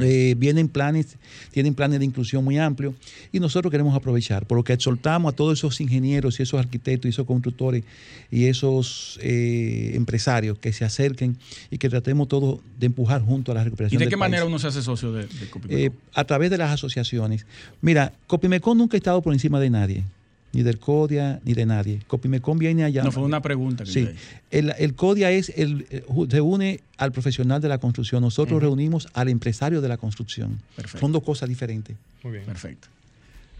Eh, 0.00 0.34
vienen 0.36 0.68
planes, 0.68 1.16
tienen 1.50 1.74
planes 1.74 1.98
de 1.98 2.04
inclusión 2.04 2.44
muy 2.44 2.58
amplios 2.58 2.94
y 3.32 3.40
nosotros 3.40 3.70
queremos 3.70 3.96
aprovechar, 3.96 4.46
por 4.46 4.58
lo 4.58 4.64
que 4.64 4.74
exhortamos 4.74 5.32
a 5.32 5.36
todos 5.36 5.58
esos 5.58 5.80
ingenieros 5.80 6.38
y 6.38 6.42
esos 6.42 6.60
arquitectos 6.60 7.06
y 7.06 7.10
esos 7.10 7.26
constructores 7.26 7.84
y 8.30 8.46
esos 8.46 9.18
eh, 9.22 9.92
empresarios 9.94 10.58
que 10.58 10.72
se 10.72 10.84
acerquen 10.84 11.38
y 11.70 11.78
que 11.78 11.88
tratemos 11.88 12.28
todos 12.28 12.60
de 12.78 12.86
empujar 12.86 13.22
junto 13.22 13.52
a 13.52 13.54
la 13.54 13.64
recuperación. 13.64 14.00
¿Y 14.00 14.04
de 14.04 14.10
qué 14.10 14.16
manera 14.16 14.44
uno 14.44 14.58
se 14.58 14.66
hace 14.66 14.82
socio 14.82 15.12
de, 15.12 15.26
de 15.26 15.86
eh, 15.86 15.90
a 16.12 16.24
través 16.24 16.50
de 16.50 16.58
las 16.58 16.70
asociaciones. 16.70 17.46
Mira, 17.80 18.12
Copimecon 18.26 18.76
nunca 18.76 18.96
ha 18.96 18.98
estado 18.98 19.22
por 19.22 19.32
encima 19.32 19.58
de 19.58 19.70
nadie 19.70 20.04
ni 20.52 20.62
del 20.62 20.78
CODIA, 20.78 21.40
ni 21.44 21.54
de 21.54 21.66
nadie. 21.66 22.00
Copimecon 22.06 22.58
viene 22.58 22.84
allá. 22.84 23.02
No, 23.02 23.12
fue 23.12 23.22
una 23.22 23.40
pregunta. 23.40 23.86
sí, 23.86 24.08
el, 24.50 24.74
el, 24.78 24.94
CODIA 24.94 25.30
es 25.30 25.50
el, 25.56 25.86
reúne 26.28 26.80
al 26.98 27.12
profesional 27.12 27.60
de 27.60 27.68
la 27.68 27.78
construcción. 27.78 28.22
Nosotros 28.22 28.60
reunimos 28.60 29.08
al 29.14 29.28
empresario 29.28 29.80
de 29.80 29.88
la 29.88 29.96
construcción. 29.96 30.60
Perfecto. 30.76 31.00
Son 31.00 31.12
dos 31.12 31.22
cosas 31.22 31.48
diferentes. 31.48 31.96
Muy 32.22 32.32
bien. 32.34 32.44
Perfecto. 32.44 32.88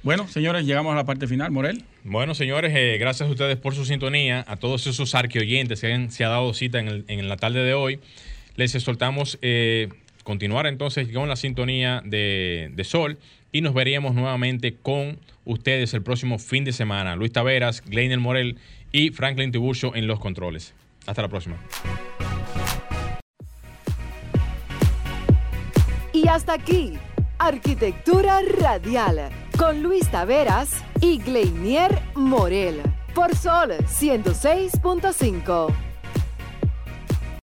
Bueno, 0.02 0.26
señores, 0.26 0.66
llegamos 0.66 0.92
a 0.92 0.96
la 0.96 1.04
parte 1.04 1.28
final. 1.28 1.52
Morel. 1.52 1.84
Bueno, 2.02 2.34
señores, 2.34 2.72
eh, 2.74 2.98
gracias 2.98 3.28
a 3.28 3.32
ustedes 3.32 3.56
por 3.56 3.74
su 3.74 3.84
sintonía, 3.84 4.44
a 4.48 4.56
todos 4.56 4.86
esos 4.88 5.14
arqueoyentes 5.14 5.80
que 5.80 5.92
han, 5.92 6.10
se 6.10 6.24
ha 6.24 6.28
dado 6.28 6.52
cita 6.54 6.80
en, 6.80 6.88
el, 6.88 7.04
en, 7.06 7.28
la 7.28 7.36
tarde 7.36 7.60
de 7.60 7.72
hoy. 7.72 8.00
Les 8.56 8.74
exhortamos 8.74 9.38
eh, 9.42 9.88
continuar 10.24 10.66
entonces 10.66 11.08
con 11.08 11.28
la 11.28 11.36
sintonía 11.36 12.02
de, 12.04 12.72
de 12.74 12.84
Sol 12.84 13.18
y 13.52 13.60
nos 13.60 13.74
veríamos 13.74 14.14
nuevamente 14.14 14.74
con 14.74 15.18
ustedes 15.44 15.94
el 15.94 16.02
próximo 16.02 16.38
fin 16.38 16.64
de 16.64 16.72
semana. 16.72 17.14
Luis 17.14 17.32
Taveras, 17.32 17.82
Gleiner 17.84 18.18
Morel 18.18 18.58
y 18.90 19.10
Franklin 19.10 19.52
Tiburcio 19.52 19.94
en 19.94 20.06
los 20.06 20.18
controles. 20.18 20.74
Hasta 21.06 21.22
la 21.22 21.28
próxima. 21.28 21.56
Y 26.12 26.28
hasta 26.28 26.54
aquí, 26.54 26.94
Arquitectura 27.38 28.40
Radial, 28.58 29.30
con 29.58 29.82
Luis 29.82 30.08
Taveras 30.10 30.82
y 31.00 31.18
Gleinier 31.18 31.98
Morel, 32.14 32.80
por 33.14 33.34
Sol 33.34 33.72
106.5. 33.72 35.91